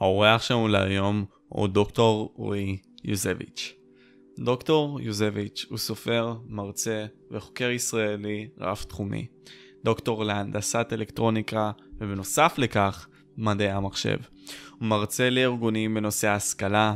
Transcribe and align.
האורח 0.00 0.42
שלנו 0.42 0.68
להיום 0.68 1.24
הוא 1.48 1.68
דוקטור 1.68 2.32
רועי 2.36 2.78
יוזביץ'. 3.04 3.74
דוקטור 4.38 5.00
יוזביץ' 5.00 5.66
הוא 5.68 5.78
סופר, 5.78 6.34
מרצה 6.46 7.06
וחוקר 7.30 7.70
ישראלי 7.70 8.48
רב-תחומי. 8.60 9.26
דוקטור 9.84 10.24
להנדסת 10.24 10.88
אלקטרוניקה, 10.92 11.70
ובנוסף 11.98 12.54
לכך, 12.58 13.06
מדעי 13.36 13.70
המחשב. 13.70 14.18
הוא 14.70 14.88
מרצה 14.88 15.30
לארגונים 15.30 15.94
בנושא 15.94 16.28
השכלה, 16.28 16.94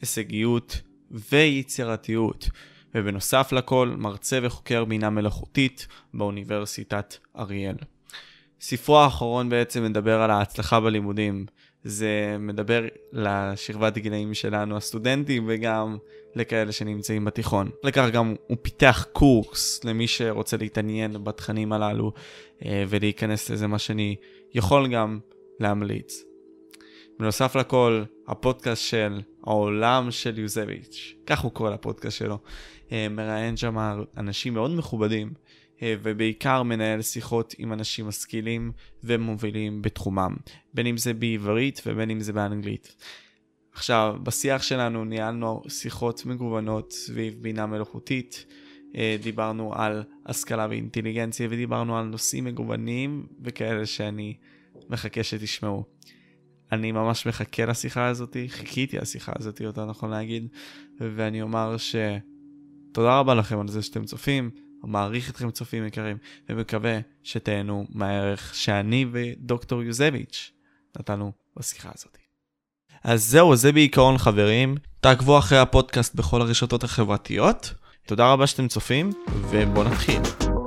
הישגיות 0.00 0.80
ויצירתיות, 1.10 2.48
ובנוסף 2.94 3.52
לכל, 3.52 3.94
מרצה 3.98 4.38
וחוקר 4.42 4.84
בינה 4.84 5.10
מלאכותית 5.10 5.86
באוניברסיטת 6.14 7.14
אריאל. 7.38 7.76
ספרו 8.60 8.98
האחרון 8.98 9.48
בעצם 9.48 9.84
מדבר 9.84 10.22
על 10.22 10.30
ההצלחה 10.30 10.80
בלימודים. 10.80 11.46
זה 11.84 12.36
מדבר 12.38 12.84
לשכבת 13.12 13.98
גילאים 13.98 14.34
שלנו, 14.34 14.76
הסטודנטים, 14.76 15.44
וגם 15.48 15.96
לכאלה 16.34 16.72
שנמצאים 16.72 17.24
בתיכון. 17.24 17.70
לכך 17.82 18.08
גם 18.12 18.34
הוא 18.46 18.56
פיתח 18.62 19.06
קורס 19.12 19.84
למי 19.84 20.06
שרוצה 20.08 20.56
להתעניין 20.56 21.24
בתכנים 21.24 21.72
הללו 21.72 22.12
אה, 22.64 22.84
ולהיכנס 22.88 23.50
לזה, 23.50 23.66
מה 23.66 23.78
שאני 23.78 24.16
יכול 24.54 24.88
גם 24.88 25.18
להמליץ. 25.60 26.24
בנוסף 27.18 27.56
לכל, 27.56 28.04
הפודקאסט 28.28 28.82
של 28.82 29.20
העולם 29.44 30.10
של 30.10 30.38
יוזביץ', 30.38 31.14
כך 31.26 31.40
הוא 31.40 31.52
קורא 31.52 31.70
לפודקאסט 31.70 32.18
שלו, 32.18 32.38
אה, 32.92 33.06
מראיין 33.10 33.56
שם 33.56 33.76
אנשים 34.16 34.54
מאוד 34.54 34.70
מכובדים, 34.70 35.32
ובעיקר 35.82 36.62
מנהל 36.62 37.02
שיחות 37.02 37.54
עם 37.58 37.72
אנשים 37.72 38.06
משכילים 38.06 38.72
ומובילים 39.04 39.82
בתחומם, 39.82 40.36
בין 40.74 40.86
אם 40.86 40.96
זה 40.96 41.14
בעברית 41.14 41.82
ובין 41.86 42.10
אם 42.10 42.20
זה 42.20 42.32
באנגלית. 42.32 42.96
עכשיו, 43.72 44.16
בשיח 44.22 44.62
שלנו 44.62 45.04
ניהלנו 45.04 45.62
שיחות 45.68 46.26
מגוונות 46.26 46.92
סביב 46.92 47.34
בינה 47.40 47.66
מלאכותית, 47.66 48.46
אה, 48.96 49.16
דיברנו 49.22 49.74
על 49.74 50.04
השכלה 50.26 50.66
ואינטליגנציה 50.70 51.48
ודיברנו 51.50 51.98
על 51.98 52.04
נושאים 52.04 52.44
מגוונים 52.44 53.26
וכאלה 53.42 53.86
שאני 53.86 54.34
מחכה 54.88 55.22
שתשמעו. 55.22 55.84
אני 56.72 56.92
ממש 56.92 57.26
מחכה 57.26 57.66
לשיחה 57.66 58.06
הזאת, 58.06 58.36
חיכיתי 58.48 58.98
לשיחה 58.98 59.32
הזאת, 59.38 59.60
יותר 59.60 59.86
נכון 59.86 60.10
להגיד, 60.10 60.48
ואני 61.00 61.42
אומר 61.42 61.76
שתודה 61.76 63.18
רבה 63.18 63.34
לכם 63.34 63.60
על 63.60 63.68
זה 63.68 63.82
שאתם 63.82 64.04
צופים, 64.04 64.50
מעריך 64.82 65.30
אתכם 65.30 65.50
צופים 65.50 65.86
יקרים, 65.86 66.16
ומקווה 66.48 66.98
שתהנו 67.22 67.86
מהערך 67.90 68.54
שאני 68.54 69.06
ודוקטור 69.12 69.82
יוזביץ' 69.82 70.52
נתנו 70.98 71.32
בשיחה 71.56 71.90
הזאת. 71.94 72.18
אז 73.04 73.24
זהו, 73.24 73.56
זה 73.56 73.72
בעיקרון 73.72 74.18
חברים. 74.18 74.74
תעקבו 75.00 75.38
אחרי 75.38 75.58
הפודקאסט 75.58 76.14
בכל 76.14 76.40
הרשתות 76.40 76.84
החברתיות. 76.84 77.74
תודה 78.06 78.32
רבה 78.32 78.46
שאתם 78.46 78.68
צופים, 78.68 79.12
ובואו 79.50 79.84
נתחיל. 79.84 80.57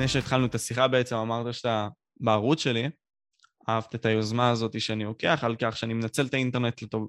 לפני 0.00 0.08
שהתחלנו 0.08 0.46
את 0.46 0.54
השיחה 0.54 0.88
בעצם 0.88 1.16
אמרת 1.16 1.54
שאתה 1.54 1.88
בערוץ 2.20 2.60
שלי, 2.60 2.88
אהבת 3.68 3.94
את 3.94 4.06
היוזמה 4.06 4.50
הזאת 4.50 4.80
שאני 4.80 5.04
לוקח 5.04 5.44
על 5.44 5.56
כך 5.58 5.76
שאני 5.76 5.94
מנצל 5.94 6.26
את 6.26 6.34
האינטרנט 6.34 6.82
לטוב, 6.82 7.08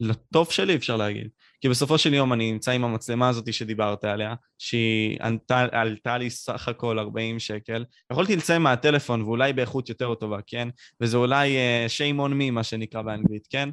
לטוב 0.00 0.50
שלי 0.50 0.76
אפשר 0.76 0.96
להגיד. 0.96 1.28
כי 1.60 1.68
בסופו 1.68 1.98
של 1.98 2.14
יום 2.14 2.32
אני 2.32 2.52
נמצא 2.52 2.72
עם 2.72 2.84
המצלמה 2.84 3.28
הזאת 3.28 3.52
שדיברת 3.52 4.04
עליה, 4.04 4.34
שהיא 4.58 5.18
ענתה, 5.22 5.66
עלתה 5.72 6.18
לי 6.18 6.30
סך 6.30 6.68
הכל 6.68 6.98
40 6.98 7.38
שקל. 7.38 7.84
יכולתי 8.12 8.36
לציין 8.36 8.62
מהטלפון 8.62 9.22
ואולי 9.22 9.52
באיכות 9.52 9.88
יותר 9.88 10.14
טובה, 10.14 10.38
כן? 10.46 10.68
וזה 11.00 11.16
אולי 11.16 11.56
uh, 11.56 11.90
shame 11.90 12.18
on 12.18 12.32
me, 12.32 12.50
מה 12.50 12.62
שנקרא 12.62 13.02
באנגלית, 13.02 13.46
כן? 13.50 13.68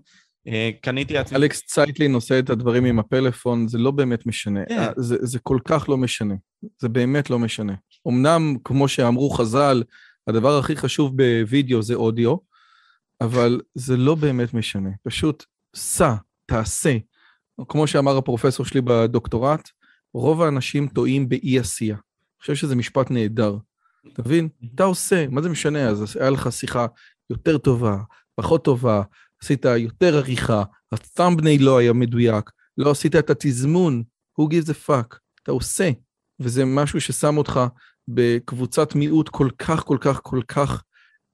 Uh, 0.47 0.51
קניתי 0.81 1.13
לעצמי... 1.13 1.37
אלכס 1.37 1.61
צייטלין 1.65 2.13
עושה 2.13 2.39
את 2.39 2.49
הדברים 2.49 2.85
עם 2.85 2.99
הפלאפון, 2.99 3.67
זה 3.67 3.77
לא 3.77 3.91
באמת 3.91 4.25
משנה. 4.25 4.63
Yeah. 4.63 4.69
כן. 4.69 4.91
זה, 4.97 5.17
זה 5.21 5.39
כל 5.39 5.57
כך 5.65 5.89
לא 5.89 5.97
משנה. 5.97 6.35
זה 6.79 6.89
באמת 6.89 7.29
לא 7.29 7.39
משנה. 7.39 7.73
אמנם, 8.07 8.55
כמו 8.63 8.87
שאמרו 8.87 9.29
חז"ל, 9.29 9.83
הדבר 10.27 10.57
הכי 10.57 10.75
חשוב 10.75 11.17
בווידאו 11.17 11.81
זה 11.81 11.93
אודיו, 11.93 12.35
אבל 13.21 13.61
זה 13.75 13.97
לא 13.97 14.15
באמת 14.15 14.53
משנה. 14.53 14.89
פשוט 15.03 15.45
סע, 15.75 16.15
תעשה. 16.45 16.97
כמו 17.69 17.87
שאמר 17.87 18.17
הפרופסור 18.17 18.65
שלי 18.65 18.81
בדוקטורט, 18.81 19.69
רוב 20.13 20.41
האנשים 20.41 20.87
טועים 20.87 21.29
באי 21.29 21.59
עשייה. 21.59 21.95
אני 21.95 22.41
חושב 22.41 22.55
שזה 22.55 22.75
משפט 22.75 23.11
נהדר. 23.11 23.57
אתה 24.13 24.21
מבין? 24.25 24.49
אתה 24.75 24.83
עושה, 24.83 25.25
מה 25.29 25.41
זה 25.41 25.49
משנה? 25.49 25.87
אז 25.87 26.17
היה 26.19 26.29
לך 26.29 26.51
שיחה 26.51 26.85
יותר 27.29 27.57
טובה, 27.57 27.97
פחות 28.35 28.63
טובה, 28.63 29.01
עשית 29.43 29.65
יותר 29.65 30.17
עריכה, 30.17 30.63
הסטמבני 30.91 31.57
לא 31.57 31.77
היה 31.77 31.93
מדויק, 31.93 32.49
לא 32.77 32.91
עשית 32.91 33.15
את 33.15 33.29
התזמון, 33.29 34.03
who 34.39 34.43
gives 34.43 34.69
a 34.69 34.89
fuck, 34.89 35.17
אתה 35.43 35.51
עושה, 35.51 35.89
וזה 36.39 36.65
משהו 36.65 37.01
ששם 37.01 37.37
אותך 37.37 37.59
בקבוצת 38.07 38.95
מיעוט 38.95 39.29
כל 39.29 39.49
כך, 39.57 39.83
כל 39.83 39.97
כך, 40.01 40.19
כל 40.23 40.41
כך 40.47 40.83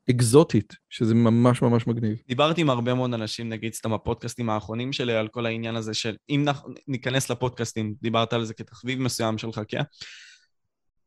אקזוטית, 0.09 0.73
שזה 0.89 1.15
ממש 1.15 1.61
ממש 1.61 1.87
מגניב. 1.87 2.17
דיברתי 2.27 2.61
עם 2.61 2.69
הרבה 2.69 2.93
מאוד 2.93 3.13
אנשים, 3.13 3.49
נגיד 3.49 3.73
סתם 3.73 3.93
הפודקאסטים 3.93 4.49
האחרונים 4.49 4.93
שלי, 4.93 5.13
על 5.13 5.27
כל 5.27 5.45
העניין 5.45 5.75
הזה 5.75 5.93
של 5.93 6.15
אם 6.29 6.45
ניכנס 6.87 7.29
לפודקאסטים, 7.29 7.93
דיברת 8.01 8.33
על 8.33 8.45
זה 8.45 8.53
כתחביב 8.53 9.01
מסוים 9.01 9.37
שלך, 9.37 9.61
כן? 9.67 9.81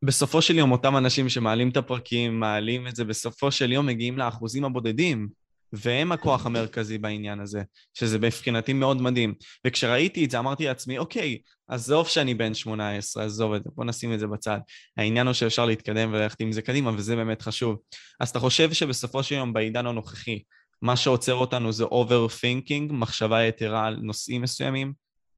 בסופו 0.03 0.43
של 0.43 0.59
יום, 0.59 0.73
אותם 0.73 0.97
אנשים 0.97 1.29
שמעלים 1.29 1.69
את 1.69 1.77
הפרקים, 1.77 2.41
מעלים 2.41 2.89
את 2.89 2.97
זה, 2.97 3.05
בסופו 3.05 3.51
של 3.51 3.73
יום 3.73 3.87
מגיעים 3.87 4.19
לאחוזים 4.19 4.65
הבודדים. 4.65 5.29
והם 5.73 6.13
הכוח 6.13 6.47
המרכזי 6.47 6.99
בעניין 6.99 7.41
הזה, 7.41 7.63
שזה 7.95 8.19
מבחינתי 8.19 8.73
מאוד 8.73 9.03
מדהים. 9.03 9.35
וכשראיתי 9.67 10.25
את 10.25 10.31
זה 10.31 10.39
אמרתי 10.39 10.65
לעצמי, 10.65 10.99
אוקיי, 10.99 11.39
עזוב 11.69 12.09
שאני 12.09 12.35
בן 12.35 12.55
18, 12.55 13.25
עזוב 13.25 13.53
את 13.53 13.65
זה, 13.65 13.71
בוא 13.75 13.85
נשים 13.85 14.13
את 14.13 14.19
זה 14.19 14.27
בצד. 14.27 14.59
העניין 14.97 15.27
הוא 15.27 15.35
שאפשר 15.35 15.67
להתקדם 15.67 16.13
וללכת 16.13 16.41
עם 16.41 16.53
זה 16.53 16.63
קדימה, 16.63 16.91
וזה 16.97 17.17
באמת 17.17 17.43
חשוב. 17.43 17.77
אז 18.21 18.29
אתה 18.29 18.41
חושב 18.41 18.73
שבסופו 18.73 19.23
של 19.23 19.35
יום, 19.35 19.53
בעידן 19.53 19.87
הנוכחי, 19.87 20.43
מה 20.83 20.97
שעוצר 20.97 21.35
אותנו 21.35 21.73
זה 21.73 21.85
overthinking, 21.85 22.93
מחשבה 22.93 23.43
יתרה 23.43 23.87
על 23.87 23.97
נושאים 24.03 24.43
מסוימים, 24.43 24.93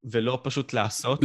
ולא 0.05 0.41
פשוט 0.43 0.73
לעשות? 0.73 1.21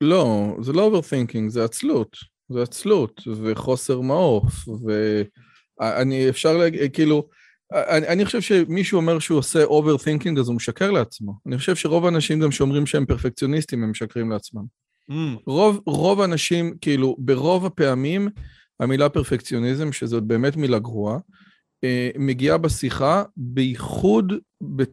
לא, 0.00 0.56
זה 0.60 0.72
לא 0.72 0.90
overthinking, 0.90 1.48
זה 1.48 1.64
עצלות. 1.64 2.16
זה 2.48 2.62
עצלות, 2.62 3.22
וחוסר 3.44 4.00
מעוף, 4.00 4.54
ואני 5.80 6.28
אפשר 6.28 6.56
להגיד, 6.56 6.94
כאילו, 6.94 7.28
אני, 7.72 8.08
אני 8.08 8.24
חושב 8.24 8.40
שמישהו 8.40 8.96
אומר 8.96 9.18
שהוא 9.18 9.38
עושה 9.38 9.64
overthinking 9.64 10.40
אז 10.40 10.48
הוא 10.48 10.56
משקר 10.56 10.90
לעצמו. 10.90 11.32
אני 11.46 11.58
חושב 11.58 11.76
שרוב 11.76 12.04
האנשים 12.04 12.40
גם 12.40 12.50
שאומרים 12.50 12.86
שהם 12.86 13.06
פרפקציוניסטים 13.06 13.82
הם 13.82 13.90
משקרים 13.90 14.30
לעצמם. 14.30 14.62
Mm. 15.10 15.14
רוב, 15.46 15.80
רוב 15.86 16.20
האנשים, 16.20 16.74
כאילו, 16.80 17.16
ברוב 17.18 17.66
הפעמים 17.66 18.28
המילה 18.80 19.08
פרפקציוניזם, 19.08 19.92
שזאת 19.92 20.22
באמת 20.22 20.56
מילה 20.56 20.78
גרועה, 20.78 21.18
אה, 21.84 22.10
מגיעה 22.18 22.58
בשיחה 22.58 23.22
בייחוד, 23.36 24.32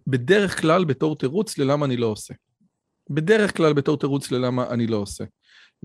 בדרך 0.08 0.62
כלל 0.62 0.86
בתור 0.86 1.16
תירוץ 1.16 1.58
ללמה 1.58 1.86
אני 1.86 1.98
לא 1.98 2.08
עושה. 2.08 2.34
בדרך 3.10 3.58
כלל 3.58 3.74
בתור 3.74 3.98
תירוץ 3.98 4.32
ללמה 4.32 4.70
אני 4.70 4.88
לא 4.88 4.98
עושה. 4.98 5.24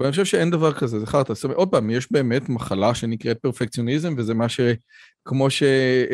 ואני 0.01 0.11
חושב 0.11 0.25
שאין 0.25 0.51
דבר 0.51 0.73
כזה, 0.73 1.01
זה 1.01 1.07
חרטא. 1.07 1.35
זאת 1.35 1.45
אומרת, 1.45 1.57
עוד 1.57 1.69
פעם, 1.69 1.91
יש 1.91 2.13
באמת 2.13 2.49
מחלה 2.49 2.95
שנקראת 2.95 3.39
פרפקציוניזם, 3.39 4.15
וזה 4.17 4.35
מה 4.35 4.49
ש... 4.49 4.61
כמו 5.25 5.51
ש... 5.51 5.63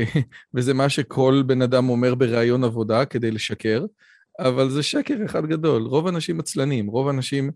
וזה 0.55 0.75
מה 0.75 0.89
שכל 0.89 1.43
בן 1.47 1.63
אדם 1.63 1.89
אומר 1.89 2.15
בראיון 2.15 2.65
עבודה 2.65 3.05
כדי 3.05 3.31
לשקר, 3.31 3.85
אבל 4.39 4.71
זה 4.71 4.83
שקר 4.83 5.15
אחד 5.25 5.47
גדול. 5.47 5.83
רוב 5.83 6.07
האנשים 6.07 6.41
עצלנים, 6.41 6.87
רוב 6.87 7.07
האנשים 7.07 7.51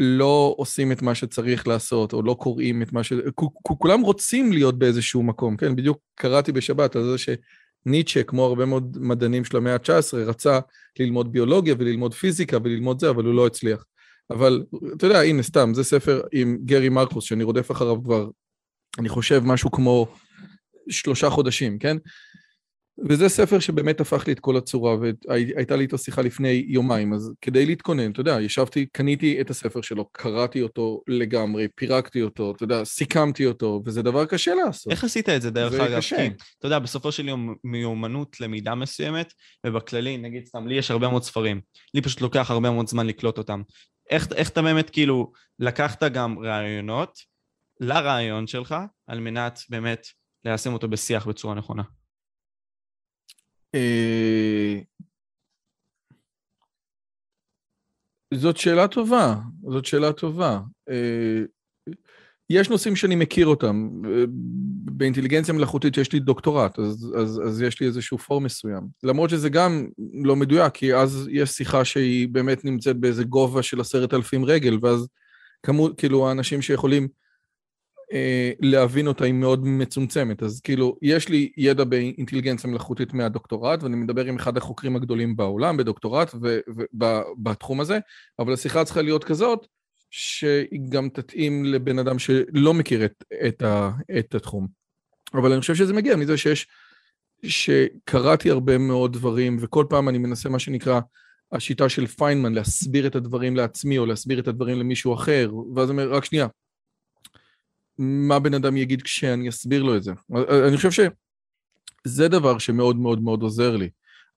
לא 0.00 0.54
עושים 0.58 0.92
את 0.92 1.02
מה 1.02 1.14
שצריך 1.14 1.68
לעשות, 1.68 2.12
או 2.12 2.22
לא 2.22 2.34
קוראים 2.34 2.82
את 2.82 2.92
מה 2.92 3.04
ש... 3.04 3.12
כולם 3.62 4.00
רוצים 4.00 4.52
להיות 4.52 4.78
באיזשהו 4.78 5.22
מקום, 5.22 5.56
כן? 5.56 5.76
בדיוק 5.76 5.98
קראתי 6.14 6.52
בשבת 6.52 6.96
על 6.96 7.02
זה 7.04 7.16
שניטשה, 7.18 8.22
כמו 8.22 8.44
הרבה 8.44 8.66
מאוד 8.66 8.98
מדענים 9.00 9.44
של 9.44 9.56
המאה 9.56 9.74
ה-19, 9.74 10.16
רצה 10.16 10.58
ללמוד 10.98 11.32
ביולוגיה 11.32 11.74
וללמוד 11.78 12.14
פיזיקה 12.14 12.56
וללמוד 12.64 13.00
זה, 13.00 13.10
אבל 13.10 13.24
הוא 13.24 13.34
לא 13.34 13.46
הצליח. 13.46 13.84
אבל 14.30 14.64
אתה 14.96 15.06
יודע, 15.06 15.20
הנה 15.20 15.42
סתם, 15.42 15.74
זה 15.74 15.84
ספר 15.84 16.20
עם 16.32 16.58
גרי 16.64 16.88
מרקוס, 16.88 17.24
שאני 17.24 17.44
רודף 17.44 17.70
אחריו 17.70 18.04
כבר, 18.04 18.28
אני 18.98 19.08
חושב, 19.08 19.42
משהו 19.44 19.70
כמו 19.70 20.06
שלושה 20.90 21.30
חודשים, 21.30 21.78
כן? 21.78 21.96
וזה 23.08 23.28
ספר 23.28 23.58
שבאמת 23.58 24.00
הפך 24.00 24.26
לי 24.26 24.32
את 24.32 24.40
כל 24.40 24.56
הצורה, 24.56 24.96
והייתה 25.00 25.76
לי 25.76 25.82
איתו 25.82 25.98
שיחה 25.98 26.22
לפני 26.22 26.64
יומיים, 26.68 27.12
אז 27.12 27.32
כדי 27.40 27.66
להתכונן, 27.66 28.10
אתה 28.10 28.20
יודע, 28.20 28.40
ישבתי, 28.40 28.86
קניתי 28.92 29.40
את 29.40 29.50
הספר 29.50 29.80
שלו, 29.80 30.08
קראתי 30.12 30.62
אותו 30.62 31.02
לגמרי, 31.08 31.68
פירקתי 31.74 32.22
אותו, 32.22 32.52
אתה 32.56 32.64
יודע, 32.64 32.84
סיכמתי 32.84 33.46
אותו, 33.46 33.82
וזה 33.86 34.02
דבר 34.02 34.24
קשה 34.24 34.54
לעשות. 34.54 34.92
איך 34.92 35.04
עשית 35.04 35.28
את 35.28 35.42
זה, 35.42 35.50
דרך 35.50 35.74
אגב? 35.74 35.90
זה 35.90 35.96
קשה. 35.96 36.28
אתה 36.58 36.66
יודע, 36.66 36.78
בסופו 36.78 37.12
של 37.12 37.28
יום 37.28 37.54
מיומנות 37.64 38.40
למידה 38.40 38.74
מסוימת, 38.74 39.32
ובכללי, 39.66 40.16
נגיד 40.16 40.46
סתם, 40.46 40.66
לי 40.66 40.74
יש 40.74 40.90
הרבה 40.90 41.08
מאוד 41.08 41.22
ספרים. 41.22 41.60
לי 41.94 42.02
פשוט 42.02 42.20
לוקח 42.20 42.50
הרבה 42.50 42.70
מאוד 42.70 42.88
זמן 42.88 43.06
לקלוט 43.06 43.38
אותם. 43.38 43.62
איך, 44.10 44.32
איך 44.32 44.50
אתה 44.50 44.62
באמת, 44.62 44.90
כאילו, 44.90 45.32
לקחת 45.58 46.02
גם 46.02 46.38
רעיונות 46.38 47.18
לרעיון 47.80 48.46
שלך, 48.46 48.74
על 49.06 49.20
מנת 49.20 49.58
באמת 49.68 50.06
ליישם 50.44 50.72
אותו 50.72 50.88
בשיח 50.88 51.26
בצורה 51.26 51.54
נכונה? 51.54 51.82
אה, 53.74 54.80
זאת 58.34 58.56
שאלה 58.56 58.88
טובה, 58.88 59.34
זאת 59.70 59.84
שאלה 59.84 60.12
טובה. 60.12 60.60
יש 62.50 62.70
נושאים 62.70 62.96
שאני 62.96 63.14
מכיר 63.14 63.46
אותם. 63.46 63.88
באינטליגנציה 64.96 65.54
מלאכותית 65.54 65.96
יש 65.96 66.12
לי 66.12 66.20
דוקטורט, 66.20 66.78
אז, 66.78 67.14
אז, 67.18 67.40
אז 67.46 67.62
יש 67.62 67.80
לי 67.80 67.86
איזשהו 67.86 68.18
פור 68.18 68.40
מסוים. 68.40 68.82
למרות 69.02 69.30
שזה 69.30 69.48
גם 69.48 69.86
לא 70.24 70.36
מדויק, 70.36 70.72
כי 70.72 70.94
אז 70.94 71.28
יש 71.32 71.50
שיחה 71.50 71.84
שהיא 71.84 72.28
באמת 72.28 72.64
נמצאת 72.64 72.96
באיזה 72.96 73.24
גובה 73.24 73.62
של 73.62 73.80
עשרת 73.80 74.14
אלפים 74.14 74.44
רגל, 74.44 74.78
ואז 74.82 75.08
כמות, 75.62 75.98
כאילו, 75.98 76.28
האנשים 76.28 76.62
שיכולים 76.62 77.08
אה, 78.12 78.52
להבין 78.60 79.06
אותה 79.06 79.24
היא 79.24 79.34
מאוד 79.34 79.66
מצומצמת. 79.66 80.42
אז 80.42 80.60
כאילו, 80.60 80.96
יש 81.02 81.28
לי 81.28 81.52
ידע 81.56 81.84
באינטליגנציה 81.84 82.70
מלאכותית 82.70 83.14
מהדוקטורט, 83.14 83.82
ואני 83.82 83.96
מדבר 83.96 84.24
עם 84.24 84.36
אחד 84.36 84.56
החוקרים 84.56 84.96
הגדולים 84.96 85.36
בעולם 85.36 85.76
בדוקטורט 85.76 86.34
ובתחום 86.34 87.80
הזה, 87.80 87.98
אבל 88.38 88.52
השיחה 88.52 88.84
צריכה 88.84 89.02
להיות 89.02 89.24
כזאת, 89.24 89.66
שהיא 90.10 90.80
גם 90.88 91.08
תתאים 91.08 91.64
לבן 91.64 91.98
אדם 91.98 92.18
שלא 92.18 92.74
מכיר 92.74 93.04
את, 93.04 93.24
את, 93.48 93.62
ה, 93.62 93.90
את 94.18 94.34
התחום. 94.34 94.66
אבל 95.34 95.52
אני 95.52 95.60
חושב 95.60 95.74
שזה 95.74 95.92
מגיע 95.92 96.16
מזה 96.16 96.36
שיש, 96.36 96.66
שקראתי 97.42 98.50
הרבה 98.50 98.78
מאוד 98.78 99.12
דברים, 99.12 99.56
וכל 99.60 99.84
פעם 99.88 100.08
אני 100.08 100.18
מנסה 100.18 100.48
מה 100.48 100.58
שנקרא 100.58 101.00
השיטה 101.52 101.88
של 101.88 102.06
פיינמן, 102.06 102.54
להסביר 102.54 103.06
את 103.06 103.16
הדברים 103.16 103.56
לעצמי, 103.56 103.98
או 103.98 104.06
להסביר 104.06 104.40
את 104.40 104.48
הדברים 104.48 104.78
למישהו 104.78 105.14
אחר, 105.14 105.50
ואז 105.74 105.90
אני 105.90 106.02
אומר, 106.02 106.14
רק 106.14 106.24
שנייה, 106.24 106.46
מה 107.98 108.38
בן 108.38 108.54
אדם 108.54 108.76
יגיד 108.76 109.02
כשאני 109.02 109.48
אסביר 109.48 109.82
לו 109.82 109.96
את 109.96 110.02
זה. 110.02 110.12
אני 110.68 110.76
חושב 110.76 110.90
שזה 110.90 112.28
דבר 112.28 112.58
שמאוד 112.58 112.96
מאוד 112.96 113.22
מאוד 113.22 113.42
עוזר 113.42 113.76
לי. 113.76 113.90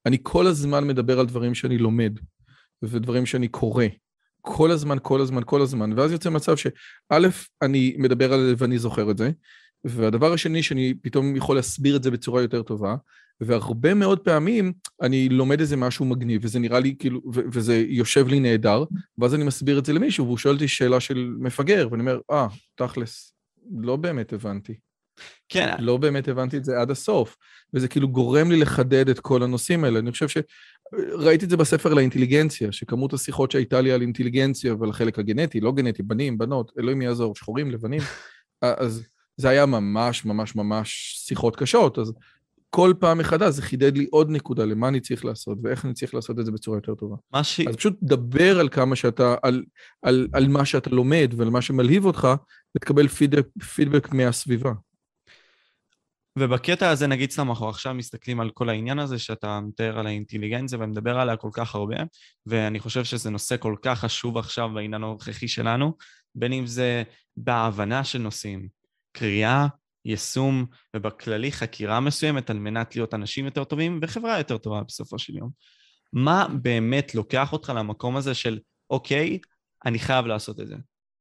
אני 0.05 0.17
כל 0.23 0.47
הזמן 0.47 0.87
מדבר 0.87 1.19
על 1.19 1.25
דברים 1.25 1.55
שאני 1.55 1.77
לומד, 1.77 2.19
ודברים 2.83 3.25
שאני 3.25 3.47
קורא. 3.47 3.85
כל 4.41 4.71
הזמן, 4.71 4.97
כל 5.01 5.21
הזמן, 5.21 5.41
כל 5.45 5.61
הזמן, 5.61 5.93
ואז 5.99 6.11
יוצא 6.11 6.29
מצב 6.29 6.57
שא', 6.57 6.71
אני 7.61 7.95
מדבר 7.97 8.33
על 8.33 8.45
זה 8.45 8.53
ואני 8.57 8.79
זוכר 8.79 9.11
את 9.11 9.17
זה, 9.17 9.31
והדבר 9.83 10.33
השני, 10.33 10.63
שאני 10.63 10.93
פתאום 11.01 11.35
יכול 11.35 11.55
להסביר 11.55 11.95
את 11.95 12.03
זה 12.03 12.11
בצורה 12.11 12.41
יותר 12.41 12.63
טובה, 12.63 12.95
והרבה 13.41 13.93
מאוד 13.93 14.19
פעמים 14.19 14.73
אני 15.01 15.29
לומד 15.29 15.59
איזה 15.59 15.77
משהו 15.77 16.05
מגניב, 16.05 16.41
וזה 16.43 16.59
נראה 16.59 16.79
לי 16.79 16.95
כאילו, 16.99 17.21
וזה 17.33 17.83
יושב 17.87 18.27
לי 18.27 18.39
נהדר, 18.39 18.83
ואז 19.17 19.35
אני 19.35 19.43
מסביר 19.43 19.79
את 19.79 19.85
זה 19.85 19.93
למישהו, 19.93 20.25
והוא 20.25 20.37
שואל 20.37 20.53
אותי 20.53 20.67
שאלה 20.67 20.99
של 20.99 21.33
מפגר, 21.39 21.87
ואני 21.91 22.01
אומר, 22.01 22.19
אה, 22.31 22.47
תכלס, 22.75 23.33
לא 23.71 23.95
באמת 23.95 24.33
הבנתי. 24.33 24.88
כן. 25.49 25.75
לא 25.79 25.97
באמת 25.97 26.27
הבנתי 26.27 26.57
את 26.57 26.65
זה 26.65 26.81
עד 26.81 26.91
הסוף, 26.91 27.37
וזה 27.73 27.87
כאילו 27.87 28.07
גורם 28.07 28.51
לי 28.51 28.59
לחדד 28.59 29.09
את 29.09 29.19
כל 29.19 29.43
הנושאים 29.43 29.83
האלה. 29.83 29.99
אני 29.99 30.11
חושב 30.11 30.27
שראיתי 30.27 31.45
את 31.45 31.49
זה 31.49 31.57
בספר 31.57 31.93
לאינטליגנציה, 31.93 32.71
שכמות 32.71 33.13
השיחות 33.13 33.51
שהייתה 33.51 33.81
לי 33.81 33.91
על 33.91 34.01
אינטליגנציה 34.01 34.75
ועל 34.79 34.89
החלק 34.89 35.19
הגנטי, 35.19 35.59
לא 35.59 35.71
גנטי, 35.71 36.03
בנים, 36.03 36.37
בנות, 36.37 36.71
אלוהים 36.79 37.01
יעזור, 37.01 37.35
שחורים, 37.35 37.71
לבנים, 37.71 38.01
אז 38.61 39.03
זה 39.37 39.49
היה 39.49 39.65
ממש 39.65 40.25
ממש 40.25 40.55
ממש 40.55 41.15
שיחות 41.27 41.55
קשות, 41.55 41.99
אז 41.99 42.13
כל 42.69 42.93
פעם 42.99 43.17
מחדש 43.17 43.53
זה 43.53 43.61
חידד 43.61 43.97
לי 43.97 44.07
עוד 44.11 44.29
נקודה 44.29 44.65
למה 44.65 44.87
אני 44.87 44.99
צריך 44.99 45.25
לעשות 45.25 45.57
ואיך 45.63 45.85
אני 45.85 45.93
צריך 45.93 46.13
לעשות 46.13 46.39
את 46.39 46.45
זה 46.45 46.51
בצורה 46.51 46.77
יותר 46.77 46.95
טובה. 46.95 47.15
מה 47.33 47.43
ש... 47.43 47.59
אז 47.59 47.75
פשוט 47.75 47.97
דבר 48.01 48.59
על 48.59 48.69
כמה 48.69 48.95
שאתה, 48.95 49.35
על, 49.43 49.63
על, 50.01 50.27
על 50.33 50.47
מה 50.47 50.65
שאתה 50.65 50.89
לומד 50.89 51.33
ועל 51.37 51.49
מה 51.49 51.61
שמלהיב 51.61 52.05
אותך, 52.05 52.27
ותקבל 52.77 53.07
פידבק, 53.07 53.45
פידבק 53.75 54.13
מהסביבה. 54.13 54.71
ובקטע 56.39 56.89
הזה, 56.89 57.07
נגיד 57.07 57.31
סתם, 57.31 57.49
אנחנו 57.49 57.69
עכשיו 57.69 57.93
מסתכלים 57.93 58.39
על 58.39 58.49
כל 58.49 58.69
העניין 58.69 58.99
הזה 58.99 59.19
שאתה 59.19 59.59
מתאר 59.59 59.99
על 59.99 60.07
האינטליגנציה 60.07 60.77
ומדבר 60.81 61.19
עליה 61.19 61.37
כל 61.37 61.49
כך 61.53 61.75
הרבה, 61.75 61.97
ואני 62.45 62.79
חושב 62.79 63.03
שזה 63.03 63.29
נושא 63.29 63.57
כל 63.57 63.75
כך 63.81 63.99
חשוב 63.99 64.37
עכשיו 64.37 64.69
בעניין 64.73 64.93
הנוכחי 64.93 65.47
שלנו, 65.47 65.93
בין 66.35 66.53
אם 66.53 66.67
זה 66.67 67.03
בהבנה 67.37 68.03
של 68.03 68.19
נושאים, 68.19 68.67
קריאה, 69.11 69.67
יישום 70.05 70.65
ובכללי 70.95 71.51
חקירה 71.51 71.99
מסוימת 71.99 72.49
על 72.49 72.59
מנת 72.59 72.95
להיות 72.95 73.13
אנשים 73.13 73.45
יותר 73.45 73.63
טובים 73.63 73.99
וחברה 74.01 74.37
יותר 74.37 74.57
טובה 74.57 74.81
בסופו 74.87 75.19
של 75.19 75.37
יום. 75.37 75.49
מה 76.13 76.47
באמת 76.61 77.15
לוקח 77.15 77.53
אותך 77.53 77.73
למקום 77.75 78.15
הזה 78.15 78.33
של 78.33 78.59
אוקיי, 78.89 79.39
אני 79.85 79.99
חייב 79.99 80.25
לעשות 80.25 80.59
את 80.59 80.67
זה, 80.67 80.75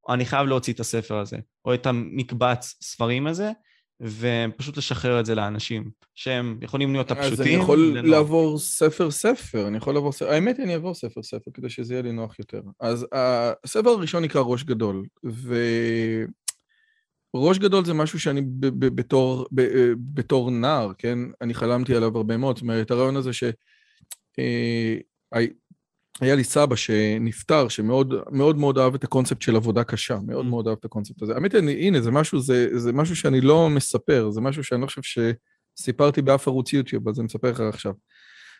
או 0.09 0.15
אני 0.15 0.25
חייב 0.25 0.47
להוציא 0.47 0.73
את 0.73 0.81
הספר 0.81 1.19
הזה, 1.19 1.37
או 1.65 1.75
את 1.75 1.87
המקבץ 1.87 2.76
ספרים 2.82 3.26
הזה, 3.26 3.50
ופשוט 4.00 4.76
לשחרר 4.76 5.20
את 5.20 5.26
זה 5.26 5.34
לאנשים, 5.34 5.90
שהם 6.14 6.58
יכולים 6.62 6.92
להיות 6.92 7.10
הפשוטים. 7.10 7.32
אז 7.32 7.40
אני 7.40 7.50
יכול. 7.50 7.98
לעבור 8.04 8.58
ספר-ספר, 8.58 9.68
אני 9.68 9.76
יכול 9.76 9.94
לעבור 9.94 10.12
ספר, 10.12 10.30
האמת 10.30 10.56
היא 10.56 10.64
אני 10.64 10.74
אעבור 10.74 10.94
ספר-ספר 10.94 11.50
כדי 11.54 11.70
שזה 11.70 11.94
יהיה 11.94 12.02
לי 12.02 12.12
נוח 12.12 12.38
יותר. 12.38 12.62
אז 12.80 13.06
הספר 13.64 13.90
הראשון 13.90 14.24
נקרא 14.24 14.40
ראש 14.40 14.64
גדול, 14.64 15.04
ו... 15.26 15.54
ראש 17.36 17.58
גדול 17.58 17.84
זה 17.84 17.94
משהו 17.94 18.20
שאני 18.20 18.42
בתור, 18.78 19.46
בתור 20.14 20.50
נער, 20.50 20.92
כן? 20.98 21.18
אני 21.40 21.54
חלמתי 21.54 21.94
עליו 21.94 22.16
הרבה 22.16 22.36
מאוד. 22.36 22.56
זאת 22.56 22.62
אומרת, 22.62 22.90
הרעיון 22.90 23.16
הזה 23.16 23.32
ש... 23.32 23.44
היה 26.20 26.35
לי 26.35 26.44
סבא 26.44 26.76
שנפטר, 26.76 27.69
שמאוד 27.69 28.15
מאוד 28.31 28.56
מאוד 28.56 28.79
אהב 28.79 28.94
את 28.94 29.05
הקונספט 29.05 29.43
של 29.43 29.56
עבודה 29.56 29.85
קשה, 29.85 30.19
מאוד 30.26 30.47
mm. 30.47 30.49
מאוד 30.49 30.69
אהב 30.69 30.76
את 30.81 30.85
הקונספט 30.85 31.23
הזה. 31.23 31.35
האמת 31.35 31.55
היא, 31.55 31.87
הנה, 31.87 32.00
זה 32.00 32.11
משהו, 32.11 32.41
זה, 32.41 32.79
זה 32.79 32.93
משהו 32.93 33.17
שאני 33.17 33.41
לא 33.41 33.70
מספר, 33.70 34.31
זה 34.31 34.41
משהו 34.41 34.65
שאני 34.65 34.81
לא 34.81 34.87
חושב 34.87 35.25
שסיפרתי 35.79 36.23
באף 36.23 36.49
ערוץ 36.49 36.73
יוטיוב, 36.73 37.09
אז 37.09 37.19
אני 37.19 37.25
מספר 37.25 37.50
לך 37.50 37.61
עכשיו. 37.61 37.93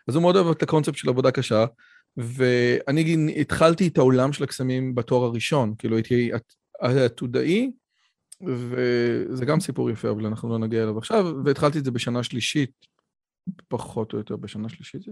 אז 0.09 0.15
הוא 0.15 0.23
מאוד 0.23 0.37
אהב 0.37 0.47
את 0.47 0.63
הקונספט 0.63 0.97
של 0.97 1.09
עבודה 1.09 1.31
קשה, 1.31 1.65
ואני 2.17 3.35
התחלתי 3.41 3.89
את 3.89 3.99
העולם 3.99 4.33
של 4.33 4.45
הקסמים 4.45 4.95
בתואר 4.95 5.25
הראשון, 5.25 5.75
כאילו 5.79 5.97
הייתי 5.97 6.31
עתודאי, 6.81 7.71
וזה 8.47 9.45
גם 9.45 9.61
סיפור 9.61 9.91
יפה, 9.91 10.11
אבל 10.11 10.27
אנחנו 10.27 10.49
לא 10.49 10.59
נגיע 10.59 10.83
אליו 10.83 10.99
עכשיו, 10.99 11.27
והתחלתי 11.45 11.79
את 11.79 11.85
זה 11.85 11.91
בשנה 11.91 12.23
שלישית, 12.23 12.71
פחות 13.69 14.13
או 14.13 14.19
יותר 14.19 14.37
בשנה 14.37 14.69
שלישית 14.69 15.03
זה 15.03 15.11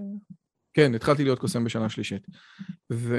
כן, 0.76 0.94
התחלתי 0.94 1.24
להיות 1.24 1.38
קוסם 1.38 1.64
בשנה 1.64 1.88
שלישית. 1.88 2.26
ו... 2.92 3.18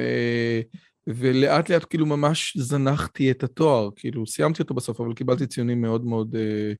ולאט 1.07 1.69
לאט 1.69 1.85
כאילו 1.89 2.05
ממש 2.05 2.57
זנחתי 2.57 3.31
את 3.31 3.43
התואר, 3.43 3.89
כאילו 3.95 4.27
סיימתי 4.27 4.61
אותו 4.61 4.73
בסוף, 4.73 5.01
אבל 5.01 5.13
קיבלתי 5.13 5.47
ציונים 5.47 5.81
מאוד 5.81 6.05
מאוד 6.05 6.35
אה, 6.35 6.73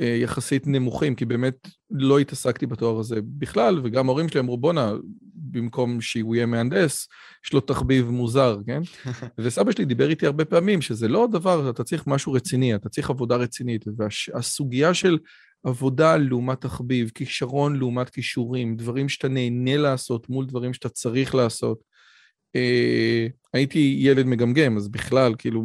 אה, 0.00 0.16
יחסית 0.16 0.66
נמוכים, 0.66 1.14
כי 1.14 1.24
באמת 1.24 1.68
לא 1.90 2.18
התעסקתי 2.18 2.66
בתואר 2.66 2.98
הזה 2.98 3.20
בכלל, 3.24 3.80
וגם 3.84 4.08
ההורים 4.08 4.28
שלי 4.28 4.40
אמרו, 4.40 4.58
בואנה, 4.58 4.92
במקום 5.34 6.00
שהוא 6.00 6.34
יהיה 6.34 6.46
מהנדס, 6.46 7.08
יש 7.46 7.52
לו 7.52 7.60
תחביב 7.60 8.10
מוזר, 8.10 8.56
כן? 8.66 8.80
וסבא 9.40 9.72
שלי 9.72 9.84
דיבר 9.84 10.10
איתי 10.10 10.26
הרבה 10.26 10.44
פעמים 10.44 10.82
שזה 10.82 11.08
לא 11.08 11.28
דבר, 11.32 11.70
אתה 11.70 11.84
צריך 11.84 12.06
משהו 12.06 12.32
רציני, 12.32 12.74
אתה 12.74 12.88
צריך 12.88 13.10
עבודה 13.10 13.36
רצינית, 13.36 13.84
והסוגיה 13.96 14.94
של 14.94 15.18
עבודה 15.64 16.16
לעומת 16.16 16.60
תחביב, 16.60 17.10
כישרון 17.14 17.76
לעומת 17.76 18.10
כישורים, 18.10 18.76
דברים 18.76 19.08
שאתה 19.08 19.28
נהנה 19.28 19.76
לעשות 19.76 20.28
מול 20.28 20.46
דברים 20.46 20.72
שאתה 20.72 20.88
צריך 20.88 21.34
לעשות. 21.34 21.82
אה, 22.56 23.26
הייתי 23.52 23.96
ילד 23.98 24.26
מגמגם, 24.26 24.76
אז 24.76 24.88
בכלל, 24.88 25.34
כאילו, 25.38 25.62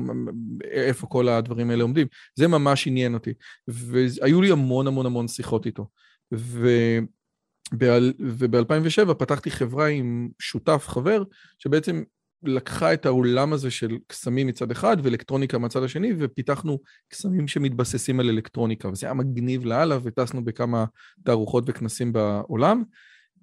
איפה 0.72 1.08
כל 1.08 1.28
הדברים 1.28 1.70
האלה 1.70 1.84
עומדים? 1.84 2.08
זה 2.36 2.48
ממש 2.48 2.88
עניין 2.88 3.14
אותי. 3.14 3.34
והיו 3.68 4.42
לי 4.42 4.52
המון 4.52 4.88
המון 4.88 5.06
המון 5.06 5.28
שיחות 5.28 5.66
איתו. 5.66 5.88
וב-2007 6.32 9.14
פתחתי 9.14 9.52
חברה 9.52 9.88
עם 9.88 10.30
שותף, 10.40 10.86
חבר, 10.88 11.24
שבעצם 11.60 12.04
לקחה 12.44 12.94
את 12.94 13.06
העולם 13.06 13.54
הזה 13.54 13.72
של 13.72 13.98
קסמים 14.08 14.48
מצד 14.48 14.72
אחד 14.72 14.98
ואלקטרוניקה 15.04 15.58
מצד 15.58 15.84
השני, 15.84 16.14
ופיתחנו 16.20 16.80
קסמים 17.10 17.48
שמתבססים 17.48 18.20
על 18.20 18.30
אלקטרוניקה, 18.30 18.88
וזה 18.88 19.08
היה 19.08 19.14
מגניב 19.14 19.66
לאללה, 19.66 19.98
וטסנו 20.04 20.46
בכמה 20.46 20.86
תערוכות 21.24 21.64
וכנסים 21.68 22.14
בעולם. 22.14 22.84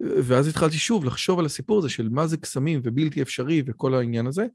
ואז 0.01 0.49
התחלתי 0.49 0.77
שוב 0.77 1.05
לחשוב 1.05 1.39
על 1.39 1.47
הסיפור 1.47 1.79
הזה 1.79 1.89
של 1.89 2.09
מה 2.09 2.27
זה 2.27 2.37
קסמים 2.37 2.81
ובלתי 2.85 3.23
אפשרי 3.23 3.63
וכל 3.67 3.95
העניין 3.95 4.27
הזה. 4.27 4.47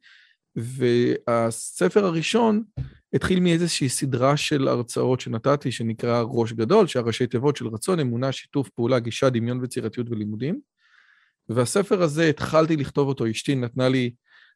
והספר 0.55 2.05
הראשון 2.05 2.63
התחיל 3.13 3.39
מאיזושהי 3.39 3.89
סדרה 3.89 4.37
של 4.37 4.67
הרצאות 4.67 5.19
שנתתי, 5.19 5.71
שנקרא 5.71 6.23
ראש 6.27 6.53
גדול, 6.53 6.87
שהראשי 6.87 7.27
תיבות 7.27 7.57
של 7.57 7.67
רצון, 7.67 7.99
אמונה, 7.99 8.31
שיתוף 8.31 8.69
פעולה, 8.69 8.99
גישה, 8.99 9.29
דמיון 9.29 9.59
וצירתיות 9.63 10.09
ולימודים. 10.09 10.59
והספר 11.49 12.01
הזה, 12.01 12.29
התחלתי 12.29 12.75
לכתוב 12.75 13.07
אותו, 13.07 13.31
אשתי 13.31 13.55
נתנה 13.55 13.89
לי, 13.89 14.11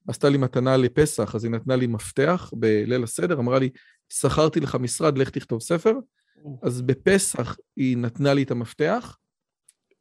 עשתה 0.07 0.29
לי 0.29 0.37
מתנה 0.37 0.77
לפסח, 0.77 1.35
אז 1.35 1.43
היא 1.43 1.51
נתנה 1.51 1.75
לי 1.75 1.87
מפתח 1.87 2.51
בליל 2.53 3.03
הסדר, 3.03 3.39
אמרה 3.39 3.59
לי, 3.59 3.69
שכרתי 4.09 4.59
לך 4.59 4.75
משרד, 4.75 5.17
לך 5.17 5.29
תכתוב 5.29 5.61
ספר. 5.61 5.93
אז 6.63 6.81
בפסח 6.81 7.57
היא 7.75 7.97
נתנה 7.97 8.33
לי 8.33 8.43
את 8.43 8.51
המפתח, 8.51 9.17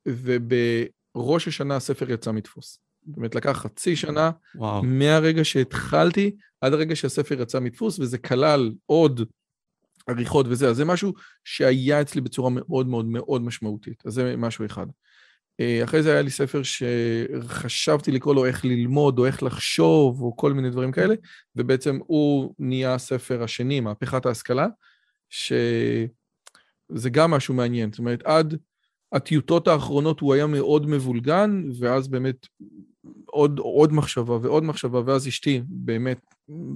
ובראש 0.08 1.48
השנה 1.48 1.76
הספר 1.76 2.10
יצא 2.10 2.32
מדפוס. 2.32 2.78
זאת 3.06 3.16
אומרת, 3.16 3.34
לקח 3.34 3.52
חצי 3.52 3.96
שנה, 3.96 4.30
וואו. 4.54 4.82
מהרגע 4.82 5.44
שהתחלתי 5.44 6.36
עד 6.60 6.72
הרגע 6.72 6.96
שהספר 6.96 7.42
יצא 7.42 7.60
מדפוס, 7.60 7.98
וזה 7.98 8.18
כלל 8.18 8.72
עוד 8.86 9.20
עריכות 10.06 10.46
וזה, 10.48 10.68
אז 10.68 10.76
זה 10.76 10.84
משהו 10.84 11.12
שהיה 11.44 12.00
אצלי 12.00 12.20
בצורה 12.20 12.50
מאוד 12.50 12.86
מאוד 12.86 13.06
מאוד 13.06 13.42
משמעותית, 13.42 14.02
אז 14.06 14.12
זה 14.12 14.34
משהו 14.36 14.66
אחד. 14.66 14.86
אה, 15.60 15.84
אחרי 15.84 16.02
זה 16.02 16.12
היה 16.12 16.22
לי 16.22 16.30
ספר 16.30 16.60
שחשבתי 16.62 18.10
לקרוא 18.10 18.34
לו 18.34 18.46
איך 18.46 18.64
ללמוד 18.64 19.18
או 19.18 19.26
איך 19.26 19.42
לחשוב 19.42 20.22
או 20.22 20.36
כל 20.36 20.52
מיני 20.52 20.70
דברים 20.70 20.92
כאלה, 20.92 21.14
ובעצם 21.56 21.98
הוא 22.06 22.54
נהיה 22.58 22.94
הספר 22.94 23.42
השני, 23.42 23.80
מהפכת 23.80 24.26
ההשכלה, 24.26 24.66
שזה 25.30 27.10
גם 27.10 27.30
משהו 27.30 27.54
מעניין. 27.54 27.92
זאת 27.92 27.98
אומרת, 27.98 28.22
עד 28.22 28.56
הטיוטות 29.12 29.68
האחרונות 29.68 30.20
הוא 30.20 30.34
היה 30.34 30.46
מאוד 30.46 30.86
מבולגן, 30.86 31.62
ואז 31.78 32.08
באמת 32.08 32.46
עוד, 33.26 33.58
עוד 33.58 33.92
מחשבה 33.92 34.38
ועוד 34.42 34.64
מחשבה, 34.64 35.00
ואז 35.06 35.28
אשתי 35.28 35.62
באמת 35.68 36.20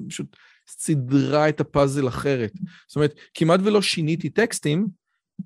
פשוט 0.09 0.37
סידרה 0.69 1.49
את 1.49 1.61
הפאזל 1.61 2.09
אחרת. 2.09 2.53
זאת 2.88 2.97
אומרת, 2.97 3.14
כמעט 3.35 3.61
ולא 3.64 3.83
שיניתי 3.83 4.31
טקסטים, 4.31 4.87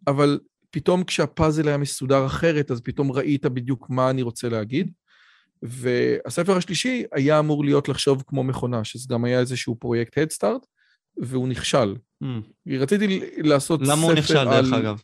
אבל 0.06 0.38
פתאום 0.70 1.04
כשהפאזל 1.04 1.68
היה 1.68 1.76
מסודר 1.76 2.26
אחרת, 2.26 2.70
אז 2.70 2.80
פתאום 2.80 3.12
ראית 3.12 3.46
בדיוק 3.46 3.90
מה 3.90 4.10
אני 4.10 4.22
רוצה 4.22 4.48
להגיד. 4.48 4.92
והספר 5.62 6.56
השלישי 6.56 7.04
היה 7.12 7.38
אמור 7.38 7.64
להיות 7.64 7.88
לחשוב 7.88 8.22
כמו 8.26 8.44
מכונה, 8.44 8.84
שזה 8.84 9.06
גם 9.10 9.24
היה 9.24 9.40
איזשהו 9.40 9.76
פרויקט 9.76 10.18
הדסטארט, 10.18 10.66
והוא 11.16 11.48
נכשל. 11.48 11.96
Mm. 12.24 12.26
רציתי 12.80 13.20
לעשות 13.36 13.80
למה 13.80 13.88
ספר 13.88 13.98
על... 13.98 13.98
למה 13.98 14.06
הוא 14.06 14.18
נכשל, 14.18 14.44
דרך 14.44 14.72
אגב? 14.72 15.02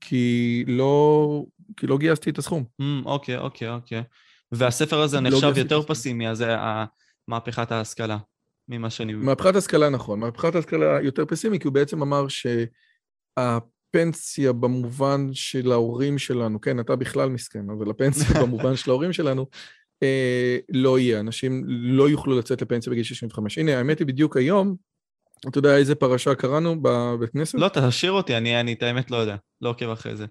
כי 0.00 0.64
לא, 0.66 1.44
כי 1.76 1.86
לא 1.86 1.98
גייסתי 1.98 2.30
את 2.30 2.38
הסכום. 2.38 2.64
Mm, 2.82 2.84
אוקיי, 3.04 3.36
אוקיי, 3.36 3.68
אוקיי. 3.68 4.02
והספר 4.52 5.00
הזה 5.00 5.20
לא 5.20 5.30
נחשב 5.30 5.52
יותר 5.56 5.82
פסימי, 5.82 6.28
אז 6.28 6.38
זה 6.38 6.56
מהפכת 7.28 7.72
ההשכלה, 7.72 8.18
ממה 8.68 8.90
שאני... 8.90 9.14
מהפכת 9.14 9.54
ההשכלה 9.54 9.88
נכון, 9.88 10.20
מהפכת 10.20 10.54
ההשכלה 10.54 11.00
יותר 11.02 11.24
פסימי, 11.26 11.58
כי 11.58 11.66
הוא 11.66 11.74
בעצם 11.74 12.02
אמר 12.02 12.26
שהפנסיה 13.92 14.52
במובן 14.52 15.28
של 15.32 15.72
ההורים 15.72 16.18
שלנו, 16.18 16.60
כן, 16.60 16.80
אתה 16.80 16.96
בכלל 16.96 17.28
מסכן, 17.28 17.70
אבל 17.70 17.90
הפנסיה 17.90 18.26
במובן 18.42 18.76
של 18.76 18.90
ההורים 18.90 19.12
שלנו, 19.12 19.46
אה, 20.02 20.58
לא 20.68 20.98
יהיה, 20.98 21.20
אנשים 21.20 21.62
לא 21.66 22.08
יוכלו 22.08 22.38
לצאת 22.38 22.62
לפנסיה 22.62 22.90
בגיל 22.90 23.04
65. 23.04 23.58
הנה, 23.58 23.78
האמת 23.78 23.98
היא, 23.98 24.06
בדיוק 24.06 24.36
היום, 24.36 24.76
אתה 25.48 25.58
יודע 25.58 25.76
איזה 25.76 25.94
פרשה 25.94 26.34
קראנו 26.34 26.82
בבית 26.82 27.30
כנסת? 27.30 27.58
לא, 27.58 27.68
תשאיר 27.68 28.12
אותי, 28.12 28.36
אני, 28.36 28.60
אני 28.60 28.72
את 28.72 28.82
האמת 28.82 29.10
לא 29.10 29.16
יודע, 29.16 29.36
לא 29.60 29.68
עוקב 29.68 29.88
אחרי 29.88 30.16
זה. 30.16 30.26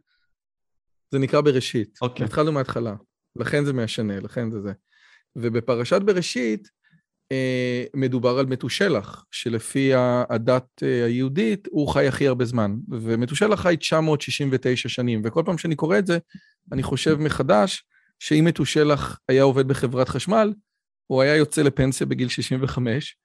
זה 1.12 1.20
נקרא 1.20 1.41
בראשית. 1.41 1.98
אוקיי. 2.01 2.25
התחלנו 2.25 2.51
מההתחלה. 2.51 2.96
לכן 3.36 3.65
זה 3.65 3.74
משנה, 3.74 4.20
לכן 4.20 4.51
זה 4.51 4.62
זה. 4.62 4.72
ובפרשת 5.36 6.01
בראשית 6.01 6.68
מדובר 7.96 8.40
על 8.40 8.46
מתושלח, 8.46 9.26
שלפי 9.32 9.92
הדת 10.30 10.84
אה, 10.84 11.06
היהודית 11.06 11.68
הוא 11.72 11.88
חי 11.88 12.08
הכי 12.08 12.28
הרבה 12.28 12.46
זמן, 12.46 12.76
ומתושלח 12.90 13.62
חי 13.62 13.76
969 13.80 14.90
שנים, 14.90 15.22
וכל 15.26 15.44
פעם 15.46 15.58
שאני 15.58 15.76
קורא 15.76 15.98
את 15.98 16.08
זה, 16.08 16.18
אני 16.72 16.84
חושב 16.84 17.16
מחדש 17.20 17.84
שאם 18.20 18.46
מתושלח 18.46 19.20
היה 19.30 19.44
עובד 19.44 19.68
בחברת 19.68 20.10
חשמל, 20.10 20.54
הוא 21.08 21.22
היה 21.22 21.36
יוצא 21.36 21.62
לפנסיה 21.62 22.08
בגיל 22.08 22.28
65, 22.28 23.16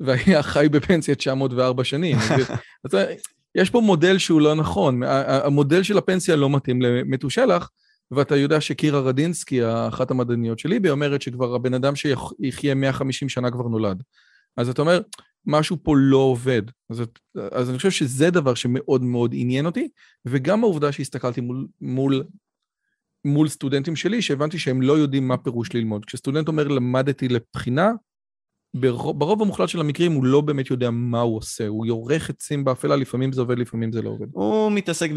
והיה 0.00 0.42
חי 0.42 0.66
בפנסיה 0.70 1.14
904 1.14 1.84
שנים. 1.84 2.16
אז 2.84 2.96
יש 3.54 3.70
פה 3.70 3.80
מודל 3.80 4.18
שהוא 4.18 4.40
לא 4.40 4.54
נכון, 4.54 5.02
המודל 5.26 5.82
של 5.82 5.98
הפנסיה 5.98 6.36
לא 6.36 6.50
מתאים 6.50 6.82
למתושלח, 6.82 7.70
ואתה 8.10 8.36
יודע 8.36 8.60
שקירה 8.60 9.00
רדינסקי, 9.00 9.60
אחת 9.88 10.10
המדעניות 10.10 10.58
של 10.58 10.68
ליבי, 10.68 10.90
אומרת 10.90 11.22
שכבר 11.22 11.54
הבן 11.54 11.74
אדם 11.74 11.92
שיחיה 11.96 12.74
150 12.74 13.28
שנה 13.28 13.50
כבר 13.50 13.68
נולד. 13.68 14.02
אז 14.56 14.68
אתה 14.68 14.82
אומר, 14.82 15.00
משהו 15.46 15.76
פה 15.82 15.94
לא 15.96 16.16
עובד. 16.16 16.62
אז, 16.90 17.02
אז 17.52 17.70
אני 17.70 17.76
חושב 17.76 17.90
שזה 17.90 18.30
דבר 18.30 18.54
שמאוד 18.54 19.02
מאוד 19.02 19.34
עניין 19.34 19.66
אותי, 19.66 19.88
וגם 20.26 20.64
העובדה 20.64 20.92
שהסתכלתי 20.92 21.40
מול, 21.40 21.66
מול, 21.80 22.24
מול 23.24 23.48
סטודנטים 23.48 23.96
שלי, 23.96 24.22
שהבנתי 24.22 24.58
שהם 24.58 24.82
לא 24.82 24.92
יודעים 24.92 25.28
מה 25.28 25.36
פירוש 25.36 25.74
ללמוד. 25.74 26.04
כשסטודנט 26.04 26.48
אומר 26.48 26.68
למדתי 26.68 27.28
לבחינה, 27.28 27.92
ברוב, 28.74 29.18
ברוב 29.18 29.42
המוחלט 29.42 29.68
של 29.68 29.80
המקרים 29.80 30.12
הוא 30.12 30.24
לא 30.24 30.40
באמת 30.40 30.70
יודע 30.70 30.90
מה 30.90 31.20
הוא 31.20 31.36
עושה, 31.36 31.66
הוא 31.66 31.86
יורך 31.86 32.30
עצים 32.30 32.64
באפלה, 32.64 32.96
לפעמים 32.96 33.32
זה 33.32 33.40
עובד, 33.40 33.58
לפעמים 33.58 33.92
זה 33.92 34.02
לא 34.02 34.10
עובד. 34.10 34.26
הוא 34.32 34.72
מתעסק 34.72 35.10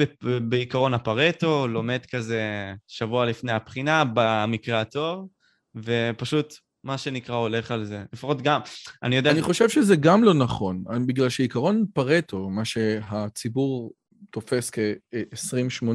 בעיקרון 0.50 0.94
הפרטו, 0.94 1.68
לומד 1.68 2.00
כזה 2.12 2.74
שבוע 2.88 3.26
לפני 3.26 3.52
הבחינה, 3.52 4.04
במקרה 4.14 4.82
הטוב, 4.82 5.28
ופשוט 5.76 6.54
מה 6.84 6.98
שנקרא 6.98 7.36
הולך 7.36 7.72
על 7.72 7.86
זה. 7.86 8.04
לפחות 8.14 8.42
גם, 8.42 8.62
אני 9.04 9.16
יודע... 9.16 9.32
אני 9.32 9.42
חושב 9.42 9.70
שזה 9.70 9.96
גם 9.96 10.24
לא 10.24 10.34
נכון, 10.34 10.84
בגלל 11.06 11.30
שעיקרון 11.30 11.86
פרטו, 11.94 12.50
מה 12.50 12.66
שהציבור 12.66 13.94
תופס 14.32 14.70
כ-20-80, 14.70 15.88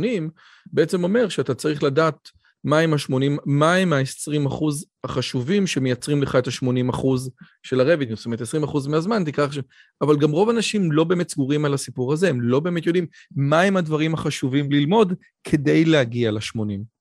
בעצם 0.66 1.04
אומר 1.04 1.28
שאתה 1.28 1.54
צריך 1.54 1.82
לדעת 1.82 2.28
מהם 2.64 2.94
ה-80, 2.94 3.40
מהם 3.46 3.92
ה-20 3.92 4.48
אחוז 4.48 4.86
החשובים 5.04 5.66
שמייצרים 5.66 6.22
לך 6.22 6.36
את 6.36 6.46
ה-80 6.46 6.90
אחוז 6.90 7.30
של 7.62 7.80
הרוויניו, 7.80 8.16
זאת 8.16 8.26
אומרת 8.26 8.40
20 8.40 8.62
אחוז 8.62 8.86
מהזמן 8.86 9.24
תיקח 9.24 9.52
ש... 9.52 9.58
אבל 10.00 10.18
גם 10.18 10.30
רוב 10.30 10.48
האנשים 10.48 10.92
לא 10.92 11.04
באמת 11.04 11.28
סגורים 11.28 11.64
על 11.64 11.74
הסיפור 11.74 12.12
הזה, 12.12 12.28
הם 12.28 12.40
לא 12.40 12.60
באמת 12.60 12.86
יודעים 12.86 13.06
מהם 13.36 13.76
הדברים 13.76 14.14
החשובים 14.14 14.72
ללמוד 14.72 15.12
כדי 15.44 15.84
להגיע 15.84 16.30
ל-80. 16.30 16.60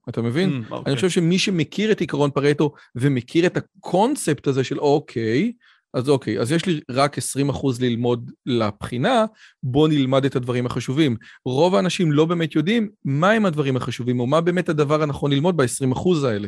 אתה 0.09 0.21
מבין? 0.21 0.49
Mm, 0.49 0.53
okay. 0.53 0.73
אני 0.73 0.79
אוקיי. 0.79 0.95
חושב 0.95 1.09
שמי 1.09 1.39
שמכיר 1.39 1.91
את 1.91 2.01
עיקרון 2.01 2.31
פרטו 2.31 2.73
ומכיר 2.95 3.45
את 3.45 3.57
הקונספט 3.57 4.47
הזה 4.47 4.63
של 4.63 4.79
אוקיי, 4.79 5.51
אז 5.93 6.09
אוקיי, 6.09 6.39
אז 6.39 6.51
יש 6.51 6.65
לי 6.65 6.79
רק 6.91 7.17
20 7.17 7.49
אחוז 7.49 7.81
ללמוד 7.81 8.31
לבחינה, 8.45 9.25
בוא 9.63 9.87
נלמד 9.87 10.25
את 10.25 10.35
הדברים 10.35 10.65
החשובים. 10.65 11.17
רוב 11.45 11.75
האנשים 11.75 12.11
לא 12.11 12.25
באמת 12.25 12.55
יודעים 12.55 12.89
מהם 13.05 13.45
הדברים 13.45 13.77
החשובים, 13.77 14.19
או 14.19 14.27
מה 14.27 14.41
באמת 14.41 14.69
הדבר 14.69 15.03
הנכון 15.03 15.31
ללמוד 15.31 15.57
ב-20 15.57 15.93
אחוז 15.93 16.23
האלה. 16.23 16.47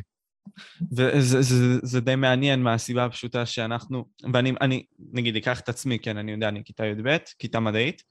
וזה 0.98 1.42
זה, 1.42 1.80
זה 1.84 2.00
די 2.02 2.16
מעניין 2.16 2.64
מהסיבה 2.64 3.06
הפשוטה 3.06 3.46
שאנחנו, 3.46 4.06
ואני, 4.34 4.54
אני, 4.62 4.84
נגיד, 5.14 5.36
אקח 5.36 5.60
את 5.60 5.70
עצמי, 5.70 6.00
כן, 6.00 6.18
אני 6.18 6.32
יודע, 6.32 6.48
אני 6.48 6.64
כיתה 6.64 6.86
י"ב, 6.86 7.18
כיתה 7.40 7.60
מדעית, 7.60 8.04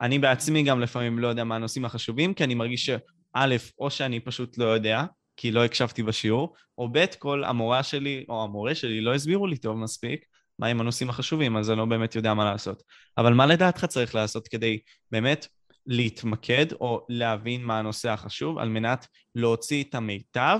אני 0.00 0.18
בעצמי 0.18 0.62
גם 0.62 0.80
לפעמים 0.80 1.18
לא 1.18 1.28
יודע 1.28 1.44
מה 1.44 1.56
הנושאים 1.56 1.84
החשובים, 1.84 2.34
כי 2.34 2.44
אני 2.44 2.54
מרגיש 2.54 2.86
שא', 2.86 3.46
או 3.78 3.90
שאני 3.90 4.20
פשוט 4.20 4.58
לא 4.58 4.64
יודע, 4.64 5.04
כי 5.36 5.52
לא 5.52 5.64
הקשבתי 5.64 6.02
בשיעור, 6.02 6.54
או 6.78 6.88
ב', 6.92 7.06
כל 7.18 7.44
המורה 7.44 7.82
שלי, 7.82 8.24
או 8.28 8.44
המורה 8.44 8.74
שלי 8.74 9.00
לא 9.00 9.14
הסבירו 9.14 9.46
לי 9.46 9.56
טוב 9.56 9.76
מספיק, 9.76 10.24
מהם 10.58 10.80
הנושאים 10.80 11.10
החשובים, 11.10 11.56
אז 11.56 11.70
אני 11.70 11.78
לא 11.78 11.84
באמת 11.84 12.14
יודע 12.14 12.34
מה 12.34 12.44
לעשות. 12.44 12.82
אבל 13.18 13.34
מה 13.34 13.46
לדעתך 13.46 13.84
צריך 13.84 14.14
לעשות 14.14 14.48
כדי 14.48 14.78
באמת 15.10 15.46
להתמקד 15.86 16.72
או 16.72 17.06
להבין 17.08 17.64
מה 17.64 17.78
הנושא 17.78 18.10
החשוב 18.10 18.58
על 18.58 18.68
מנת 18.68 19.06
להוציא 19.34 19.84
את 19.84 19.94
המיטב 19.94 20.58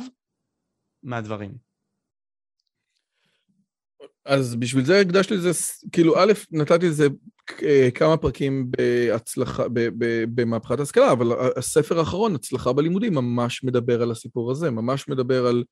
מהדברים? 1.03 1.67
אז 4.25 4.57
בשביל 4.57 4.85
זה 4.85 5.01
הקדשתי 5.01 5.35
לזה, 5.35 5.51
כאילו, 5.93 6.19
א', 6.19 6.33
נתתי 6.51 6.89
לזה 6.89 7.07
אה, 7.63 7.89
כמה 7.95 8.17
פרקים 8.17 8.71
בהצלחה, 8.71 9.65
במהפכת 10.35 10.81
השכלה, 10.81 11.13
אבל 11.13 11.27
הספר 11.57 11.99
האחרון, 11.99 12.35
הצלחה 12.35 12.73
בלימודים, 12.73 13.15
ממש 13.15 13.65
מדבר 13.65 14.03
על 14.03 14.11
הסיפור 14.11 14.51
הזה, 14.51 14.71
ממש 14.71 15.09
מדבר 15.09 15.47
על, 15.47 15.65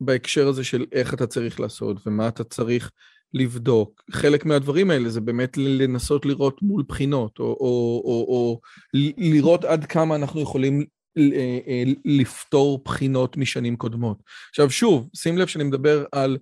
בהקשר 0.00 0.48
הזה 0.48 0.64
של 0.64 0.84
איך 0.92 1.14
אתה 1.14 1.26
צריך 1.26 1.60
לעשות 1.60 2.06
ומה 2.06 2.28
אתה 2.28 2.44
צריך 2.44 2.90
לבדוק. 3.34 4.02
חלק 4.10 4.46
מהדברים 4.46 4.90
האלה 4.90 5.08
זה 5.08 5.20
באמת 5.20 5.56
לנסות 5.56 6.26
לראות 6.26 6.62
מול 6.62 6.84
בחינות, 6.88 7.38
או, 7.38 7.44
או, 7.44 8.02
או, 8.04 8.26
או 8.28 8.60
לראות 9.16 9.64
עד 9.64 9.84
כמה 9.84 10.16
אנחנו 10.16 10.40
יכולים 10.40 10.84
אה, 11.18 11.58
אה, 11.66 11.82
לפתור 12.04 12.82
בחינות 12.84 13.36
משנים 13.36 13.76
קודמות. 13.76 14.22
עכשיו 14.48 14.70
שוב, 14.70 15.10
שים 15.16 15.38
לב 15.38 15.46
שאני 15.46 15.64
מדבר 15.64 16.04
על, 16.12 16.38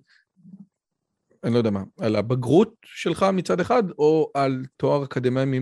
אני 1.43 1.53
לא 1.53 1.57
יודע 1.57 1.69
מה, 1.69 1.83
על 1.99 2.15
הבגרות 2.15 2.73
שלך 2.85 3.25
מצד 3.33 3.59
אחד, 3.59 3.83
או 3.91 4.31
על 4.33 4.65
תואר 4.77 5.03
אקדמי 5.03 5.59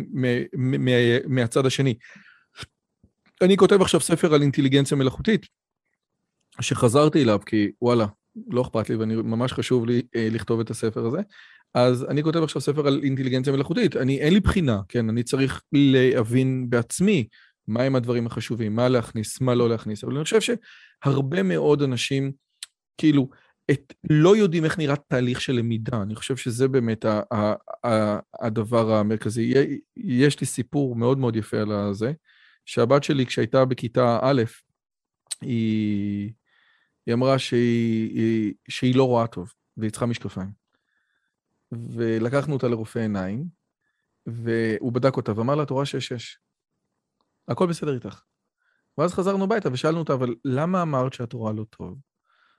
מהצד 1.28 1.66
השני. 1.66 1.94
אני 3.42 3.58
כותב 3.58 3.82
עכשיו 3.82 4.00
ספר 4.00 4.34
על 4.34 4.42
אינטליגנציה 4.42 4.98
מלאכותית, 4.98 5.46
שחזרתי 6.62 7.24
אליו 7.24 7.40
כי 7.46 7.72
וואלה, 7.82 8.06
לא 8.48 8.62
אכפת 8.62 8.90
לי 8.90 8.96
ואני 8.96 9.16
ממש 9.16 9.54
חשוב 9.54 9.86
לי 9.86 10.02
אה, 10.16 10.28
לכתוב 10.32 10.60
את 10.60 10.70
הספר 10.70 11.06
הזה. 11.06 11.20
אז 11.74 12.06
אני 12.10 12.24
כותב 12.24 12.44
עכשיו 12.44 12.62
ספר 12.62 12.88
על 12.88 13.02
אינטליגנציה 13.04 13.54
מלאכותית. 13.54 13.96
אני, 13.96 14.20
אין 14.20 14.34
לי 14.34 14.40
בחינה, 14.40 14.80
כן? 14.88 15.10
אני 15.10 15.24
צריך 15.24 15.62
להבין 15.74 16.70
בעצמי 16.70 17.28
מהם 17.68 17.96
הדברים 17.96 18.28
החשובים, 18.28 18.76
מה 18.76 18.90
להכניס, 18.90 19.42
מה 19.42 19.56
לא 19.56 19.70
להכניס. 19.70 20.04
אבל 20.04 20.16
אני 20.16 20.24
חושב 20.24 20.40
שהרבה 20.42 21.44
מאוד 21.44 21.82
אנשים, 21.82 22.32
כאילו, 22.98 23.30
את, 23.72 23.94
לא 24.10 24.38
יודעים 24.38 24.66
איך 24.66 24.78
נראה 24.78 24.96
תהליך 24.96 25.42
של 25.42 25.54
למידה. 25.54 26.02
אני 26.02 26.16
חושב 26.16 26.38
שזה 26.38 26.68
באמת 26.68 27.06
ה, 27.06 27.22
ה, 27.32 27.54
ה, 27.88 28.20
הדבר 28.42 28.94
המרכזי. 28.94 29.54
יש 29.98 30.40
לי 30.40 30.48
סיפור 30.48 30.96
מאוד 30.96 31.18
מאוד 31.18 31.36
יפה 31.36 31.62
על 31.62 31.94
זה, 31.94 32.12
שהבת 32.66 33.04
שלי, 33.04 33.26
כשהייתה 33.26 33.66
בכיתה 33.66 34.20
א', 34.22 34.44
היא, 35.42 36.32
היא 37.06 37.14
אמרה 37.14 37.40
שהיא, 37.40 38.54
שהיא 38.70 38.96
לא 38.96 39.04
רואה 39.04 39.28
טוב, 39.28 39.54
והיא 39.78 39.92
צריכה 39.92 40.06
משקפיים. 40.06 40.52
ולקחנו 41.72 42.54
אותה 42.54 42.68
לרופא 42.68 43.00
עיניים, 43.00 43.46
והוא 44.26 44.94
בדק 44.94 45.18
אותה 45.18 45.38
ואמר 45.38 45.56
לה, 45.56 45.64
את 45.64 45.70
רואה 45.70 45.86
שש-שש. 45.86 46.38
הכל 47.48 47.68
בסדר 47.68 47.96
איתך. 47.96 48.22
ואז 48.98 49.14
חזרנו 49.14 49.44
הביתה 49.44 49.70
ושאלנו 49.72 50.00
אותה, 50.00 50.14
אבל 50.14 50.36
למה 50.46 50.82
אמרת 50.82 51.14
שאת 51.14 51.34
רואה 51.34 51.54
לא 51.54 51.64
טוב? 51.64 51.98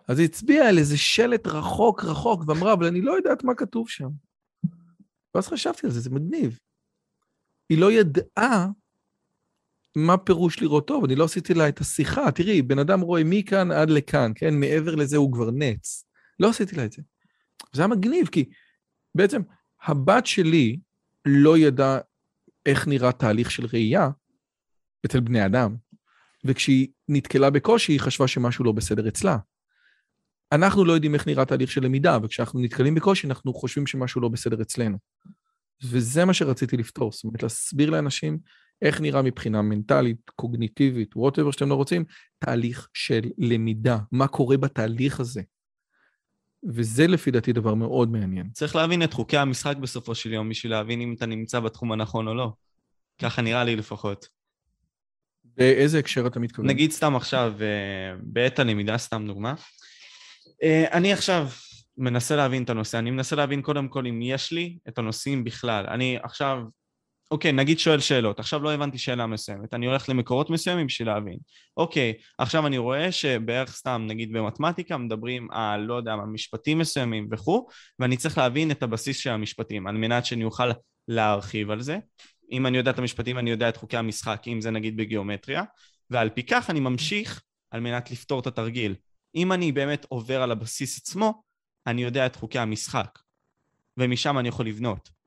אז 0.09 0.19
היא 0.19 0.29
הצביעה 0.29 0.69
על 0.69 0.79
איזה 0.79 0.99
שלט 0.99 1.47
רחוק 1.47 2.05
רחוק 2.05 2.43
ואמרה, 2.47 2.73
אבל 2.73 2.87
אני 2.87 3.01
לא 3.01 3.13
יודעת 3.13 3.45
מה 3.45 3.55
כתוב 3.55 3.89
שם. 3.89 4.09
ואז 5.35 5.49
חשבתי 5.49 5.87
על 5.87 5.93
זה, 5.93 6.01
זה 6.01 6.11
מגניב. 6.11 6.59
היא 7.69 7.79
לא 7.79 7.93
ידעה 7.93 8.67
מה 9.97 10.17
פירוש 10.17 10.63
לראות 10.63 10.87
טוב, 10.87 11.05
אני 11.05 11.15
לא 11.15 11.25
עשיתי 11.25 11.55
לה 11.55 11.69
את 11.69 11.81
השיחה. 11.81 12.31
תראי, 12.31 12.63
בן 12.63 12.79
אדם 12.79 13.01
רואה 13.01 13.23
מכאן 13.25 13.71
עד 13.71 13.91
לכאן, 13.91 14.33
כן? 14.35 14.55
מעבר 14.55 14.95
לזה 14.95 15.17
הוא 15.17 15.33
כבר 15.33 15.51
נץ. 15.51 16.05
לא 16.41 16.49
עשיתי 16.49 16.77
לה 16.77 16.85
את 16.85 16.93
זה. 16.93 17.03
זה 17.73 17.83
היה 17.83 17.89
מגניב, 17.89 18.27
כי 18.27 18.45
בעצם 19.15 19.41
הבת 19.83 20.27
שלי 20.27 20.79
לא 21.25 21.59
ידעה 21.59 21.99
איך 22.67 22.89
נראה 22.89 23.13
תהליך 23.13 23.51
של 23.51 23.67
ראייה 23.73 24.11
אצל 25.07 25.21
בני 25.21 25.47
אדם, 25.47 25.77
וכשהיא 26.45 26.89
נתקלה 27.09 27.51
בקושי, 27.51 27.93
היא 27.93 28.01
חשבה 28.01 28.29
שמשהו 28.29 28.65
לא 28.65 28.73
בסדר 28.73 29.09
אצלה. 29.09 29.37
אנחנו 30.53 30.85
לא 30.85 30.93
יודעים 30.93 31.15
איך 31.15 31.27
נראה 31.27 31.45
תהליך 31.45 31.71
של 31.71 31.85
למידה, 31.85 32.19
וכשאנחנו 32.23 32.61
נתקלים 32.61 32.95
בקושי, 32.95 33.27
אנחנו 33.27 33.55
חושבים 33.55 33.87
שמשהו 33.87 34.21
לא 34.21 34.29
בסדר 34.29 34.63
אצלנו. 34.63 34.99
וזה 35.85 36.25
מה 36.25 36.35
שרציתי 36.35 36.77
לפתור, 36.77 37.13
זאת 37.13 37.25
אומרת, 37.25 37.43
להסביר 37.43 37.91
לאנשים 37.91 38.39
איך 38.83 39.01
נראה 39.01 39.23
מבחינה 39.23 39.63
מנטלית, 39.63 40.31
קוגניטיבית, 40.37 41.15
whatever 41.17 41.53
שאתם 41.53 41.69
לא 41.69 41.75
רוצים, 41.75 42.05
תהליך 42.39 42.89
של 42.95 43.21
למידה, 43.39 43.99
מה 44.13 44.29
קורה 44.29 44.57
בתהליך 44.57 45.21
הזה. 45.21 45.43
וזה 46.65 47.07
לפי 47.07 47.31
דעתי 47.31 47.53
דבר 47.53 47.75
מאוד 47.75 48.13
מעניין. 48.13 48.51
צריך 48.53 48.77
להבין 48.77 49.03
את 49.03 49.13
חוקי 49.13 49.37
המשחק 49.37 49.77
בסופו 49.77 50.15
של 50.15 50.33
יום 50.33 50.49
בשביל 50.49 50.73
להבין 50.73 51.01
אם 51.01 51.15
אתה 51.17 51.27
נמצא 51.27 51.61
בתחום 51.61 51.93
הנכון 51.93 52.29
או 52.29 52.35
לא. 52.35 52.53
ככה 53.19 53.43
נראה 53.43 53.65
לי 53.65 53.77
לפחות. 53.77 54.29
באיזה 55.45 55.99
הקשר 55.99 56.27
אתה 56.27 56.41
מתכוון? 56.41 56.67
נגיד 56.67 56.91
סתם 56.91 57.17
עכשיו, 57.17 57.55
אה, 57.61 58.15
בעת 58.23 58.59
הלמידה, 58.59 58.99
סתם 58.99 59.25
דוגמה. 59.27 59.55
אה, 60.63 60.85
אני 60.93 61.13
עכשיו 61.13 61.49
מנסה 61.97 62.37
להבין 62.37 62.63
את 62.63 62.71
הנושא, 62.71 62.99
אני 62.99 63.11
מנסה 63.11 63.37
להבין 63.37 63.63
קודם 63.63 63.89
כל 63.89 64.07
אם 64.07 64.23
יש 64.23 64.53
לי 64.53 64.79
את 64.89 64.99
הנושאים 64.99 65.45
בכלל. 65.45 65.87
אני 65.87 66.19
עכשיו 66.23 66.63
אוקיי, 67.33 67.53
נגיד 67.53 67.79
שואל 67.79 68.01
שאלות, 68.01 68.39
עכשיו 68.39 68.63
לא 68.63 68.73
הבנתי 68.73 68.99
שאלה 68.99 69.27
מסוימת, 69.27 69.75
אני 69.75 69.87
הולך 69.87 70.09
למקורות 70.09 70.51
מסוימים 70.51 70.87
בשביל 70.87 71.09
להבין. 71.09 71.39
אוקיי, 71.77 72.13
עכשיו 72.39 72.67
אני 72.67 72.79
רואה 72.79 73.13
שבערך 73.13 73.75
סתם, 73.75 74.05
נגיד 74.09 74.33
במתמטיקה, 74.33 74.97
מדברים 74.97 75.51
על, 75.51 75.81
לא 75.81 75.95
יודע 75.95 76.17
מה, 76.17 76.27
משפטים 76.27 76.79
מסוימים 76.79 77.29
וכו', 77.31 77.67
ואני 77.99 78.17
צריך 78.17 78.39
להבין 78.39 78.71
את 78.71 78.83
הבסיס 78.83 79.17
של 79.17 79.31
המשפטים, 79.31 79.87
על 79.87 79.97
מנת 79.97 80.27
שאני 80.27 80.45
אוכל 80.45 80.71
להרחיב 81.09 81.71
על 81.71 81.83
זה. 81.83 81.99
אם 82.53 82.67
אני 82.67 82.77
יודע 82.77 82.91
את 82.91 82.99
המשפטים, 82.99 83.39
אני 83.39 83.51
יודע 83.51 83.69
את 83.69 83.77
חוקי 83.77 83.97
המשחק, 83.97 84.43
אם 84.47 84.61
זה 84.61 84.71
נגיד 84.71 84.97
בגיאומטריה, 84.97 85.63
ועל 86.11 86.29
פי 86.29 86.43
כך 86.43 86.71
אני 86.71 86.81
ממשיך 86.81 87.43
על 87.71 87.81
מנת 87.81 88.11
לפתור 88.11 88.41
את 88.41 88.47
התרגיל. 88.47 88.95
אם 89.35 89.53
אני 89.53 89.73
באמת 89.73 90.07
עובר 90.09 90.43
על 90.43 90.51
הבסיס 90.51 90.99
עצמו, 90.99 91.43
אני 91.87 92.03
יודע 92.03 92.27
את 92.27 92.37
חוקי 92.37 92.59
המשחק, 92.59 93.19
ומשם 93.97 94.39
אני 94.39 94.49
יכול 94.49 94.67
לבנות. 94.67 95.22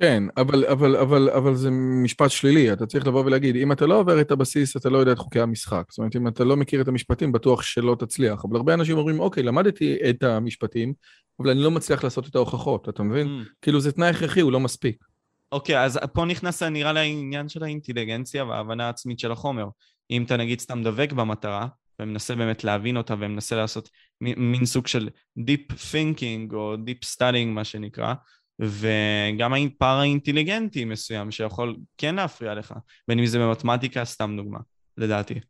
כן, 0.00 0.22
אבל, 0.36 0.64
אבל, 0.64 0.96
אבל, 0.96 1.30
אבל 1.30 1.54
זה 1.54 1.70
משפט 2.04 2.30
שלילי, 2.30 2.72
אתה 2.72 2.86
צריך 2.86 3.06
לבוא 3.06 3.24
ולהגיד, 3.24 3.56
אם 3.56 3.72
אתה 3.72 3.86
לא 3.86 4.00
עובר 4.00 4.20
את 4.20 4.30
הבסיס, 4.30 4.76
אתה 4.76 4.90
לא 4.90 4.98
יודע 4.98 5.12
את 5.12 5.18
חוקי 5.18 5.40
המשחק. 5.40 5.84
זאת 5.90 5.98
אומרת, 5.98 6.16
אם 6.16 6.28
אתה 6.28 6.44
לא 6.44 6.56
מכיר 6.56 6.80
את 6.80 6.88
המשפטים, 6.88 7.32
בטוח 7.32 7.62
שלא 7.62 7.96
תצליח. 7.98 8.44
אבל 8.44 8.56
הרבה 8.56 8.74
אנשים 8.74 8.98
אומרים, 8.98 9.20
אוקיי, 9.20 9.42
למדתי 9.42 9.96
את 10.10 10.22
המשפטים, 10.22 10.92
אבל 11.40 11.50
אני 11.50 11.60
לא 11.60 11.70
מצליח 11.70 12.04
לעשות 12.04 12.26
את 12.26 12.34
ההוכחות, 12.34 12.88
אתה 12.88 13.02
מבין? 13.02 13.26
Mm. 13.26 13.48
כאילו 13.62 13.80
זה 13.80 13.92
תנאי 13.92 14.08
הכרחי, 14.08 14.40
הוא 14.40 14.52
לא 14.52 14.60
מספיק. 14.60 15.04
אוקיי, 15.52 15.84
אז 15.84 15.98
פה 16.12 16.24
נכנס 16.24 16.62
נראה 16.62 16.92
לי 16.92 17.00
העניין 17.00 17.48
של 17.48 17.64
האינטליגנציה 17.64 18.44
וההבנה 18.44 18.86
העצמית 18.86 19.18
של 19.18 19.32
החומר. 19.32 19.66
אם 20.10 20.22
אתה 20.22 20.36
נגיד 20.36 20.60
סתם 20.60 20.82
דבק 20.82 21.12
במטרה, 21.12 21.66
ומנסה 22.00 22.34
באמת 22.34 22.64
להבין 22.64 22.96
אותה 22.96 23.14
ומנסה 23.14 23.56
לעשות 23.56 23.88
מין 24.20 24.66
סוג 24.66 24.86
של 24.86 25.08
Deep 25.38 25.72
Thinking 25.72 26.54
או 26.54 26.74
Deep 26.74 27.16
Studying 27.16 27.46
מה 27.46 27.64
שנקרא, 27.64 28.14
וגם 28.60 29.54
פער 29.78 29.98
האינטליגנטי 29.98 30.84
מסוים 30.84 31.30
שיכול 31.30 31.76
כן 31.98 32.14
להפריע 32.14 32.54
לך, 32.54 32.74
בין 33.08 33.18
אם 33.18 33.26
זה 33.26 33.38
במתמטיקה, 33.38 34.04
סתם 34.04 34.34
דוגמה, 34.36 34.58
לדעתי. 34.96 35.40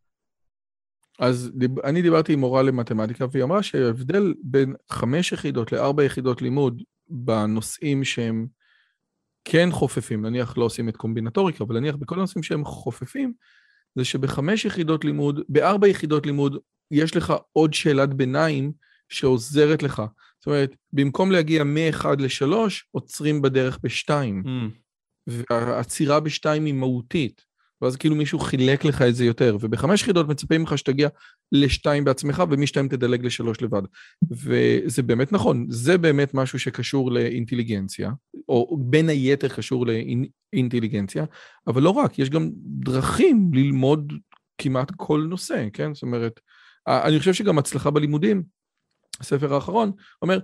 אז 1.18 1.50
דיב... 1.54 1.80
אני 1.80 2.02
דיברתי 2.02 2.32
עם 2.32 2.40
מורה 2.40 2.62
למתמטיקה, 2.62 3.26
והיא 3.32 3.44
אמרה 3.44 3.62
שההבדל 3.62 4.34
בין 4.42 4.74
חמש 4.90 5.32
יחידות 5.32 5.72
לארבע 5.72 6.04
יחידות 6.04 6.42
לימוד 6.42 6.82
בנושאים 7.08 8.04
שהם 8.04 8.46
כן 9.44 9.68
חופפים, 9.72 10.26
נניח 10.26 10.58
לא 10.58 10.64
עושים 10.64 10.88
את 10.88 10.96
קומבינטוריקה, 10.96 11.64
אבל 11.64 11.78
נניח 11.78 11.96
בכל 11.96 12.14
הנושאים 12.14 12.42
שהם 12.42 12.64
חופפים, 12.64 13.32
זה 13.94 14.04
שבחמש 14.04 14.64
יחידות 14.64 15.04
לימוד, 15.04 15.40
בארבע 15.48 15.88
יחידות 15.88 16.26
לימוד, 16.26 16.56
יש 16.90 17.16
לך 17.16 17.32
עוד 17.52 17.74
שאלת 17.74 18.14
ביניים 18.14 18.72
שעוזרת 19.08 19.82
לך. 19.82 20.02
זאת 20.40 20.46
אומרת, 20.46 20.76
במקום 20.92 21.32
להגיע 21.32 21.64
מ-1 21.64 22.06
ל-3, 22.18 22.52
עוצרים 22.90 23.42
בדרך 23.42 23.78
ב-2. 23.82 24.10
Mm. 24.44 24.48
והעצירה 25.26 26.20
ב-2 26.20 26.48
היא 26.64 26.74
מהותית. 26.74 27.48
ואז 27.82 27.96
כאילו 27.96 28.14
מישהו 28.14 28.38
חילק 28.38 28.84
לך 28.84 29.02
את 29.02 29.14
זה 29.14 29.24
יותר, 29.24 29.56
ובחמש 29.60 30.02
יחידות 30.02 30.28
מצפים 30.28 30.62
לך 30.62 30.78
שתגיע 30.78 31.08
לשתיים 31.52 32.04
בעצמך, 32.04 32.42
ומשתיים 32.50 32.88
תדלג 32.88 33.26
לשלוש 33.26 33.62
לבד. 33.62 33.82
וזה 34.30 35.02
באמת 35.02 35.32
נכון, 35.32 35.66
זה 35.68 35.98
באמת 35.98 36.34
משהו 36.34 36.58
שקשור 36.58 37.12
לאינטליגנציה, 37.12 38.10
או 38.48 38.78
בין 38.80 39.08
היתר 39.08 39.48
קשור 39.48 39.86
לאינטליגנציה, 39.86 41.24
אבל 41.66 41.82
לא 41.82 41.90
רק, 41.90 42.18
יש 42.18 42.30
גם 42.30 42.50
דרכים 42.56 43.50
ללמוד 43.54 44.12
כמעט 44.58 44.92
כל 44.96 45.26
נושא, 45.28 45.66
כן? 45.72 45.94
זאת 45.94 46.02
אומרת, 46.02 46.40
אני 46.88 47.18
חושב 47.18 47.32
שגם 47.32 47.58
הצלחה 47.58 47.90
בלימודים, 47.90 48.42
הספר 49.20 49.54
האחרון, 49.54 49.92
אומר, 50.22 50.40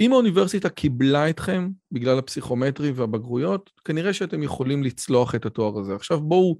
אם 0.00 0.12
האוניברסיטה 0.12 0.68
קיבלה 0.68 1.30
אתכם 1.30 1.70
בגלל 1.92 2.18
הפסיכומטרי 2.18 2.90
והבגרויות, 2.90 3.70
כנראה 3.84 4.12
שאתם 4.12 4.42
יכולים 4.42 4.84
לצלוח 4.84 5.34
את 5.34 5.46
התואר 5.46 5.78
הזה. 5.78 5.94
עכשיו 5.94 6.20
בואו, 6.20 6.58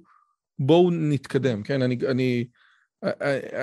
בואו 0.59 0.91
נתקדם, 0.91 1.63
כן? 1.63 1.81
אני, 1.81 1.97
אני, 2.09 2.47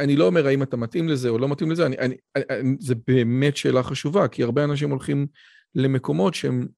אני 0.02 0.16
לא 0.16 0.26
אומר 0.26 0.46
האם 0.46 0.62
אתה 0.62 0.76
מתאים 0.76 1.08
לזה 1.08 1.28
או 1.28 1.38
לא 1.38 1.48
מתאים 1.48 1.70
לזה, 1.70 1.86
אני, 1.86 1.98
אני, 1.98 2.14
אני, 2.36 2.76
זה 2.80 2.94
באמת 3.06 3.56
שאלה 3.56 3.82
חשובה, 3.82 4.28
כי 4.28 4.42
הרבה 4.42 4.64
אנשים 4.64 4.90
הולכים 4.90 5.26
למקומות 5.74 6.34
שהם 6.34 6.68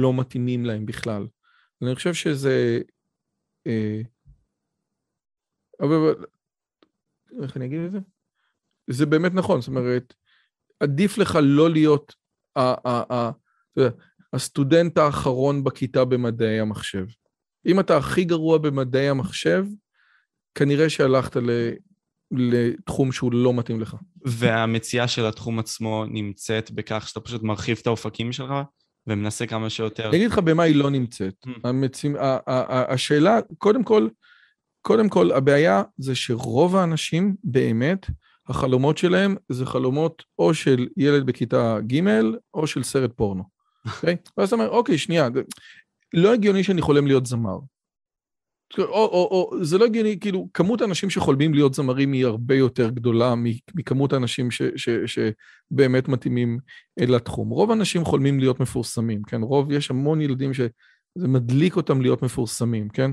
לא 0.00 0.14
מתאימים 0.14 0.64
להם 0.64 0.86
בכלל. 0.86 1.26
אני 1.82 1.94
חושב 1.94 2.14
שזה... 2.14 2.80
אה, 3.66 4.00
אבל... 5.80 6.14
איך 7.42 7.56
אני 7.56 7.66
אגיד 7.66 7.80
את 7.80 7.92
זה? 7.92 7.98
זה 8.90 9.06
באמת 9.06 9.34
נכון, 9.34 9.60
זאת 9.60 9.68
אומרת, 9.68 10.14
עדיף 10.80 11.18
לך 11.18 11.38
לא 11.42 11.70
להיות 11.70 12.14
הסטודנט 14.32 14.98
האחרון 14.98 15.64
בכיתה 15.64 16.04
במדעי 16.04 16.60
המחשב. 16.60 17.04
אם 17.66 17.80
אתה 17.80 17.96
הכי 17.96 18.24
גרוע 18.24 18.58
במדעי 18.58 19.08
המחשב, 19.08 19.64
כנראה 20.54 20.90
שהלכת 20.90 21.36
לתחום 22.30 23.12
שהוא 23.12 23.32
לא 23.32 23.54
מתאים 23.54 23.80
לך. 23.80 23.96
והמציאה 24.24 25.08
של 25.08 25.26
התחום 25.26 25.58
עצמו 25.58 26.04
נמצאת 26.08 26.70
בכך 26.70 27.08
שאתה 27.08 27.20
פשוט 27.20 27.42
מרחיב 27.42 27.78
את 27.82 27.86
האופקים 27.86 28.32
שלך 28.32 28.52
ומנסה 29.06 29.46
כמה 29.46 29.70
שיותר... 29.70 30.08
אני 30.08 30.16
אגיד 30.16 30.30
לך 30.30 30.38
במה 30.38 30.62
היא 30.62 30.76
לא 30.76 30.90
נמצאת. 30.90 31.34
Mm. 31.46 31.50
המציא... 31.64 32.10
השאלה, 32.66 33.38
קודם 33.58 33.84
כל, 33.84 34.08
קודם 34.82 35.08
כל, 35.08 35.32
הבעיה 35.32 35.82
זה 35.98 36.14
שרוב 36.14 36.76
האנשים 36.76 37.34
באמת 37.44 38.06
החלומות 38.50 38.98
שלהם 38.98 39.36
זה 39.48 39.66
חלומות 39.66 40.22
או 40.38 40.54
של 40.54 40.88
ילד 40.96 41.26
בכיתה 41.26 41.78
ג' 41.86 42.02
או 42.54 42.66
של 42.66 42.82
סרט 42.82 43.10
פורנו. 43.16 43.42
אוקיי? 43.86 44.16
ואז 44.36 44.48
אתה 44.48 44.56
אומר, 44.56 44.68
אוקיי, 44.68 44.98
שנייה, 44.98 45.28
לא 46.14 46.32
הגיוני 46.32 46.64
שאני 46.64 46.82
חולם 46.82 47.06
להיות 47.06 47.26
זמר. 47.26 47.58
או, 48.78 48.84
או, 48.84 49.50
או, 49.52 49.64
זה 49.64 49.78
לא 49.78 49.84
הגיוני, 49.84 50.20
כאילו, 50.20 50.48
כמות 50.54 50.80
האנשים 50.80 51.10
שחולמים 51.10 51.54
להיות 51.54 51.74
זמרים 51.74 52.12
היא 52.12 52.26
הרבה 52.26 52.54
יותר 52.54 52.90
גדולה 52.90 53.34
מכמות 53.74 54.12
האנשים 54.12 54.50
ש, 54.50 54.62
ש, 54.76 54.88
שבאמת 55.06 56.08
מתאימים 56.08 56.58
לתחום. 56.96 57.48
רוב 57.48 57.70
האנשים 57.70 58.04
חולמים 58.04 58.40
להיות 58.40 58.60
מפורסמים, 58.60 59.22
כן? 59.22 59.42
רוב, 59.42 59.72
יש 59.72 59.90
המון 59.90 60.20
ילדים 60.20 60.54
שזה 60.54 61.28
מדליק 61.28 61.76
אותם 61.76 62.00
להיות 62.00 62.22
מפורסמים, 62.22 62.88
כן? 62.88 63.10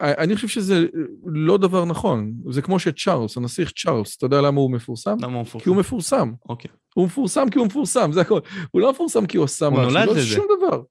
אני 0.00 0.34
חושב 0.34 0.48
שזה 0.48 0.86
לא 1.26 1.58
דבר 1.58 1.84
נכון, 1.84 2.32
זה 2.50 2.62
כמו 2.62 2.78
שצ'ארלס, 2.78 3.36
הנסיך 3.36 3.72
צ'ארלס, 3.72 4.16
אתה 4.16 4.26
יודע 4.26 4.40
למה 4.40 4.60
הוא 4.60 4.70
מפורסם? 4.70 5.16
למה 5.20 5.34
הוא 5.34 5.42
מפורסם? 5.42 5.64
כי 5.64 5.68
הוא 5.68 5.76
מפורסם. 5.76 6.32
אוקיי. 6.48 6.70
הוא 6.94 7.06
מפורסם 7.06 7.50
כי 7.50 7.58
הוא 7.58 7.66
מפורסם, 7.66 8.12
זה 8.12 8.20
הכל. 8.20 8.40
הוא 8.70 8.82
לא 8.82 8.90
מפורסם 8.92 9.26
כי 9.26 9.36
הוא 9.36 9.44
עשה 9.44 9.70
משהו, 9.70 9.82
הוא 9.82 9.92
נולד 9.92 10.06
לא 10.06 10.12
לזה. 10.12 10.26
שום 10.26 10.46
דבר. 10.58 10.82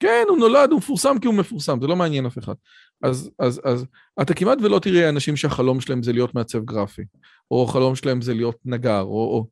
כן, 0.00 0.24
הוא 0.28 0.38
נולד, 0.38 0.70
הוא 0.70 0.78
מפורסם 0.78 1.18
כי 1.20 1.26
הוא 1.26 1.34
מפורסם, 1.34 1.78
זה 1.80 1.86
לא 1.86 1.96
מעניין 1.96 2.26
אף 2.26 2.38
אחד. 2.38 2.54
אז, 3.02 3.30
אז, 3.38 3.60
אז 3.64 3.86
אתה 4.22 4.34
כמעט 4.34 4.58
ולא 4.62 4.78
תראה 4.78 5.08
אנשים 5.08 5.36
שהחלום 5.36 5.80
שלהם 5.80 6.02
זה 6.02 6.12
להיות 6.12 6.34
מעצב 6.34 6.64
גרפי, 6.64 7.02
או 7.50 7.64
החלום 7.64 7.96
שלהם 7.96 8.22
זה 8.22 8.34
להיות 8.34 8.56
נגר, 8.64 9.00
או... 9.00 9.08
או... 9.08 9.46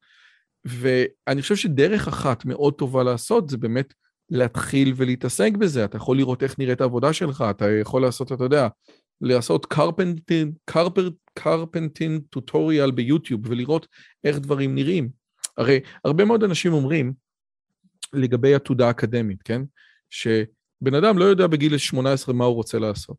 ואני 0.65 1.43
חושב 1.43 1.57
שדרך 1.57 2.09
אחת 2.09 2.45
מאוד 2.45 2.75
טובה 2.75 3.03
לעשות 3.03 3.49
זה 3.49 3.57
באמת 3.57 3.95
להתחיל 4.31 4.93
ולהתעסק 4.97 5.53
בזה. 5.59 5.85
אתה 5.85 5.97
יכול 5.97 6.17
לראות 6.17 6.43
איך 6.43 6.59
נראית 6.59 6.81
העבודה 6.81 7.13
שלך, 7.13 7.45
אתה 7.51 7.71
יכול 7.71 8.03
לעשות, 8.03 8.33
אתה 8.33 8.45
יודע, 8.45 8.69
לעשות 9.21 9.67
קרפנטין, 9.67 10.53
קרפר, 10.65 11.11
קרפנטין 11.35 12.21
טוטוריאל 12.31 12.91
ביוטיוב 12.91 13.41
ולראות 13.45 13.87
איך 14.25 14.39
דברים 14.39 14.75
נראים. 14.75 15.09
הרי 15.57 15.81
הרבה 16.05 16.25
מאוד 16.25 16.45
אנשים 16.45 16.73
אומרים 16.73 17.13
לגבי 18.13 18.55
עתודה 18.55 18.91
אקדמית, 18.91 19.43
כן? 19.43 19.63
שבן 20.11 20.95
אדם 20.99 21.19
לא 21.19 21.25
יודע 21.25 21.47
בגיל 21.47 21.79
18 21.79 22.35
מה 22.35 22.45
הוא 22.45 22.55
רוצה 22.55 22.79
לעשות. 22.79 23.17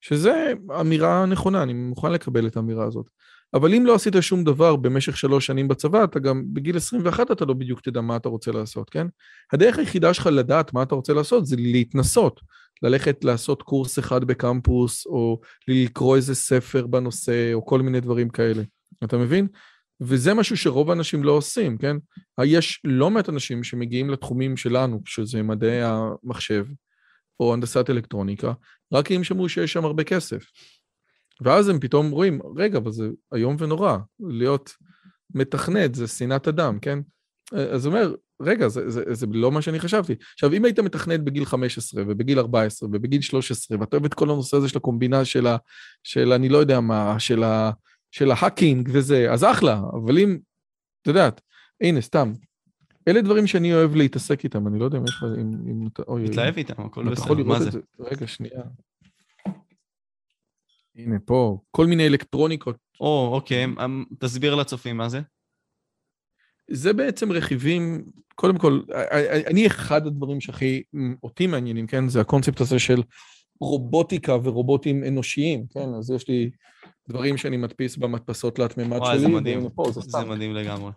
שזה 0.00 0.52
אמירה 0.80 1.26
נכונה, 1.26 1.62
אני 1.62 1.72
מוכן 1.72 2.12
לקבל 2.12 2.46
את 2.46 2.56
האמירה 2.56 2.84
הזאת. 2.84 3.06
אבל 3.54 3.74
אם 3.74 3.86
לא 3.86 3.94
עשית 3.94 4.14
שום 4.20 4.44
דבר 4.44 4.76
במשך 4.76 5.16
שלוש 5.16 5.46
שנים 5.46 5.68
בצבא, 5.68 6.04
אתה 6.04 6.18
גם 6.18 6.42
בגיל 6.52 6.76
21 6.76 7.30
אתה 7.30 7.44
לא 7.44 7.54
בדיוק 7.54 7.80
תדע 7.80 8.00
מה 8.00 8.16
אתה 8.16 8.28
רוצה 8.28 8.52
לעשות, 8.52 8.90
כן? 8.90 9.06
הדרך 9.52 9.78
היחידה 9.78 10.14
שלך 10.14 10.26
לדעת 10.32 10.74
מה 10.74 10.82
אתה 10.82 10.94
רוצה 10.94 11.12
לעשות 11.12 11.46
זה 11.46 11.56
להתנסות. 11.58 12.40
ללכת 12.82 13.24
לעשות 13.24 13.62
קורס 13.62 13.98
אחד 13.98 14.24
בקמפוס, 14.24 15.06
או 15.06 15.40
לקרוא 15.68 16.16
איזה 16.16 16.34
ספר 16.34 16.86
בנושא, 16.86 17.52
או 17.54 17.66
כל 17.66 17.82
מיני 17.82 18.00
דברים 18.00 18.28
כאלה. 18.28 18.62
אתה 19.04 19.16
מבין? 19.16 19.48
וזה 20.00 20.34
משהו 20.34 20.56
שרוב 20.56 20.90
האנשים 20.90 21.24
לא 21.24 21.32
עושים, 21.32 21.78
כן? 21.78 21.96
יש 22.44 22.80
לא 22.84 23.10
מעט 23.10 23.28
אנשים 23.28 23.64
שמגיעים 23.64 24.10
לתחומים 24.10 24.56
שלנו, 24.56 25.00
שזה 25.04 25.42
מדעי 25.42 25.82
המחשב, 25.82 26.66
או 27.40 27.54
הנדסת 27.54 27.90
אלקטרוניקה, 27.90 28.52
רק 28.92 29.06
כי 29.06 29.16
הם 29.16 29.24
שמעו 29.24 29.48
שיש 29.48 29.72
שם 29.72 29.84
הרבה 29.84 30.04
כסף. 30.04 30.44
ואז 31.40 31.68
הם 31.68 31.80
פתאום 31.80 32.10
רואים, 32.10 32.40
רגע, 32.56 32.78
אבל 32.78 32.92
זה 32.92 33.08
איום 33.34 33.56
ונורא, 33.58 33.96
להיות 34.20 34.72
מתכנת 35.34 35.94
זה 35.94 36.06
שנאת 36.06 36.48
אדם, 36.48 36.78
כן? 36.78 36.98
אז 37.52 37.86
הוא 37.86 37.94
אומר, 37.94 38.14
רגע, 38.40 38.68
זה, 38.68 38.90
זה, 38.90 39.02
זה 39.14 39.26
לא 39.30 39.52
מה 39.52 39.62
שאני 39.62 39.80
חשבתי. 39.80 40.14
עכשיו, 40.32 40.52
אם 40.52 40.64
היית 40.64 40.78
מתכנת 40.78 41.24
בגיל 41.24 41.44
15 41.44 42.02
ובגיל 42.06 42.38
14 42.38 42.88
ובגיל 42.88 43.20
13, 43.20 43.80
ואתה 43.80 43.96
אוהב 43.96 44.04
את 44.04 44.14
כל 44.14 44.30
הנושא 44.30 44.56
הזה 44.56 44.68
של 44.68 44.78
הקומבינה 44.78 45.24
של 45.24 45.46
ה... 45.46 45.56
של 46.02 46.32
אני 46.32 46.48
לא 46.48 46.58
יודע 46.58 46.80
מה, 46.80 47.20
של 47.20 47.42
ה... 47.42 47.70
של 48.10 48.30
ההאקינג 48.30 48.88
וזה, 48.92 49.32
אז 49.32 49.44
אחלה, 49.44 49.80
אבל 49.92 50.18
אם, 50.18 50.38
את 51.02 51.06
יודעת, 51.06 51.40
הנה, 51.80 52.00
סתם, 52.00 52.32
אלה 53.08 53.20
דברים 53.20 53.46
שאני 53.46 53.74
אוהב 53.74 53.94
להתעסק 53.94 54.44
איתם, 54.44 54.68
אני 54.68 54.78
לא 54.78 54.84
יודע 54.84 54.98
אם 54.98 55.04
יש 55.04 55.10
לך, 55.10 55.24
אם, 55.40 55.50
אם 55.70 55.86
אתה... 55.92 56.02
אוי, 56.08 56.24
מתלהב 56.24 56.56
איתם, 56.56 56.82
הכל 56.86 57.10
בסדר, 57.10 57.44
מה 57.44 57.56
את 57.56 57.72
זה? 57.72 57.80
רגע, 58.00 58.26
שנייה. 58.26 58.62
הנה, 60.96 61.18
פה, 61.24 61.58
כל 61.70 61.86
מיני 61.86 62.06
אלקטרוניקות. 62.06 62.76
או, 63.00 63.30
אוקיי, 63.32 63.64
אמ, 63.64 64.04
תסביר 64.18 64.54
לצופים 64.54 64.96
מה 64.96 65.08
זה. 65.08 65.20
זה 66.70 66.92
בעצם 66.92 67.32
רכיבים, 67.32 68.04
קודם 68.34 68.58
כל, 68.58 68.80
אני 69.46 69.66
אחד 69.66 70.06
הדברים 70.06 70.40
שהכי 70.40 70.82
אותי 71.22 71.46
מעניינים, 71.46 71.86
כן? 71.86 72.08
זה 72.08 72.20
הקונספט 72.20 72.60
הזה 72.60 72.78
של 72.78 73.02
רובוטיקה 73.60 74.36
ורובוטים 74.44 75.04
אנושיים, 75.04 75.66
כן? 75.70 75.94
אז 75.98 76.10
יש 76.10 76.28
לי 76.28 76.50
דברים 77.08 77.36
שאני 77.36 77.56
מדפיס 77.56 77.96
במדפסות 77.96 78.56
תלת 78.56 78.76
מימד 78.78 78.96
וואי, 78.98 79.12
שלי. 79.12 79.20
זה 79.20 79.28
מדהים. 79.28 79.70
פה, 79.70 79.84
זה 79.92 80.00
זה. 80.00 80.24
מדהים 80.24 80.54
לגמרי. 80.54 80.92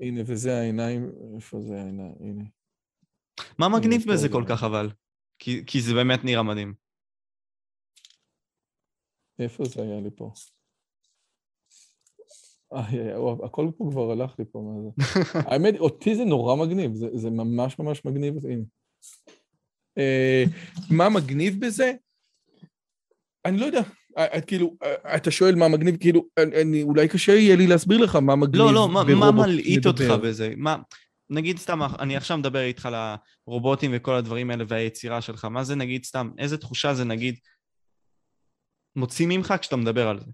הנה, 0.00 0.20
וזה 0.26 0.58
העיניים, 0.58 1.10
איפה 1.36 1.60
זה 1.60 1.74
העיניים? 1.80 2.14
הנה. 2.20 2.44
מה 3.58 3.68
מגניב 3.68 4.02
פה 4.02 4.12
בזה 4.12 4.22
זה- 4.22 4.28
כל 4.28 4.44
כך 4.48 4.62
אבל? 4.64 4.90
כי 5.38 5.62
כי 5.66 5.80
זה 5.80 5.94
באמת 5.94 6.24
נראה 6.24 6.42
מדהים. 6.42 6.74
איפה 9.40 9.64
זה 9.64 9.82
היה 9.82 10.00
לי 10.00 10.10
פה? 10.16 10.32
איי, 12.72 13.16
וואו, 13.16 13.44
הכל 13.46 13.70
פה 13.78 13.88
כבר 13.90 14.10
הלך 14.12 14.34
לי 14.38 14.44
פה, 14.52 14.58
מה 14.58 14.82
זה? 14.82 14.90
האמת, 15.50 15.74
אותי 15.78 16.14
זה 16.16 16.24
נורא 16.24 16.56
מגניב, 16.56 16.94
זה, 16.94 17.06
זה 17.14 17.30
ממש 17.30 17.78
ממש 17.78 18.04
מגניב. 18.04 18.34
אה, 19.98 20.44
מה 20.90 21.08
מגניב 21.08 21.66
בזה? 21.66 21.92
אני 23.44 23.58
לא 23.58 23.66
יודע, 23.66 23.80
אה, 24.18 24.26
אה, 24.34 24.40
כאילו, 24.40 24.74
אה, 24.82 25.16
אתה 25.16 25.30
שואל 25.30 25.54
מה 25.54 25.68
מגניב, 25.68 25.96
כאילו, 25.96 26.24
אני, 26.38 26.62
אני- 26.62 26.82
אולי 26.82 27.08
קשה 27.08 27.32
יהיה 27.32 27.56
לי 27.56 27.66
להסביר 27.66 27.98
לך 27.98 28.16
מה 28.16 28.36
מגניב 28.36 28.56
לא, 28.62 28.74
לא, 28.74 28.88
מה- 28.88 29.30
מלעיט 29.32 29.86
אותך. 29.86 30.04
בזה? 30.22 30.52
מה... 30.56 30.76
נגיד 31.32 31.58
סתם, 31.58 31.80
אני 31.98 32.16
עכשיו 32.16 32.38
מדבר 32.38 32.60
איתך 32.62 32.86
על 32.86 32.94
הרובוטים 33.46 33.90
וכל 33.94 34.14
הדברים 34.14 34.50
האלה 34.50 34.64
והיצירה 34.68 35.20
שלך, 35.20 35.44
מה 35.44 35.64
זה 35.64 35.74
נגיד 35.76 36.04
סתם, 36.04 36.30
איזה 36.38 36.58
תחושה 36.58 36.94
זה 36.94 37.04
נגיד 37.04 37.38
מוציא 38.96 39.26
ממך 39.26 39.54
כשאתה 39.60 39.76
מדבר 39.76 40.08
על 40.08 40.20
זה? 40.20 40.30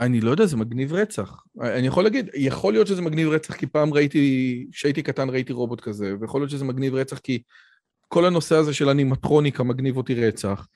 אני 0.00 0.20
לא 0.20 0.30
יודע, 0.30 0.46
זה 0.46 0.56
מגניב 0.56 0.92
רצח. 0.92 1.42
אני 1.60 1.86
יכול 1.86 2.04
להגיד, 2.04 2.28
יכול 2.34 2.72
להיות 2.72 2.86
שזה 2.86 3.02
מגניב 3.02 3.28
רצח 3.28 3.56
כי 3.56 3.66
פעם 3.66 3.94
ראיתי, 3.94 4.66
כשהייתי 4.72 5.02
קטן 5.02 5.30
ראיתי 5.30 5.52
רובוט 5.52 5.80
כזה, 5.80 6.14
ויכול 6.20 6.40
להיות 6.40 6.50
שזה 6.50 6.64
מגניב 6.64 6.94
רצח 6.94 7.18
כי 7.18 7.42
כל 8.08 8.24
הנושא 8.24 8.56
הזה 8.56 8.74
של 8.74 8.88
אנימטרוניקה 8.88 9.64
מגניב 9.64 9.96
אותי 9.96 10.14
רצח, 10.14 10.66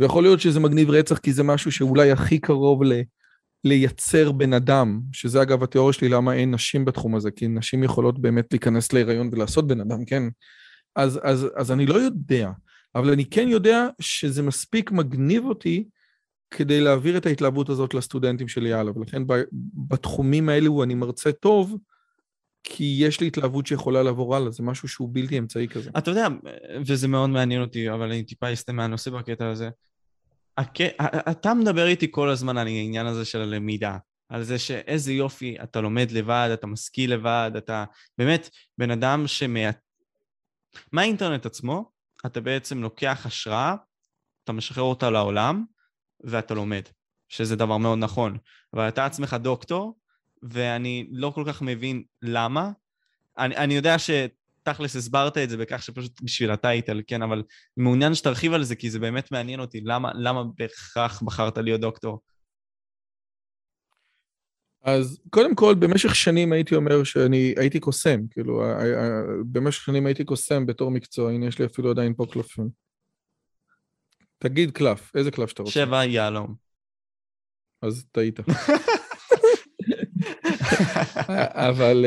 ויכול 0.00 0.22
להיות 0.22 0.40
שזה 0.40 0.60
מגניב 0.60 0.90
רצח 0.90 1.18
כי 1.18 1.32
זה 1.32 1.42
משהו 1.42 1.72
שאולי 1.72 2.12
הכי 2.12 2.38
קרוב 2.38 2.84
ל... 2.84 2.92
לייצר 3.64 4.32
בן 4.32 4.52
אדם, 4.52 5.00
שזה 5.12 5.42
אגב 5.42 5.62
התיאוריה 5.62 5.92
שלי 5.92 6.08
למה 6.08 6.34
אין 6.34 6.54
נשים 6.54 6.84
בתחום 6.84 7.14
הזה, 7.14 7.30
כי 7.30 7.48
נשים 7.48 7.82
יכולות 7.82 8.18
באמת 8.20 8.46
להיכנס 8.52 8.92
להיריון 8.92 9.28
ולעשות 9.32 9.66
בן 9.66 9.80
אדם, 9.80 10.04
כן? 10.04 10.22
אז, 10.96 11.20
אז, 11.22 11.46
אז 11.56 11.72
אני 11.72 11.86
לא 11.86 11.94
יודע, 11.94 12.50
אבל 12.98 13.10
אני 13.12 13.24
כן 13.24 13.48
יודע 13.48 13.86
שזה 14.00 14.42
מספיק 14.42 14.90
מגניב 14.90 15.44
אותי 15.44 15.84
כדי 16.50 16.80
להעביר 16.80 17.16
את 17.16 17.26
ההתלהבות 17.26 17.68
הזאת 17.68 17.94
לסטודנטים 17.94 18.48
שלי 18.48 18.72
הלאה, 18.72 18.98
ולכן 18.98 19.22
בתחומים 19.88 20.48
האלו 20.48 20.82
אני 20.82 20.94
מרצה 20.94 21.32
טוב, 21.32 21.76
כי 22.64 22.96
יש 23.00 23.20
לי 23.20 23.26
התלהבות 23.26 23.66
שיכולה 23.66 24.02
לעבור 24.02 24.36
הלאה, 24.36 24.50
זה 24.50 24.62
משהו 24.62 24.88
שהוא 24.88 25.08
בלתי 25.12 25.38
אמצעי 25.38 25.68
כזה. 25.68 25.90
אתה 25.98 26.10
יודע, 26.10 26.28
וזה 26.86 27.08
מאוד 27.08 27.30
מעניין 27.30 27.62
אותי, 27.62 27.90
אבל 27.90 28.12
אני 28.12 28.22
טיפה 28.22 28.52
אסטה 28.52 28.72
מהנושא 28.72 29.10
בקטע 29.10 29.48
הזה. 29.48 29.70
הק... 30.56 30.80
אתה 31.30 31.54
מדבר 31.54 31.86
איתי 31.86 32.06
כל 32.10 32.30
הזמן 32.30 32.58
על 32.58 32.66
העניין 32.66 33.06
הזה 33.06 33.24
של 33.24 33.40
הלמידה, 33.40 33.96
על 34.28 34.42
זה 34.42 34.58
שאיזה 34.58 35.12
יופי, 35.12 35.56
אתה 35.62 35.80
לומד 35.80 36.10
לבד, 36.10 36.50
אתה 36.54 36.66
משכיל 36.66 37.12
לבד, 37.12 37.50
אתה 37.58 37.84
באמת 38.18 38.50
בן 38.78 38.90
אדם 38.90 39.26
שמה... 39.26 39.70
מהאינטרנט 40.92 41.46
עצמו, 41.46 41.97
אתה 42.26 42.40
בעצם 42.40 42.82
לוקח 42.82 43.26
השראה, 43.26 43.74
אתה 44.44 44.52
משחרר 44.52 44.84
אותה 44.84 45.10
לעולם, 45.10 45.64
ואתה 46.24 46.54
לומד, 46.54 46.82
שזה 47.28 47.56
דבר 47.56 47.76
מאוד 47.76 47.98
נכון. 47.98 48.38
אבל 48.74 48.88
אתה 48.88 49.06
עצמך 49.06 49.36
דוקטור, 49.40 49.98
ואני 50.42 51.08
לא 51.10 51.32
כל 51.34 51.44
כך 51.46 51.62
מבין 51.62 52.02
למה. 52.22 52.70
אני, 53.38 53.56
אני 53.56 53.74
יודע 53.74 53.96
שתכלס 53.98 54.96
הסברת 54.96 55.38
את 55.38 55.50
זה 55.50 55.56
בכך 55.56 55.82
שפשוט 55.82 56.20
בשביל 56.22 56.50
הטייטל, 56.50 57.02
כן, 57.06 57.22
אבל 57.22 57.42
מעוניין 57.76 58.14
שתרחיב 58.14 58.52
על 58.52 58.64
זה, 58.64 58.76
כי 58.76 58.90
זה 58.90 58.98
באמת 58.98 59.32
מעניין 59.32 59.60
אותי. 59.60 59.80
למה, 59.80 60.10
למה 60.14 60.44
בהכרח 60.56 61.22
בחרת 61.22 61.58
להיות 61.58 61.80
דוקטור? 61.80 62.20
אז 64.96 65.20
קודם 65.30 65.54
כל, 65.54 65.74
במשך 65.74 66.14
שנים 66.14 66.52
הייתי 66.52 66.74
אומר 66.74 67.04
שאני 67.04 67.54
הייתי 67.56 67.80
קוסם, 67.80 68.20
כאילו, 68.30 68.62
במשך 69.52 69.82
שנים 69.82 70.06
הייתי 70.06 70.24
קוסם 70.24 70.66
בתור 70.66 70.90
מקצוע, 70.90 71.30
הנה 71.30 71.46
יש 71.46 71.58
לי 71.58 71.66
אפילו 71.66 71.90
עדיין 71.90 72.14
פה 72.14 72.26
קלפים. 72.30 72.68
תגיד 74.38 74.70
קלף, 74.70 75.16
איזה 75.16 75.30
קלף 75.30 75.48
שאתה 75.48 75.62
רוצה. 75.62 75.74
שבע 75.74 76.04
יהלום. 76.04 76.54
אז 77.82 78.04
טעית. 78.12 78.40
אבל, 81.70 82.04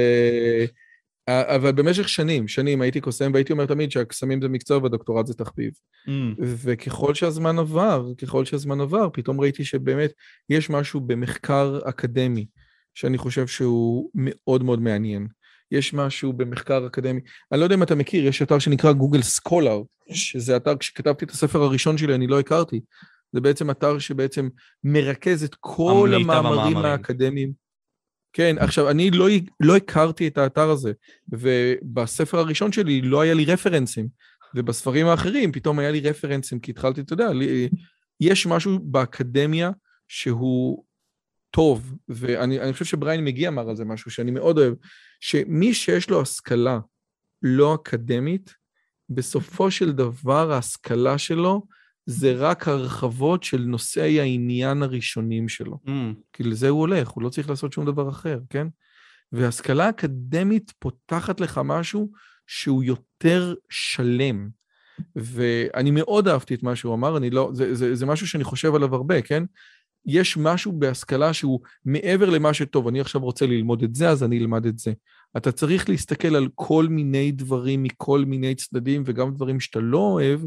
אה, 1.29 1.55
אבל 1.55 1.71
במשך 1.71 2.09
שנים, 2.09 2.47
שנים 2.47 2.81
הייתי 2.81 3.01
קוסם, 3.01 3.31
והייתי 3.33 3.53
אומר 3.53 3.65
תמיד 3.65 3.91
שהקסמים 3.91 4.41
זה 4.41 4.49
מקצוע 4.49 4.77
והדוקטורט 4.77 5.27
זה 5.27 5.33
תחביב. 5.33 5.71
Mm, 6.07 6.11
וככל 6.39 7.13
שהזמן 7.13 7.59
עבר, 7.59 8.07
ככל 8.21 8.45
שהזמן 8.45 8.81
עבר, 8.81 9.09
פתאום 9.13 9.41
ראיתי 9.41 9.65
שבאמת 9.65 10.13
יש 10.49 10.69
משהו 10.69 11.01
במחקר 11.01 11.79
אקדמי 11.85 12.45
שאני 12.93 13.17
חושב 13.17 13.47
שהוא 13.47 14.09
מאוד 14.15 14.63
מאוד 14.63 14.81
מעניין. 14.81 15.27
יש 15.71 15.93
משהו 15.93 16.33
במחקר 16.33 16.87
אקדמי. 16.87 17.21
אני 17.51 17.59
לא 17.59 17.65
יודע 17.65 17.75
אם 17.75 17.83
אתה 17.83 17.95
מכיר, 17.95 18.27
יש 18.27 18.41
אתר 18.41 18.59
שנקרא 18.59 18.91
גוגל 18.91 19.21
סקולר, 19.21 19.81
שזה 20.13 20.55
אתר, 20.55 20.77
כשכתבתי 20.77 21.25
את 21.25 21.31
הספר 21.31 21.61
הראשון 21.61 21.97
שלי, 21.97 22.15
אני 22.15 22.27
לא 22.27 22.39
הכרתי. 22.39 22.81
זה 23.33 23.41
בעצם 23.41 23.71
אתר 23.71 23.99
שבעצם 23.99 24.49
מרכז 24.83 25.43
את 25.43 25.55
כל 25.59 26.11
המאמרים 26.15 26.77
האקדמיים. 26.77 27.51
כן, 28.33 28.55
עכשיו, 28.59 28.89
אני 28.89 29.11
לא, 29.11 29.27
לא 29.59 29.75
הכרתי 29.75 30.27
את 30.27 30.37
האתר 30.37 30.69
הזה, 30.69 30.91
ובספר 31.29 32.39
הראשון 32.39 32.71
שלי 32.71 33.01
לא 33.01 33.21
היה 33.21 33.33
לי 33.33 33.45
רפרנסים, 33.45 34.07
ובספרים 34.55 35.07
האחרים 35.07 35.51
פתאום 35.51 35.79
היה 35.79 35.91
לי 35.91 35.99
רפרנסים, 35.99 36.59
כי 36.59 36.71
התחלתי, 36.71 37.01
אתה 37.01 37.13
יודע, 37.13 37.33
לי, 37.33 37.69
יש 38.19 38.45
משהו 38.45 38.79
באקדמיה 38.79 39.71
שהוא 40.07 40.83
טוב, 41.51 41.95
ואני 42.09 42.73
חושב 42.73 42.85
שבריין 42.85 43.25
מגיע 43.25 43.49
אמר 43.49 43.69
על 43.69 43.75
זה 43.75 43.85
משהו 43.85 44.11
שאני 44.11 44.31
מאוד 44.31 44.57
אוהב, 44.57 44.73
שמי 45.19 45.73
שיש 45.73 46.09
לו 46.09 46.21
השכלה 46.21 46.79
לא 47.41 47.75
אקדמית, 47.75 48.53
בסופו 49.09 49.71
של 49.71 49.91
דבר 49.91 50.51
ההשכלה 50.51 51.17
שלו 51.17 51.67
זה 52.05 52.33
רק 52.33 52.67
הרחבות 52.67 53.43
של 53.43 53.61
נושאי 53.61 54.19
העניין 54.19 54.83
הראשונים 54.83 55.49
שלו. 55.49 55.79
Mm. 55.87 55.91
כי 56.33 56.43
לזה 56.43 56.69
הוא 56.69 56.79
הולך, 56.79 57.09
הוא 57.09 57.23
לא 57.23 57.29
צריך 57.29 57.49
לעשות 57.49 57.73
שום 57.73 57.85
דבר 57.85 58.09
אחר, 58.09 58.39
כן? 58.49 58.67
והשכלה 59.31 59.89
אקדמית 59.89 60.71
פותחת 60.79 61.39
לך 61.39 61.61
משהו 61.63 62.11
שהוא 62.47 62.83
יותר 62.83 63.55
שלם. 63.69 64.49
ואני 65.15 65.91
מאוד 65.91 66.27
אהבתי 66.27 66.53
את 66.53 66.63
מה 66.63 66.75
שהוא 66.75 66.93
אמר, 66.93 67.17
אני 67.17 67.29
לא, 67.29 67.49
זה, 67.53 67.75
זה, 67.75 67.95
זה 67.95 68.05
משהו 68.05 68.27
שאני 68.27 68.43
חושב 68.43 68.75
עליו 68.75 68.95
הרבה, 68.95 69.21
כן? 69.21 69.43
יש 70.05 70.37
משהו 70.37 70.71
בהשכלה 70.71 71.33
שהוא 71.33 71.59
מעבר 71.85 72.29
למה 72.29 72.53
שטוב, 72.53 72.87
אני 72.87 73.01
עכשיו 73.01 73.21
רוצה 73.21 73.45
ללמוד 73.45 73.83
את 73.83 73.95
זה, 73.95 74.09
אז 74.09 74.23
אני 74.23 74.39
אלמד 74.39 74.65
את 74.65 74.79
זה. 74.79 74.93
אתה 75.37 75.51
צריך 75.51 75.89
להסתכל 75.89 76.35
על 76.35 76.47
כל 76.55 76.87
מיני 76.89 77.31
דברים 77.31 77.83
מכל 77.83 78.25
מיני 78.25 78.55
צדדים, 78.55 79.03
וגם 79.05 79.33
דברים 79.33 79.59
שאתה 79.59 79.79
לא 79.79 79.97
אוהב, 79.97 80.41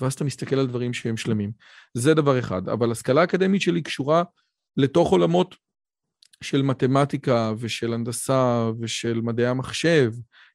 ואז 0.00 0.12
אתה 0.12 0.24
מסתכל 0.24 0.56
על 0.56 0.66
דברים 0.66 0.92
שהם 0.92 1.16
שלמים. 1.16 1.52
זה 1.94 2.14
דבר 2.14 2.38
אחד. 2.38 2.68
אבל 2.68 2.92
השכלה 2.92 3.20
האקדמית 3.20 3.62
שלי 3.62 3.82
קשורה 3.82 4.22
לתוך 4.76 5.10
עולמות 5.10 5.54
של 6.40 6.62
מתמטיקה 6.62 7.52
ושל 7.58 7.92
הנדסה 7.92 8.70
ושל 8.80 9.20
מדעי 9.20 9.46
המחשב. 9.46 10.12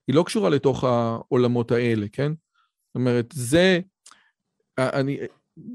היא 0.07 0.15
לא 0.15 0.23
קשורה 0.23 0.49
לתוך 0.49 0.83
העולמות 0.83 1.71
האלה, 1.71 2.05
כן? 2.11 2.31
זאת 2.87 2.95
אומרת, 2.95 3.25
זה... 3.33 3.79
אני, 4.79 5.17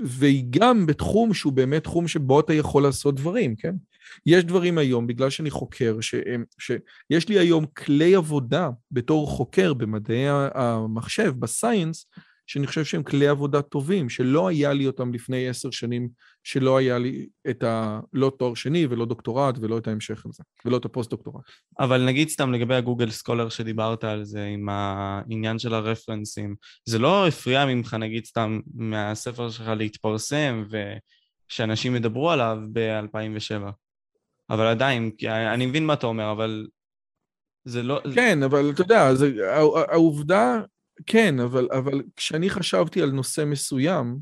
והיא 0.04 0.44
גם 0.50 0.86
בתחום 0.86 1.34
שהוא 1.34 1.52
באמת 1.52 1.84
תחום 1.84 2.08
שבו 2.08 2.40
אתה 2.40 2.54
יכול 2.54 2.82
לעשות 2.82 3.14
דברים, 3.14 3.56
כן? 3.56 3.74
יש 4.26 4.44
דברים 4.44 4.78
היום, 4.78 5.06
בגלל 5.06 5.30
שאני 5.30 5.50
חוקר, 5.50 6.00
שהם, 6.00 6.44
שיש 6.58 7.28
לי 7.28 7.38
היום 7.38 7.66
כלי 7.66 8.14
עבודה 8.14 8.70
בתור 8.90 9.30
חוקר 9.30 9.74
במדעי 9.74 10.24
המחשב, 10.54 11.34
ב 11.38 11.46
science, 11.46 12.06
שאני 12.46 12.66
חושב 12.66 12.84
שהם 12.84 13.02
כלי 13.02 13.28
עבודה 13.28 13.62
טובים, 13.62 14.08
שלא 14.08 14.48
היה 14.48 14.72
לי 14.72 14.86
אותם 14.86 15.12
לפני 15.12 15.48
עשר 15.48 15.70
שנים, 15.70 16.08
שלא 16.44 16.76
היה 16.76 16.98
לי 16.98 17.26
את 17.50 17.62
ה... 17.62 18.00
לא 18.12 18.32
תואר 18.38 18.54
שני 18.54 18.86
ולא 18.86 19.06
דוקטורט 19.06 19.54
ולא 19.60 19.78
את 19.78 19.88
ההמשך 19.88 20.26
הזה, 20.26 20.42
ולא 20.64 20.76
את 20.76 20.84
הפוסט-דוקטורט. 20.84 21.42
אבל 21.78 22.06
נגיד 22.06 22.28
סתם 22.28 22.52
לגבי 22.52 22.74
ה 22.74 22.79
Google 22.79 23.10
Scholar 23.10 23.48
שדיברת 23.48 24.04
על 24.04 24.24
זה, 24.24 24.44
עם 24.44 24.68
העניין 24.68 25.58
של 25.58 25.74
הרפרנסים, 25.74 26.54
זה 26.88 26.98
לא 26.98 27.26
הפריע 27.28 27.66
ממך 27.66 27.94
נגיד 27.94 28.24
סתם 28.24 28.60
מהספר 28.74 29.50
שלך 29.50 29.68
להתפרסם 29.68 30.64
ושאנשים 31.50 31.96
ידברו 31.96 32.30
עליו 32.30 32.58
ב-2007. 32.72 33.70
אבל 34.50 34.66
עדיין, 34.66 35.10
אני 35.28 35.66
מבין 35.66 35.86
מה 35.86 35.92
אתה 35.92 36.06
אומר, 36.06 36.32
אבל 36.32 36.66
זה 37.64 37.82
לא... 37.82 38.00
כן, 38.14 38.42
אבל 38.42 38.70
אתה 38.70 38.80
יודע, 38.80 39.14
זה, 39.14 39.32
העובדה 39.88 40.60
כן, 41.06 41.40
אבל, 41.40 41.68
אבל 41.72 42.02
כשאני 42.16 42.50
חשבתי 42.50 43.02
על 43.02 43.10
נושא 43.10 43.44
מסוים, 43.46 44.18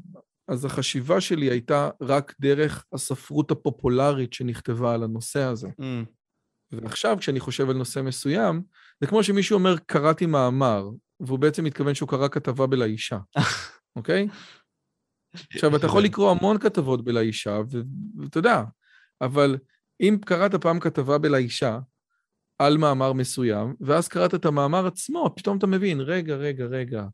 אז 0.49 0.65
החשיבה 0.65 1.21
שלי 1.21 1.51
הייתה 1.51 1.91
רק 2.01 2.35
דרך 2.41 2.85
הספרות 2.93 3.51
הפופולרית 3.51 4.33
שנכתבה 4.33 4.95
על 4.95 5.03
הנושא 5.03 5.43
הזה. 5.43 5.69
Mm. 5.69 6.07
ועכשיו, 6.73 7.17
כשאני 7.21 7.41
חושב 7.41 7.71
על 7.71 7.77
נושא 7.77 8.01
מסוים, 8.01 8.63
זה 9.01 9.07
כמו 9.07 9.23
שמישהו 9.23 9.55
אומר, 9.55 9.77
קראתי 9.87 10.27
מאמר, 10.27 10.89
והוא 11.21 11.39
בעצם 11.39 11.65
מתכוון 11.65 11.95
שהוא 11.95 12.09
קרא 12.09 12.29
כתבה 12.29 12.67
בלאישה, 12.67 13.19
אוקיי? 13.97 14.29
עכשיו, 15.53 15.77
אתה 15.77 15.87
יכול 15.87 16.03
לקרוא 16.03 16.31
המון 16.31 16.59
כתבות 16.59 17.05
בלאישה, 17.05 17.61
ואתה 18.21 18.39
יודע, 18.39 18.63
אבל 19.21 19.59
אם 20.01 20.19
קראת 20.25 20.55
פעם 20.55 20.81
כתבה 20.81 21.19
בלאישה, 21.19 21.79
על 22.59 22.79
מאמר 22.79 23.13
מסוים, 23.13 23.75
ואז 23.81 24.09
קראת 24.09 24.35
את 24.35 24.45
המאמר 24.45 24.87
עצמו, 24.87 25.35
פתאום 25.37 25.59
אתה 25.59 25.67
מבין, 25.67 26.01
רגע, 26.01 26.35
רגע, 26.35 26.65
רגע, 26.65 27.05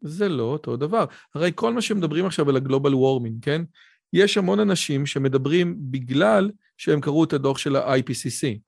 זה 0.00 0.28
לא 0.28 0.42
אותו 0.42 0.76
דבר. 0.76 1.04
הרי 1.34 1.52
כל 1.54 1.72
מה 1.72 1.82
שמדברים 1.82 2.26
עכשיו 2.26 2.48
על 2.48 2.56
הגלובל 2.56 2.94
וורמינג, 2.94 3.44
כן? 3.44 3.62
יש 4.12 4.38
המון 4.38 4.60
אנשים 4.60 5.06
שמדברים 5.06 5.76
בגלל 5.80 6.50
שהם 6.76 7.00
קראו 7.00 7.24
את 7.24 7.32
הדוח 7.32 7.58
של 7.58 7.76
ה-IPCC. 7.76 8.58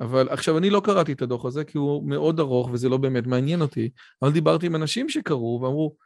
אבל 0.00 0.28
עכשיו, 0.28 0.58
אני 0.58 0.70
לא 0.70 0.80
קראתי 0.84 1.12
את 1.12 1.22
הדוח 1.22 1.44
הזה, 1.44 1.64
כי 1.64 1.78
הוא 1.78 2.08
מאוד 2.08 2.40
ארוך 2.40 2.70
וזה 2.72 2.88
לא 2.88 2.96
באמת 2.96 3.26
מעניין 3.26 3.60
אותי, 3.60 3.90
אבל 4.22 4.32
דיברתי 4.32 4.66
עם 4.66 4.76
אנשים 4.76 5.08
שקראו 5.08 5.60
ואמרו, 5.62 5.96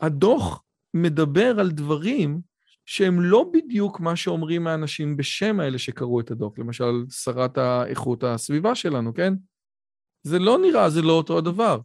הדוח 0.00 0.62
מדבר 0.94 1.60
על 1.60 1.70
דברים 1.70 2.40
שהם 2.86 3.20
לא 3.20 3.50
בדיוק 3.52 4.00
מה 4.00 4.16
שאומרים 4.16 4.66
האנשים 4.66 5.16
בשם 5.16 5.60
האלה 5.60 5.78
שקראו 5.78 6.20
את 6.20 6.30
הדוח, 6.30 6.58
למשל 6.58 7.04
שרת 7.10 7.58
האיכות 7.58 8.24
הסביבה 8.24 8.74
שלנו, 8.74 9.14
כן? 9.14 9.34
זה 10.22 10.38
לא 10.38 10.58
נראה, 10.58 10.90
זה 10.90 11.02
לא 11.02 11.12
אותו 11.12 11.38
הדבר. 11.38 11.80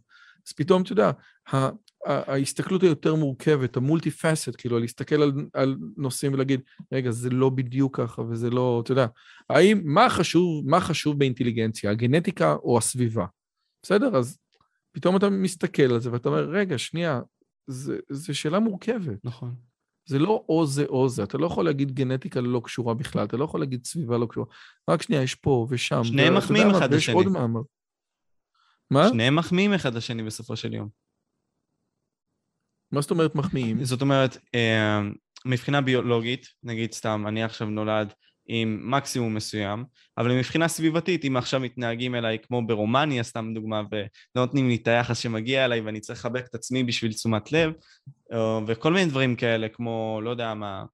אז 0.46 0.52
פתאום, 0.52 0.82
אתה 0.82 0.92
יודע, 0.92 1.10
ההסתכלות 2.04 2.82
היותר 2.82 3.14
מורכבת, 3.14 3.76
המולטי 3.76 4.10
פאסט, 4.10 4.56
כאילו, 4.58 4.78
להסתכל 4.78 5.22
על, 5.22 5.32
על 5.52 5.76
נושאים 5.96 6.32
ולהגיד, 6.32 6.60
רגע, 6.92 7.10
זה 7.10 7.30
לא 7.30 7.50
בדיוק 7.50 7.96
ככה 7.96 8.22
וזה 8.22 8.50
לא, 8.50 8.80
אתה 8.84 8.92
יודע, 8.92 9.06
האם, 9.50 9.80
מה 9.84 10.10
חשוב, 10.10 10.68
מה 10.68 10.80
חשוב 10.80 11.18
באינטליגנציה, 11.18 11.90
הגנטיקה 11.90 12.54
או 12.54 12.78
הסביבה? 12.78 13.26
בסדר? 13.82 14.16
אז 14.16 14.38
פתאום 14.92 15.16
אתה 15.16 15.30
מסתכל 15.30 15.92
על 15.92 16.00
זה 16.00 16.12
ואתה 16.12 16.28
אומר, 16.28 16.50
רגע, 16.50 16.78
שנייה, 16.78 17.20
זו 18.10 18.34
שאלה 18.34 18.58
מורכבת. 18.58 19.24
נכון. 19.24 19.54
זה 20.06 20.18
לא 20.18 20.44
או 20.48 20.66
זה 20.66 20.84
או 20.84 21.08
זה, 21.08 21.22
אתה 21.22 21.38
לא 21.38 21.46
יכול 21.46 21.64
להגיד 21.64 21.92
גנטיקה 21.92 22.40
לא 22.40 22.60
קשורה 22.64 22.94
בכלל, 22.94 23.24
אתה 23.24 23.36
לא 23.36 23.44
יכול 23.44 23.60
להגיד 23.60 23.84
סביבה 23.84 24.18
לא 24.18 24.26
קשורה. 24.26 24.46
רק 24.90 25.02
שנייה, 25.02 25.22
יש 25.22 25.34
פה 25.34 25.66
ושם. 25.70 26.04
שניהם 26.04 26.34
מחמיאים 26.34 26.70
אחד 26.70 26.92
לשני. 26.94 27.14
ויש 27.14 27.26
עוד 27.26 27.32
מאמר. 27.32 27.60
מה? 28.90 29.08
שניהם 29.08 29.36
מחמיאים 29.36 29.74
אחד 29.74 29.94
לשני 29.94 30.22
בסופו 30.22 30.56
של 30.56 30.74
יום. 30.74 31.03
מה 32.94 33.00
זאת 33.00 33.10
אומרת 33.10 33.34
מחמיאים? 33.34 33.84
זאת 33.84 34.02
אומרת, 34.02 34.38
אה, 34.54 35.00
מבחינה 35.46 35.80
ביולוגית, 35.80 36.46
נגיד 36.62 36.92
סתם, 36.92 37.24
אני 37.28 37.42
עכשיו 37.42 37.66
נולד 37.66 38.12
עם 38.46 38.80
מקסימום 38.82 39.34
מסוים, 39.34 39.84
אבל 40.18 40.38
מבחינה 40.38 40.68
סביבתית, 40.68 41.24
אם 41.24 41.36
עכשיו 41.36 41.60
מתנהגים 41.60 42.14
אליי 42.14 42.38
כמו 42.42 42.66
ברומניה, 42.66 43.22
סתם 43.22 43.52
דוגמה, 43.54 43.82
ולא 43.92 44.06
נותנים 44.36 44.68
לי 44.68 44.76
את 44.76 44.88
היחס 44.88 45.18
שמגיע 45.18 45.64
אליי 45.64 45.80
ואני 45.80 46.00
צריך 46.00 46.18
לחבק 46.18 46.44
את 46.50 46.54
עצמי 46.54 46.84
בשביל 46.84 47.12
תשומת 47.12 47.52
לב, 47.52 47.72
וכל 48.66 48.92
מיני 48.92 49.10
דברים 49.10 49.36
כאלה, 49.36 49.68
כמו, 49.68 50.20
לא 50.22 50.30
יודע 50.30 50.54
מה, 50.54 50.84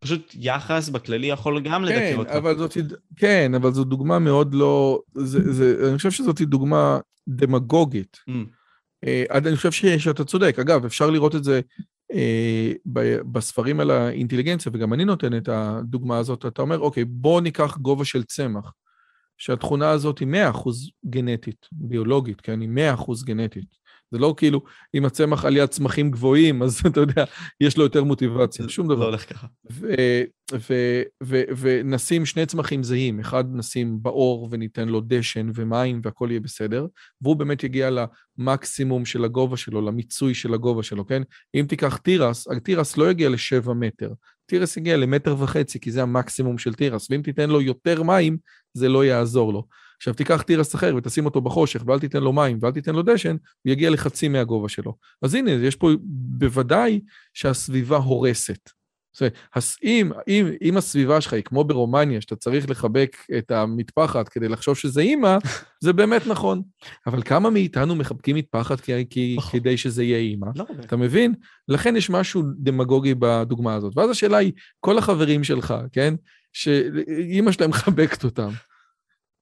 פשוט 0.00 0.32
יחס 0.34 0.88
בכללי 0.88 1.26
יכול 1.26 1.60
גם 1.60 1.80
כן, 1.80 1.82
לדכא 1.82 2.14
אותך. 2.14 2.30
אבל 2.30 2.58
זאת, 2.58 2.76
כן, 3.16 3.52
אבל 3.54 3.72
זו 3.72 3.84
דוגמה 3.84 4.18
מאוד 4.18 4.54
לא... 4.54 5.00
זה, 5.14 5.52
זה, 5.52 5.88
אני 5.88 5.96
חושב 5.96 6.10
שזאת 6.10 6.40
דוגמה 6.40 6.98
דמגוגית. 7.28 8.16
Mm. 8.30 8.32
אני 9.30 9.56
חושב 9.56 9.98
שאתה 9.98 10.24
צודק. 10.24 10.58
אגב, 10.58 10.84
אפשר 10.84 11.10
לראות 11.10 11.34
את 11.34 11.44
זה 11.44 11.60
אה, 12.12 12.72
בספרים 13.32 13.80
על 13.80 13.90
האינטליגנציה, 13.90 14.72
וגם 14.74 14.92
אני 14.92 15.04
נותן 15.04 15.36
את 15.36 15.48
הדוגמה 15.48 16.18
הזאת, 16.18 16.46
אתה 16.46 16.62
אומר, 16.62 16.78
אוקיי, 16.78 17.04
בוא 17.04 17.40
ניקח 17.40 17.76
גובה 17.76 18.04
של 18.04 18.22
צמח, 18.22 18.72
שהתכונה 19.38 19.90
הזאת 19.90 20.18
היא 20.18 20.28
100% 20.28 20.68
גנטית, 21.06 21.66
ביולוגית, 21.72 22.40
כן? 22.40 22.60
היא 22.60 22.68
100% 22.68 23.24
גנטית. 23.24 23.78
זה 24.10 24.18
לא 24.18 24.34
כאילו, 24.36 24.62
אם 24.94 25.04
הצמח 25.04 25.44
על 25.44 25.56
יד 25.56 25.68
צמחים 25.68 26.10
גבוהים, 26.10 26.62
אז 26.62 26.80
אתה 26.86 27.00
יודע, 27.00 27.24
יש 27.60 27.76
לו 27.76 27.82
יותר 27.82 28.04
מוטיבציה, 28.04 28.68
שום 28.68 28.88
דבר. 28.88 29.00
לא 29.00 29.04
הולך 29.04 29.32
ככה. 29.32 29.46
ונשים 31.56 32.26
שני 32.26 32.46
צמחים 32.46 32.82
זהים, 32.82 33.20
אחד 33.20 33.44
נשים 33.52 34.02
באור 34.02 34.48
וניתן 34.50 34.88
לו 34.88 35.00
דשן 35.00 35.50
ומים 35.54 36.00
והכל 36.04 36.28
יהיה 36.30 36.40
בסדר, 36.40 36.86
והוא 37.22 37.36
באמת 37.36 37.64
יגיע 37.64 37.90
למקסימום 38.38 39.04
של 39.04 39.24
הגובה 39.24 39.56
שלו, 39.56 39.80
למיצוי 39.80 40.34
של 40.34 40.54
הגובה 40.54 40.82
שלו, 40.82 41.06
כן? 41.06 41.22
אם 41.54 41.64
תיקח 41.68 41.96
תירס, 41.96 42.48
התירס 42.48 42.96
לא 42.96 43.10
יגיע 43.10 43.28
לשבע 43.28 43.72
מטר, 43.72 44.12
תירס 44.46 44.76
יגיע 44.76 44.96
למטר 44.96 45.36
וחצי, 45.38 45.80
כי 45.80 45.90
זה 45.90 46.02
המקסימום 46.02 46.58
של 46.58 46.74
תירס, 46.74 47.10
ואם 47.10 47.22
תיתן 47.22 47.50
לו 47.50 47.60
יותר 47.60 48.02
מים, 48.02 48.38
זה 48.74 48.88
לא 48.88 49.04
יעזור 49.04 49.52
לו. 49.52 49.64
עכשיו 49.98 50.14
תיקח 50.14 50.42
תירס 50.42 50.74
אחר 50.74 50.94
ותשים 50.96 51.24
אותו 51.24 51.40
בחושך 51.40 51.82
ואל 51.86 51.98
תיתן 51.98 52.22
לו 52.22 52.32
מים 52.32 52.58
ואל 52.60 52.72
תיתן 52.72 52.94
לו 52.94 53.02
דשן, 53.02 53.36
הוא 53.62 53.72
יגיע 53.72 53.90
לחצי 53.90 54.28
מהגובה 54.28 54.68
שלו. 54.68 54.96
אז 55.22 55.34
הנה, 55.34 55.50
יש 55.50 55.76
פה 55.76 55.90
בוודאי 56.38 57.00
שהסביבה 57.34 57.96
הורסת. 57.96 58.70
זאת 59.12 59.20
אומרת, 59.20 59.64
אם, 59.84 60.12
אם, 60.28 60.46
אם 60.62 60.76
הסביבה 60.76 61.20
שלך 61.20 61.32
היא 61.32 61.42
כמו 61.42 61.64
ברומניה, 61.64 62.20
שאתה 62.20 62.36
צריך 62.36 62.70
לחבק 62.70 63.16
את 63.38 63.50
המטפחת 63.50 64.28
כדי 64.28 64.48
לחשוב 64.48 64.76
שזה 64.76 65.00
אימא, 65.00 65.38
זה 65.84 65.92
באמת 65.92 66.26
נכון. 66.26 66.62
אבל 67.06 67.22
כמה 67.22 67.50
מאיתנו 67.50 67.94
מחבקים 67.94 68.36
מטפחת 68.36 68.80
כי, 68.80 69.06
כי, 69.10 69.34
נכון. 69.38 69.60
כדי 69.60 69.76
שזה 69.76 70.04
יהיה 70.04 70.18
אימא? 70.18 70.46
לא. 70.56 70.64
אתה 70.80 70.96
מבין? 70.96 71.34
לכן 71.68 71.96
יש 71.96 72.10
משהו 72.10 72.42
דמגוגי 72.58 73.14
בדוגמה 73.14 73.74
הזאת. 73.74 73.92
ואז 73.96 74.10
השאלה 74.10 74.36
היא, 74.36 74.52
כל 74.80 74.98
החברים 74.98 75.44
שלך, 75.44 75.74
כן? 75.92 76.14
שאימא 76.52 77.52
שלהם 77.52 77.70
מחבקת 77.70 78.24
אותם. 78.24 78.50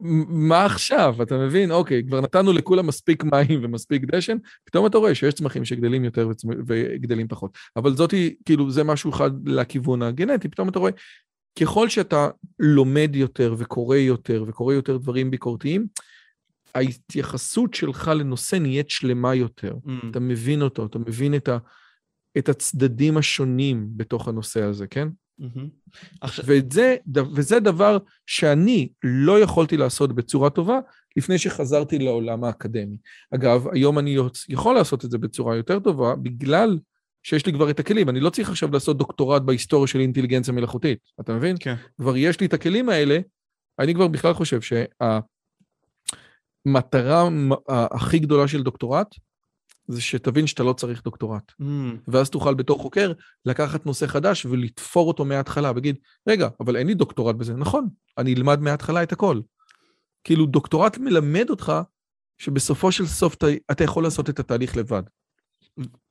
מה 0.00 0.64
עכשיו? 0.64 1.22
אתה 1.22 1.38
מבין? 1.38 1.70
אוקיי, 1.70 2.02
כבר 2.06 2.20
נתנו 2.20 2.52
לכולם 2.52 2.86
מספיק 2.86 3.24
מים 3.24 3.60
ומספיק 3.64 4.04
דשן, 4.04 4.36
פתאום 4.64 4.86
אתה 4.86 4.98
רואה 4.98 5.14
שיש 5.14 5.34
צמחים 5.34 5.64
שגדלים 5.64 6.04
יותר 6.04 6.28
וצמ- 6.30 6.62
וגדלים 6.66 7.28
פחות. 7.28 7.58
אבל 7.76 7.96
זאתי, 7.96 8.34
כאילו, 8.44 8.70
זה 8.70 8.84
משהו 8.84 9.10
אחד 9.10 9.48
לכיוון 9.48 10.02
הגנטי, 10.02 10.48
פתאום 10.48 10.68
אתה 10.68 10.78
רואה, 10.78 10.92
ככל 11.60 11.88
שאתה 11.88 12.28
לומד 12.58 13.10
יותר 13.14 13.54
וקורא 13.58 13.96
יותר 13.96 14.44
וקורא 14.46 14.74
יותר 14.74 14.96
דברים 14.96 15.30
ביקורתיים, 15.30 15.86
ההתייחסות 16.74 17.74
שלך 17.74 18.10
לנושא 18.16 18.56
נהיית 18.56 18.90
שלמה 18.90 19.34
יותר. 19.34 19.74
Mm, 19.86 19.90
אתה 20.10 20.20
מבין 20.20 20.62
אותו, 20.62 20.86
אתה 20.86 20.98
מבין 20.98 21.34
את, 21.34 21.48
ה, 21.48 21.58
את 22.38 22.48
הצדדים 22.48 23.16
השונים 23.16 23.86
בתוך 23.96 24.28
הנושא 24.28 24.62
הזה, 24.62 24.86
כן? 24.86 25.08
מהמם. 25.38 25.68
עכשיו, 26.20 26.44
ואת 26.48 26.72
זה, 26.72 26.96
וזה 27.14 27.60
דבר 27.60 27.98
שאני 28.26 28.88
לא 29.04 29.40
יכולתי 29.40 29.76
לעשות 29.76 30.14
בצורה 30.14 30.50
טובה 30.50 30.78
לפני 31.16 31.38
שחזרתי 31.38 31.98
לעולם 31.98 32.44
האקדמי. 32.44 32.96
אגב, 33.34 33.68
היום 33.72 33.98
אני 33.98 34.16
יכול 34.48 34.74
לעשות 34.74 35.04
את 35.04 35.10
זה 35.10 35.18
בצורה 35.18 35.56
יותר 35.56 35.78
טובה, 35.78 36.16
בגלל 36.16 36.78
שיש 37.22 37.46
לי 37.46 37.52
כבר 37.52 37.70
את 37.70 37.80
הכלים. 37.80 38.08
אני 38.08 38.20
לא 38.20 38.30
צריך 38.30 38.50
עכשיו 38.50 38.72
לעשות 38.72 38.98
דוקטורט 38.98 39.42
בהיסטוריה 39.42 39.86
של 39.86 40.00
אינטליגנציה 40.00 40.54
מלאכותית, 40.54 40.98
אתה 41.20 41.34
מבין? 41.34 41.56
כן. 41.60 41.74
כבר 41.96 42.16
יש 42.16 42.40
לי 42.40 42.46
את 42.46 42.54
הכלים 42.54 42.88
האלה, 42.88 43.18
אני 43.78 43.94
כבר 43.94 44.08
בכלל 44.08 44.34
חושב 44.34 44.60
שהמטרה 46.66 47.28
הכי 47.68 48.18
גדולה 48.18 48.48
של 48.48 48.62
דוקטורט, 48.62 49.14
זה 49.88 50.00
שתבין 50.00 50.46
שאתה 50.46 50.62
לא 50.62 50.72
צריך 50.72 51.04
דוקטורט. 51.04 51.52
Mm, 51.62 51.64
ואז 52.08 52.30
תוכל 52.30 52.54
בתור 52.54 52.78
חוקר 52.78 53.12
לקחת 53.44 53.86
נושא 53.86 54.06
חדש 54.06 54.46
ולתפור 54.46 55.08
אותו 55.08 55.24
מההתחלה, 55.24 55.70
ולהגיד, 55.70 55.96
רגע, 56.28 56.48
אבל 56.60 56.76
אין 56.76 56.86
לי 56.86 56.94
דוקטורט 56.94 57.36
בזה. 57.36 57.54
נכון, 57.54 57.88
אני 58.18 58.34
אלמד 58.34 58.60
מההתחלה 58.60 59.02
את 59.02 59.12
הכל. 59.12 59.40
כאילו, 60.24 60.46
דוקטורט 60.46 60.98
מלמד 60.98 61.50
אותך 61.50 61.72
שבסופו 62.38 62.92
של 62.92 63.06
סוף 63.06 63.34
אתה, 63.34 63.46
אתה 63.70 63.84
יכול 63.84 64.02
לעשות 64.02 64.30
את 64.30 64.38
התהליך 64.38 64.76
לבד. 64.76 65.02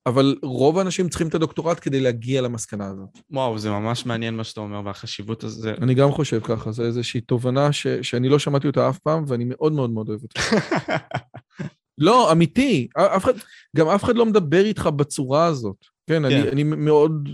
אבל 0.05 0.35
רוב 0.43 0.77
האנשים 0.77 1.09
צריכים 1.09 1.27
את 1.27 1.35
הדוקטורט 1.35 1.77
כדי 1.81 1.99
להגיע 1.99 2.41
למסקנה 2.41 2.87
הזאת. 2.87 3.09
וואו, 3.31 3.59
זה 3.59 3.69
ממש 3.69 4.05
מעניין 4.05 4.35
מה 4.35 4.43
שאתה 4.43 4.61
אומר, 4.61 4.81
והחשיבות 4.85 5.43
הזה... 5.43 5.73
אני 5.81 5.93
גם 5.93 6.11
חושב 6.11 6.39
ככה, 6.43 6.71
זו 6.71 6.83
איזושהי 6.83 7.21
תובנה 7.21 7.71
ש, 7.71 7.87
שאני 7.87 8.29
לא 8.29 8.39
שמעתי 8.39 8.67
אותה 8.67 8.89
אף 8.89 8.99
פעם, 8.99 9.23
ואני 9.27 9.45
מאוד 9.47 9.73
מאוד 9.73 9.89
מאוד 9.89 10.09
אוהב 10.09 10.21
אותה. 10.23 10.41
לא, 11.97 12.31
אמיתי, 12.31 12.87
אף 12.97 13.23
אחד, 13.23 13.33
גם 13.75 13.87
אף 13.87 14.03
אחד 14.03 14.15
לא 14.15 14.25
מדבר 14.25 14.65
איתך 14.65 14.87
בצורה 14.87 15.45
הזאת. 15.45 15.85
כן, 16.07 16.25
אני, 16.25 16.43
כן. 16.43 16.47
אני 16.47 16.63
מאוד... 16.63 17.29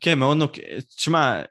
כן, 0.00 0.18
מאוד 0.18 0.36
נוק... 0.36 0.52
תשמע, 0.96 1.42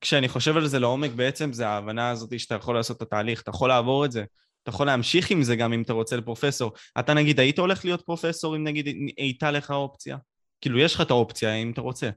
כשאני 0.00 0.28
חושב 0.28 0.56
על 0.56 0.66
זה 0.66 0.78
לעומק, 0.78 1.10
בעצם 1.10 1.52
זה 1.52 1.68
ההבנה 1.68 2.10
הזאת 2.10 2.40
שאתה 2.40 2.54
יכול 2.54 2.74
לעשות 2.74 2.96
את 2.96 3.02
התהליך, 3.02 3.42
אתה 3.42 3.50
יכול 3.50 3.68
לעבור 3.68 4.04
את 4.04 4.12
זה, 4.12 4.24
אתה 4.62 4.70
יכול 4.70 4.86
להמשיך 4.86 5.30
עם 5.30 5.42
זה 5.42 5.56
גם 5.56 5.72
אם 5.72 5.82
אתה 5.82 5.92
רוצה 5.92 6.16
לפרופסור. 6.16 6.72
אתה 6.98 7.14
נגיד, 7.14 7.40
היית 7.40 7.58
הולך 7.58 7.84
להיות 7.84 8.02
פרופסור 8.02 8.56
אם 8.56 8.64
נגיד 8.64 8.88
הייתה 9.16 9.50
לך 9.50 9.70
אופציה? 9.70 10.16
כאילו, 10.60 10.78
יש 10.78 10.94
לך 10.94 11.00
את 11.00 11.10
האופציה 11.10 11.54
אם 11.54 11.70
אתה 11.70 11.80
רוצה. 11.80 12.10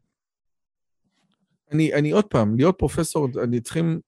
אני, 1.71 1.93
אני 1.93 2.11
עוד 2.11 2.25
פעם, 2.25 2.55
להיות 2.55 2.75
פרופסור, 2.77 3.27
אני 3.43 3.61
צריכים 3.61 3.99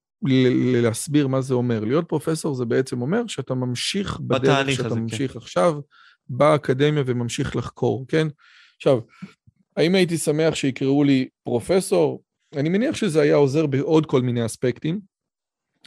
להסביר 0.82 1.28
מה 1.28 1.42
זה 1.42 1.54
אומר. 1.54 1.86
להיות 1.86 2.10
פרופסור 2.10 2.56
זה 2.56 2.66
בעצם 2.66 3.02
אומר 3.02 3.28
שאתה 3.28 3.54
ממשיך 3.54 4.20
בדרך 4.20 4.72
שאתה 4.72 4.86
הזה, 4.86 4.96
כן. 4.96 5.02
ממשיך 5.02 5.36
עכשיו, 5.36 5.80
באקדמיה 6.30 7.04
וממשיך 7.06 7.56
לחקור, 7.56 8.06
כן? 8.08 8.28
עכשיו, 8.76 9.00
האם 9.78 9.96
הייתי 9.96 10.18
שמח 10.18 10.56
שיקראו 10.56 11.04
לי 11.04 11.28
פרופסור? 11.44 12.24
אני 12.56 12.70
מניח 12.70 12.96
שזה 12.96 13.22
היה 13.22 13.36
עוזר 13.36 13.66
בעוד 13.66 14.06
כל 14.06 14.22
מיני 14.22 14.46
אספקטים. 14.46 15.00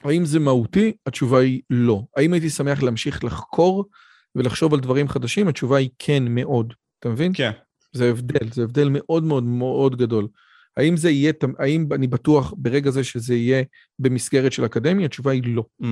האם 0.05 0.25
זה 0.25 0.39
מהותי? 0.39 0.93
התשובה 1.07 1.39
היא 1.41 1.61
לא. 1.71 2.03
האם 2.17 2.33
הייתי 2.33 2.51
שמח 2.51 2.83
להמשיך 2.83 3.25
לחקור 3.25 3.85
ולחשוב 4.35 4.75
על 4.75 4.81
דברים 4.81 5.09
חדשים? 5.09 5.49
התשובה 5.49 5.79
היא 5.79 5.91
כן, 5.99 6.23
מאוד. 6.29 6.75
אתה 7.01 7.09
מבין? 7.09 7.33
כן. 7.35 7.51
זה 7.93 8.11
הבדל, 8.11 8.53
זה 8.53 8.63
הבדל 8.63 8.89
מאוד 8.93 9.25
מאוד 9.25 9.45
מאוד 9.45 9.97
גדול. 9.97 10.29
האם 10.79 10.97
זה 10.97 11.11
יהיה, 11.11 11.33
האם 11.59 11.89
אני 11.95 12.07
בטוח 12.07 12.55
ברגע 12.57 12.91
זה 12.91 13.05
שזה 13.05 13.35
יהיה 13.35 13.63
במסגרת 13.99 14.53
של 14.53 14.67
אקדמיה? 14.67 15.07
התשובה 15.07 15.33
היא 15.33 15.43
לא. 15.45 15.65
Mm. 15.83 15.87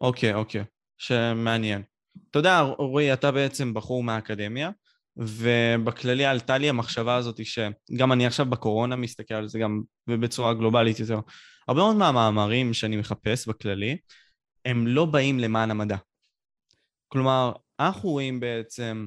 אוקיי, 0.00 0.34
אוקיי. 0.34 0.64
שמעניין. 0.98 1.82
אתה 2.30 2.38
יודע, 2.38 2.60
רועי, 2.60 3.12
אתה 3.12 3.32
בעצם 3.32 3.74
בחור 3.74 4.02
מהאקדמיה, 4.02 4.70
ובכללי 5.16 6.24
עלתה 6.24 6.58
לי 6.58 6.68
המחשבה 6.68 7.16
הזאת 7.16 7.40
שגם 7.44 8.12
אני 8.12 8.26
עכשיו 8.26 8.46
בקורונה 8.46 8.96
מסתכל 8.96 9.34
על 9.34 9.48
זה 9.48 9.58
גם 9.58 9.82
ובצורה 10.08 10.54
גלובלית 10.54 11.00
יותר. 11.00 11.20
הרבה 11.68 11.80
מאוד 11.80 11.96
מהמאמרים 11.96 12.74
שאני 12.74 12.96
מחפש 12.96 13.48
בכללי, 13.48 13.96
הם 14.64 14.86
לא 14.86 15.04
באים 15.04 15.38
למען 15.38 15.70
המדע. 15.70 15.96
כלומר, 17.08 17.52
אנחנו 17.80 18.10
רואים 18.10 18.40
בעצם 18.40 19.06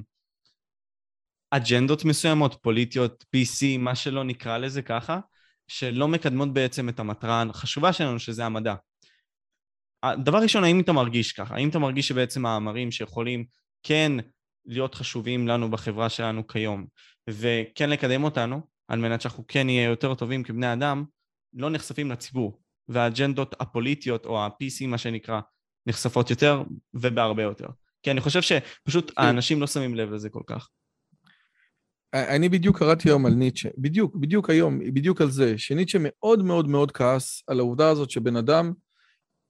אג'נדות 1.50 2.04
מסוימות, 2.04 2.58
פוליטיות, 2.62 3.24
PC, 3.36 3.78
מה 3.78 3.94
שלא 3.94 4.24
נקרא 4.24 4.58
לזה 4.58 4.82
ככה, 4.82 5.20
שלא 5.68 6.08
מקדמות 6.08 6.52
בעצם 6.52 6.88
את 6.88 7.00
המטרה 7.00 7.44
החשובה 7.50 7.92
שלנו, 7.92 8.18
שזה 8.18 8.44
המדע. 8.44 8.74
דבר 10.24 10.38
ראשון, 10.38 10.64
האם 10.64 10.80
אתה 10.80 10.92
מרגיש 10.92 11.32
ככה? 11.32 11.54
האם 11.54 11.68
אתה 11.68 11.78
מרגיש 11.78 12.08
שבעצם 12.08 12.42
מאמרים 12.42 12.90
שיכולים 12.90 13.44
כן 13.82 14.12
להיות 14.66 14.94
חשובים 14.94 15.48
לנו 15.48 15.70
בחברה 15.70 16.08
שלנו 16.08 16.46
כיום, 16.46 16.86
וכן 17.30 17.90
לקדם 17.90 18.24
אותנו, 18.24 18.60
על 18.88 18.98
מנת 18.98 19.20
שאנחנו 19.20 19.44
כן 19.48 19.66
נהיה 19.66 19.84
יותר 19.84 20.14
טובים 20.14 20.42
כבני 20.42 20.72
אדם, 20.72 21.04
לא 21.52 21.70
נחשפים 21.70 22.10
לציבור, 22.10 22.60
והאג'נדות 22.88 23.54
הפוליטיות, 23.60 24.26
או 24.26 24.40
ה-PC, 24.40 24.86
מה 24.86 24.98
שנקרא, 24.98 25.40
נחשפות 25.86 26.30
יותר 26.30 26.62
ובהרבה 26.94 27.42
יותר. 27.42 27.66
כי 28.02 28.10
אני 28.10 28.20
חושב 28.20 28.40
שפשוט 28.42 29.12
האנשים 29.16 29.60
לא 29.60 29.66
שמים 29.66 29.94
לב 29.94 30.12
לזה 30.12 30.30
כל 30.30 30.42
כך. 30.46 30.68
אני 32.16 32.48
בדיוק 32.48 32.78
קראתי 32.78 33.08
היום 33.08 33.26
על 33.26 33.34
ניטשה, 33.34 33.68
בדיוק, 33.78 34.16
בדיוק 34.16 34.50
היום, 34.50 34.78
בדיוק 34.78 35.20
על 35.20 35.30
זה, 35.30 35.58
שניטשה 35.58 35.98
מאוד 36.00 36.42
מאוד 36.42 36.68
מאוד 36.68 36.92
כעס 36.92 37.42
על 37.46 37.58
העובדה 37.58 37.88
הזאת 37.88 38.10
שבן 38.10 38.36
אדם 38.36 38.72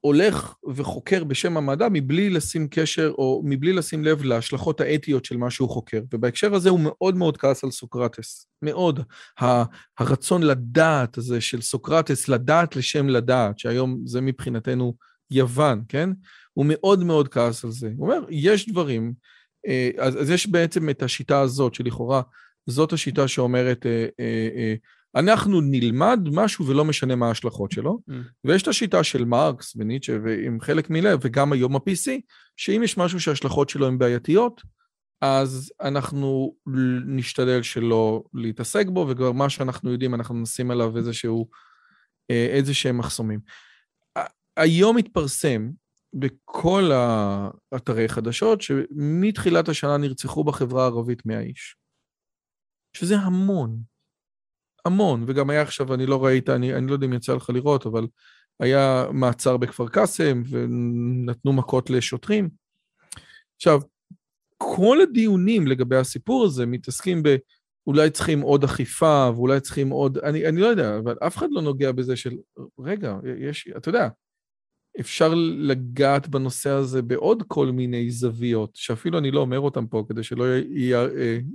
הולך 0.01 0.55
וחוקר 0.75 1.25
בשם 1.25 1.57
המדע 1.57 1.89
מבלי 1.91 2.31
לשים 2.31 2.69
קשר 2.69 3.13
או 3.19 3.43
מבלי 3.45 3.73
לשים 3.73 4.05
לב 4.05 4.23
להשלכות 4.25 4.81
האתיות 4.81 5.25
של 5.25 5.37
מה 5.37 5.51
שהוא 5.51 5.69
חוקר. 5.69 6.01
ובהקשר 6.15 6.55
הזה 6.55 6.71
הוא 6.71 6.81
מאוד 6.83 7.17
מאוד 7.17 7.37
כעס 7.37 7.65
על 7.65 7.71
סוקרטס. 7.71 8.49
מאוד. 8.63 9.01
הרצון 9.99 10.43
לדעת 10.43 11.19
הזה 11.19 11.41
של 11.41 11.61
סוקרטס, 11.61 12.29
לדעת 12.29 12.77
לשם 12.77 13.09
לדעת, 13.09 13.59
שהיום 13.59 14.01
זה 14.05 14.21
מבחינתנו 14.21 14.95
יוון, 15.31 15.83
כן? 15.89 16.11
הוא 16.53 16.67
מאוד 16.69 17.05
מאוד 17.05 17.29
כעס 17.29 17.65
על 17.65 17.71
זה. 17.71 17.91
הוא 17.97 18.13
אומר, 18.13 18.27
יש 18.31 18.69
דברים, 18.69 19.15
אה, 19.67 19.91
אז, 19.99 20.21
אז 20.21 20.31
יש 20.31 20.47
בעצם 20.47 20.91
את 20.91 21.03
השיטה 21.03 21.41
הזאת, 21.41 21.75
שלכאורה 21.75 22.23
זאת 22.67 22.93
השיטה 22.93 23.29
שאומרת, 23.29 23.87
אה, 23.87 24.07
אה, 24.21 24.49
אה, 24.57 24.75
אנחנו 25.17 25.61
נלמד 25.61 26.21
משהו 26.33 26.67
ולא 26.67 26.85
משנה 26.85 27.17
מה 27.17 27.29
ההשלכות 27.29 27.73
שלו, 27.73 27.99
Mm. 28.11 28.13
ויש 28.45 28.63
את 28.63 28.69
השיטה 28.69 29.05
של 29.05 29.25
מרקס 29.25 29.77
וניטשה 29.77 30.19
ועם 30.25 30.61
חלק 30.61 30.91
מלב, 30.91 31.19
וגם 31.23 31.53
היום 31.53 31.77
ה-PC, 31.77 32.11
שאם 32.57 32.83
יש 32.85 32.99
משהו 32.99 33.21
שההשלכות 33.21 33.69
שלו 33.69 33.87
הן 33.87 33.99
בעייתיות, 33.99 34.63
אז 35.21 35.73
אנחנו 35.81 36.55
נשתדל 37.07 37.63
שלא 37.63 38.23
להתעסק 38.35 38.87
בו, 38.87 39.07
וכבר 39.09 39.33
מה 39.33 39.51
שאנחנו 39.51 39.93
יודעים, 39.93 40.15
אנחנו 40.15 40.35
נשים 40.43 40.71
עליו 40.71 40.97
איזשהו, 40.97 41.49
אה, 42.31 42.47
איזה 42.51 42.75
שהם 42.75 42.99
מחסומים. 42.99 43.41
היום 44.57 44.97
התפרסם 44.97 45.71
בכל 46.15 46.91
האתרי 46.93 48.09
חדשות, 48.09 48.63
שמתחילת 48.63 49.69
השנה 49.69 49.97
נרצחו 49.97 50.45
בחברה 50.45 50.83
הערבית 50.83 51.27
100 51.27 51.41
איש. 51.41 51.77
שזה 52.97 53.19
המון. 53.19 53.83
המון, 54.85 55.25
וגם 55.27 55.51
היה 55.51 55.63
עכשיו, 55.63 55.95
אני 55.95 56.07
לא 56.07 56.25
ראית, 56.25 56.49
אני, 56.49 56.75
אני 56.75 56.87
לא 56.87 56.93
יודע 56.93 57.07
אם 57.07 57.13
יצא 57.13 57.35
לך 57.35 57.51
לראות, 57.51 57.87
אבל 57.87 58.07
היה 58.61 59.07
מעצר 59.13 59.57
בכפר 59.57 59.89
קאסם, 59.89 60.43
ונתנו 60.51 61.53
מכות 61.53 61.91
לשוטרים. 61.91 62.49
עכשיו, 63.57 63.81
כל 64.57 64.99
הדיונים 65.03 65.67
לגבי 65.67 65.97
הסיפור 65.97 66.45
הזה 66.45 66.67
מתעסקים 66.67 67.23
ב... 67.23 67.37
אולי 67.87 68.11
צריכים 68.11 68.41
עוד 68.41 68.65
אכיפה, 68.65 69.31
ואולי 69.35 69.61
צריכים 69.61 69.91
עוד... 69.91 70.19
אני, 70.19 70.49
אני 70.49 70.61
לא 70.61 70.67
יודע, 70.67 70.99
אבל 70.99 71.17
אף 71.27 71.37
אחד 71.37 71.47
לא 71.51 71.63
נוגע 71.63 71.93
בזה 71.93 72.17
של... 72.17 72.37
רגע, 72.79 73.17
יש... 73.41 73.69
אתה 73.77 73.89
יודע, 73.89 74.09
אפשר 75.01 75.35
לגעת 75.59 76.29
בנושא 76.29 76.71
הזה 76.71 77.03
בעוד 77.03 77.43
כל 77.49 77.67
מיני 77.67 78.11
זוויות, 78.11 78.71
שאפילו 78.75 79.19
אני 79.19 79.31
לא 79.31 79.41
אומר 79.41 79.61
אותם 79.61 79.87
פה, 79.87 80.05
כדי 80.09 80.23
שלא 80.23 80.45
י- 80.57 80.93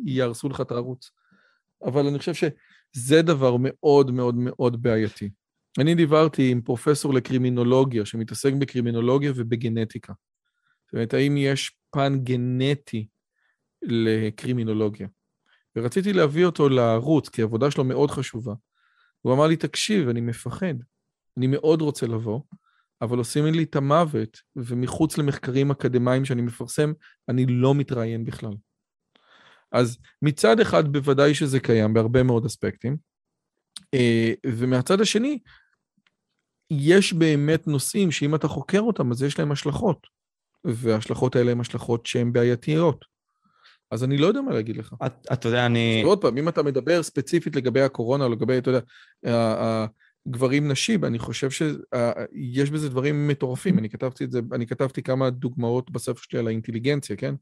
יהרסו 0.06 0.50
לך 0.50 0.62
את 0.62 0.72
הערוץ. 0.72 1.12
אבל 1.86 2.08
אני 2.08 2.20
חושב 2.20 2.34
זה 2.94 3.22
דבר 3.22 3.56
מאוד 3.60 4.12
מאוד 4.12 4.36
מאוד 4.36 4.82
בעייתי. 4.82 5.30
אני 5.80 5.96
דיברתי 5.96 6.52
עם 6.52 6.62
פרופסור 6.62 7.14
לקרימינולוגיה 7.14 8.06
שמתעסק 8.06 8.54
בקרימינולוגיה 8.54 9.32
ובגנטיקה. 9.36 10.14
זאת 10.86 10.94
אומרת, 10.94 11.14
האם 11.14 11.38
יש 11.38 11.72
פן 11.92 12.20
גנטי 12.24 13.08
לקרימינולוגיה? 13.82 15.08
ורציתי 15.76 16.14
להביא 16.14 16.46
אותו 16.46 16.70
לערוץ, 16.70 17.30
כי 17.30 17.42
העבודה 17.42 17.72
שלו 17.72 17.84
מאוד 17.84 18.12
חשובה. 18.12 18.54
הוא 19.22 19.34
אמר 19.34 19.48
לי, 19.48 19.56
תקשיב, 19.56 20.10
אני 20.10 20.22
מפחד, 20.22 20.74
אני 21.38 21.48
מאוד 21.48 21.82
רוצה 21.82 22.08
לבוא, 22.08 22.42
אבל 23.02 23.18
עושים 23.18 23.46
לי 23.46 23.64
את 23.64 23.76
המוות, 23.76 24.38
ומחוץ 24.56 25.18
למחקרים 25.18 25.72
אקדמיים 25.72 26.26
שאני 26.26 26.42
מפרסם, 26.42 26.94
אני 27.30 27.46
לא 27.46 27.76
מתראיין 27.76 28.26
בכלל. 28.26 28.54
אז 29.72 29.98
מצד 30.22 30.60
אחד 30.60 30.94
בוודאי 30.94 31.34
שזה 31.34 31.60
קיים 31.60 31.94
בהרבה 31.94 32.24
מאוד 32.24 32.46
אספקטים, 32.46 32.98
אה, 33.94 34.34
ומהצד 34.46 35.02
השני, 35.02 35.40
יש 36.72 37.14
באמת 37.14 37.68
נושאים 37.68 38.12
שאם 38.12 38.36
אתה 38.36 38.48
חוקר 38.48 38.82
אותם, 38.82 39.12
אז 39.12 39.24
יש 39.24 39.40
להם 39.40 39.52
השלכות, 39.52 40.08
וההשלכות 40.64 41.36
האלה 41.36 41.52
הן 41.52 41.60
השלכות 41.60 42.06
שהן 42.06 42.34
בעייתיות. 42.34 43.06
אז 43.92 44.04
אני 44.04 44.18
לא 44.18 44.28
יודע 44.28 44.42
מה 44.42 44.54
להגיד 44.54 44.78
לך. 44.78 44.96
אתה 45.34 45.48
יודע, 45.48 45.66
אני... 45.66 46.02
עוד 46.06 46.22
פעם, 46.22 46.38
אם 46.38 46.50
אתה 46.50 46.64
מדבר 46.64 47.04
ספציפית 47.04 47.56
לגבי 47.56 47.82
הקורונה, 47.82 48.28
לגבי, 48.28 48.58
אתה 48.58 48.70
יודע, 48.70 49.86
גברים 50.28 50.72
נשים, 50.72 51.06
אני 51.06 51.20
חושב 51.20 51.50
שיש 51.52 52.70
בזה 52.70 52.90
דברים 52.90 53.28
מטורפים. 53.28 53.80
אני 53.80 53.90
כתבתי 53.90 54.24
את 54.24 54.32
זה, 54.32 54.40
אני 54.54 54.68
כתבתי 54.68 55.04
כמה 55.04 55.30
דוגמאות 55.30 55.92
בספר 55.92 56.22
שלי 56.22 56.40
על 56.40 56.48
האינטליגנציה, 56.48 57.16
כן? 57.16 57.36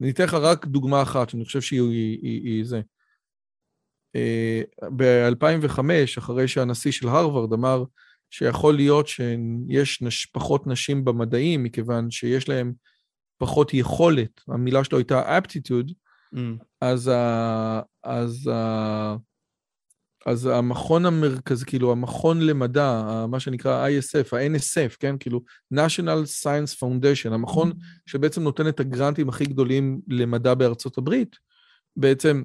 אני 0.00 0.10
אתן 0.10 0.24
לך 0.24 0.34
רק 0.34 0.66
דוגמה 0.66 1.02
אחת, 1.02 1.28
שאני 1.28 1.44
חושב 1.44 1.60
שהיא 1.60 1.80
היא, 1.80 2.18
היא, 2.22 2.42
היא 2.44 2.64
זה. 2.64 2.80
אה, 4.16 4.62
ב-2005, 4.96 5.80
אחרי 6.18 6.48
שהנשיא 6.48 6.92
של 6.92 7.08
הרווארד 7.08 7.52
אמר 7.52 7.84
שיכול 8.30 8.74
להיות 8.74 9.06
שיש 9.08 10.02
נש, 10.02 10.26
פחות 10.26 10.66
נשים 10.66 11.04
במדעים, 11.04 11.62
מכיוון 11.62 12.10
שיש 12.10 12.48
להם 12.48 12.72
פחות 13.38 13.74
יכולת, 13.74 14.40
המילה 14.48 14.84
שלו 14.84 14.98
הייתה 14.98 15.38
aptitude, 15.38 15.92
mm. 16.34 16.38
אז, 16.80 17.08
ה, 17.08 17.80
אז, 18.04 18.48
ה, 18.52 19.16
אז 20.26 20.46
המכון 20.46 21.06
המרכזי, 21.06 21.64
כאילו 21.66 21.92
המכון 21.92 22.40
למדע, 22.40 23.02
מה 23.28 23.40
שנקרא 23.40 23.88
ISF, 23.88 24.36
ה-NSF, 24.36 24.96
כן? 24.98 25.16
כאילו 25.20 25.40
national 25.74 26.42
science 26.42 26.78
foundation, 26.78 27.34
המכון 27.34 27.72
שבעצם 28.06 28.42
נותן 28.42 28.68
את 28.68 28.80
הגרנטים 28.80 29.28
הכי 29.28 29.44
גדולים 29.44 30.00
למדע 30.08 30.54
בארצות 30.54 30.98
הברית, 30.98 31.36
בעצם 31.96 32.42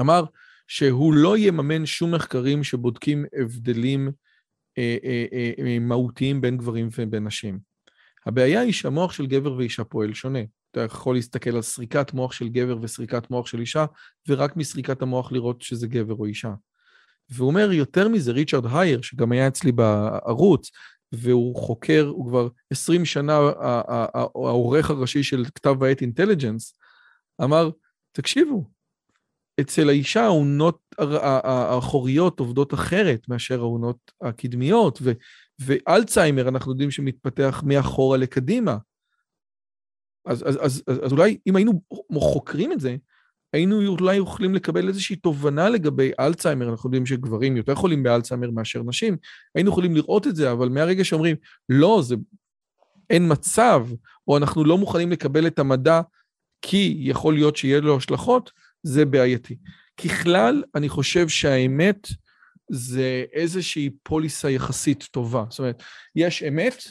אמר 0.00 0.24
שהוא 0.68 1.14
לא 1.14 1.38
יממן 1.38 1.86
שום 1.86 2.14
מחקרים 2.14 2.64
שבודקים 2.64 3.24
הבדלים 3.40 4.12
אה, 4.78 4.96
אה, 5.04 5.24
אה, 5.32 5.52
אה, 5.58 5.78
מהותיים 5.78 6.40
בין 6.40 6.56
גברים 6.56 6.88
ובין 6.98 7.24
נשים. 7.24 7.58
הבעיה 8.26 8.60
היא 8.60 8.72
שהמוח 8.72 9.12
של 9.12 9.26
גבר 9.26 9.52
ואישה 9.52 9.84
פועל 9.84 10.14
שונה. 10.14 10.38
אתה 10.70 10.80
יכול 10.80 11.14
להסתכל 11.14 11.56
על 11.56 11.62
סריקת 11.62 12.12
מוח 12.12 12.32
של 12.32 12.48
גבר 12.48 12.78
וסריקת 12.82 13.30
מוח 13.30 13.46
של 13.46 13.60
אישה, 13.60 13.86
ורק 14.28 14.56
מסריקת 14.56 15.02
המוח 15.02 15.32
לראות 15.32 15.62
שזה 15.62 15.86
גבר 15.86 16.14
או 16.14 16.24
אישה. 16.24 16.52
והוא 17.30 17.48
אומר, 17.48 17.72
יותר 17.72 18.08
מזה, 18.08 18.32
ריצ'רד 18.32 18.66
הייר, 18.72 19.02
שגם 19.02 19.32
היה 19.32 19.48
אצלי 19.48 19.72
בערוץ, 19.72 20.70
והוא 21.12 21.56
חוקר, 21.56 22.06
הוא 22.06 22.28
כבר 22.28 22.48
20 22.70 23.04
שנה 23.04 23.38
העורך 24.34 24.90
הראשי 24.90 25.22
של 25.22 25.44
כתב 25.54 25.82
העת 25.82 26.00
אינטליג'נס, 26.00 26.74
אמר, 27.42 27.70
תקשיבו, 28.12 28.64
אצל 29.60 29.88
האישה 29.88 30.24
העונות 30.24 30.78
האחוריות 30.98 32.40
עובדות 32.40 32.74
אחרת 32.74 33.28
מאשר 33.28 33.60
העונות 33.60 34.12
הקדמיות, 34.20 34.98
ו, 35.02 35.12
ואלצהיימר 35.58 36.48
אנחנו 36.48 36.72
יודעים 36.72 36.90
שמתפתח 36.90 37.62
מאחורה 37.66 38.16
לקדימה. 38.16 38.76
אז, 40.26 40.42
אז, 40.42 40.56
אז, 40.60 40.82
אז, 40.86 41.00
אז 41.04 41.12
אולי 41.12 41.38
אם 41.46 41.56
היינו 41.56 41.80
חוקרים 42.18 42.72
את 42.72 42.80
זה, 42.80 42.96
היינו 43.54 43.86
אולי 43.86 44.16
יכולים 44.16 44.54
לקבל 44.54 44.88
איזושהי 44.88 45.16
תובנה 45.16 45.68
לגבי 45.68 46.10
אלצהיימר, 46.20 46.68
אנחנו 46.68 46.88
יודעים 46.88 47.06
שגברים 47.06 47.56
יותר 47.56 47.74
חולים 47.74 48.02
באלצהיימר 48.02 48.50
מאשר 48.50 48.82
נשים, 48.82 49.16
היינו 49.54 49.70
יכולים 49.70 49.94
לראות 49.96 50.26
את 50.26 50.36
זה, 50.36 50.52
אבל 50.52 50.68
מהרגע 50.68 51.04
שאומרים, 51.04 51.36
לא, 51.68 52.00
זה 52.04 52.14
אין 53.10 53.32
מצב, 53.32 53.86
או 54.28 54.36
אנחנו 54.36 54.64
לא 54.64 54.78
מוכנים 54.78 55.10
לקבל 55.12 55.46
את 55.46 55.58
המדע 55.58 56.00
כי 56.62 56.96
יכול 56.98 57.34
להיות 57.34 57.56
שיהיה 57.56 57.80
לו 57.80 57.96
השלכות, 57.96 58.50
זה 58.82 59.04
בעייתי. 59.04 59.56
ככלל, 60.04 60.62
אני 60.74 60.88
חושב 60.88 61.28
שהאמת 61.28 62.08
זה 62.70 63.24
איזושהי 63.32 63.90
פוליסה 64.02 64.50
יחסית 64.50 65.08
טובה. 65.10 65.44
זאת 65.50 65.58
אומרת, 65.58 65.82
יש 66.16 66.42
אמת, 66.42 66.84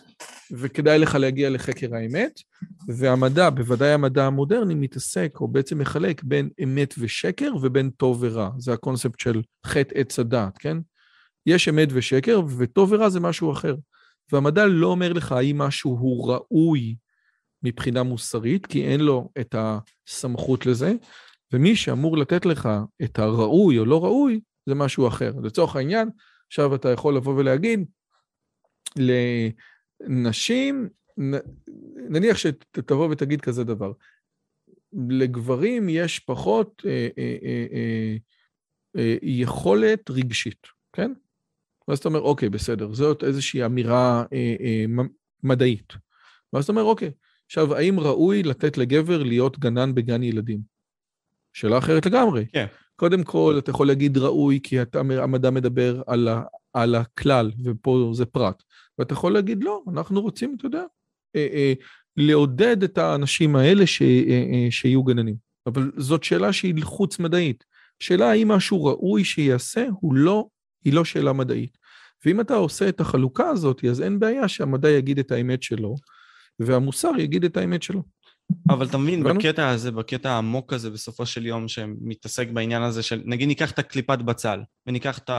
וכדאי 0.52 1.00
לך 1.00 1.16
להגיע 1.16 1.50
לחקר 1.50 1.96
האמת, 1.96 2.40
והמדע, 2.88 3.50
בוודאי 3.50 3.92
המדע 3.92 4.26
המודרני, 4.26 4.76
מתעסק, 4.76 5.38
או 5.42 5.48
בעצם 5.48 5.78
מחלק 5.78 6.24
בין 6.24 6.50
אמת 6.64 6.94
ושקר 6.98 7.52
ובין 7.62 7.90
טוב 7.90 8.18
ורע. 8.22 8.50
זה 8.58 8.74
הקונספט 8.74 9.20
של 9.20 9.42
חטא 9.66 9.96
עץ 9.96 10.20
הדעת, 10.20 10.58
כן? 10.58 10.78
יש 11.46 11.70
אמת 11.70 11.88
ושקר, 11.92 12.42
וטוב 12.58 12.92
ורע 12.92 13.10
זה 13.10 13.20
משהו 13.20 13.52
אחר. 13.52 13.76
והמדע 14.32 14.66
לא 14.66 14.88
אומר 14.88 15.14
לך 15.14 15.32
האם 15.32 15.58
משהו 15.58 15.92
הוא 15.92 16.32
ראוי 16.32 16.96
מבחינה 17.64 18.04
מוסרית, 18.04 18.66
כי 18.66 18.86
אין 18.86 19.00
לו 19.00 19.30
את 19.40 19.56
הסמכות 19.58 20.66
לזה, 20.66 20.94
ומי 21.54 21.76
שאמור 21.76 22.18
לתת 22.18 22.46
לך 22.46 22.70
את 23.04 23.20
הראוי 23.20 23.80
או 23.80 23.86
לא 23.86 24.04
ראוי, 24.04 24.40
זה 24.66 24.76
משהו 24.76 25.08
אחר. 25.08 25.32
לצורך 25.44 25.76
העניין, 25.76 26.10
עכשיו 26.48 26.76
אתה 26.76 26.90
יכול 26.90 27.16
לבוא 27.16 27.34
ולהגיד 27.34 27.86
לנשים, 30.08 30.90
נניח 32.10 32.38
שתבוא 32.38 33.10
ותגיד 33.12 33.42
כזה 33.42 33.64
דבר, 33.64 33.92
לגברים 35.10 35.90
יש 35.90 36.20
פחות 36.20 36.82
אה, 36.86 37.08
אה, 37.18 37.38
אה, 37.44 37.66
אה, 37.74 38.16
אה, 38.98 39.16
יכולת 39.22 40.10
רגשית, 40.10 40.68
כן? 40.94 41.12
ואז 41.88 41.98
אתה 41.98 42.08
אומר, 42.10 42.22
אוקיי, 42.22 42.50
בסדר, 42.50 42.94
זאת 42.94 43.24
איזושהי 43.24 43.66
אמירה 43.66 44.24
אה, 44.34 44.56
אה, 44.62 44.86
מדעית. 45.44 45.94
ואז 46.54 46.64
אתה 46.64 46.72
אומר, 46.72 46.84
אוקיי, 46.84 47.12
עכשיו, 47.46 47.76
האם 47.76 48.00
ראוי 48.00 48.44
לתת 48.44 48.78
לגבר 48.78 49.24
להיות 49.24 49.60
גנן 49.60 49.96
בגן 49.96 50.24
ילדים? 50.24 50.60
שאלה 51.54 51.78
אחרת 51.78 52.06
לגמרי. 52.06 52.46
כן. 52.54 52.66
קודם 53.04 53.24
כל, 53.24 53.56
אתה 53.58 53.72
יכול 53.72 53.88
להגיד 53.88 54.18
ראוי, 54.18 54.60
כי 54.64 54.82
אתה, 54.82 55.00
המדע 55.00 55.50
מדבר 55.50 56.02
על, 56.08 56.28
ה, 56.28 56.42
על 56.74 56.96
הכלל, 56.96 57.52
ופה 57.64 58.12
זה 58.14 58.26
פרט. 58.26 58.64
ואתה 58.98 59.14
יכול 59.14 59.34
להגיד, 59.34 59.64
לא, 59.64 59.82
אנחנו 59.94 60.22
רוצים, 60.22 60.56
אתה 60.58 60.66
יודע, 60.66 60.84
אה, 61.36 61.48
אה, 61.54 61.74
לעודד 62.18 62.84
את 62.84 62.98
האנשים 62.98 63.56
האלה 63.56 63.88
ש, 63.88 64.02
אה, 64.02 64.46
אה, 64.54 64.72
שיהיו 64.72 65.04
גננים. 65.04 65.36
אבל 65.68 65.92
זאת 65.98 66.24
שאלה 66.24 66.54
שהיא 66.54 66.84
חוץ 66.84 67.20
מדעית. 67.20 67.64
שאלה 68.00 68.32
האם 68.32 68.48
משהו 68.48 68.86
ראוי 68.86 69.24
שיעשה, 69.24 69.88
הוא 70.02 70.14
לא, 70.14 70.48
היא 70.86 70.94
לא 70.94 71.06
שאלה 71.06 71.34
מדעית. 71.34 71.78
ואם 72.26 72.40
אתה 72.40 72.56
עושה 72.56 72.90
את 72.90 73.00
החלוקה 73.00 73.50
הזאת, 73.50 73.86
אז 73.86 74.02
אין 74.02 74.20
בעיה 74.20 74.48
שהמדע 74.48 74.90
יגיד 74.90 75.20
את 75.20 75.32
האמת 75.32 75.64
שלו, 75.64 75.96
והמוסר 76.60 77.12
יגיד 77.18 77.46
את 77.46 77.58
האמת 77.58 77.84
שלו. 77.84 78.04
אבל 78.70 78.86
אתה 78.86 78.98
מבין, 78.98 79.24
בקטע 79.24 79.70
הזה, 79.70 79.92
בקטע 79.92 80.32
העמוק 80.32 80.74
הזה 80.74 80.90
בסופו 80.90 81.26
של 81.26 81.46
יום, 81.46 81.68
שמתעסק 81.68 82.48
בעניין 82.48 82.82
הזה 82.82 83.04
של, 83.04 83.22
נגיד 83.26 83.48
ניקח 83.48 83.72
את 83.72 83.80
הקליפת 83.80 84.20
בצל, 84.20 84.60
וניקח 84.88 85.18
את 85.18 85.30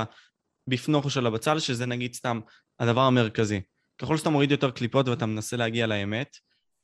הבפנוכו 0.68 1.11
של 1.11 1.26
הבצל, 1.26 1.59
שזה 1.59 1.86
נגיד 1.86 2.14
סתם 2.14 2.40
הדבר 2.80 3.00
המרכזי. 3.00 3.61
ככל 3.98 4.16
שאתה 4.16 4.30
מוריד 4.30 4.50
יותר 4.50 4.70
קליפות 4.70 5.09
ואתה 5.09 5.26
מנסה 5.26 5.57
להגיע 5.57 5.86
לאמת, 5.86 6.36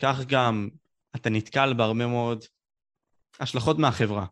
כך 0.02 0.20
גם 0.26 0.68
אתה 1.16 1.30
נתקל 1.30 1.72
בהרבה 1.72 2.06
מאוד 2.06 2.44
השלכות 3.40 3.78
מהחברה. 3.78 4.26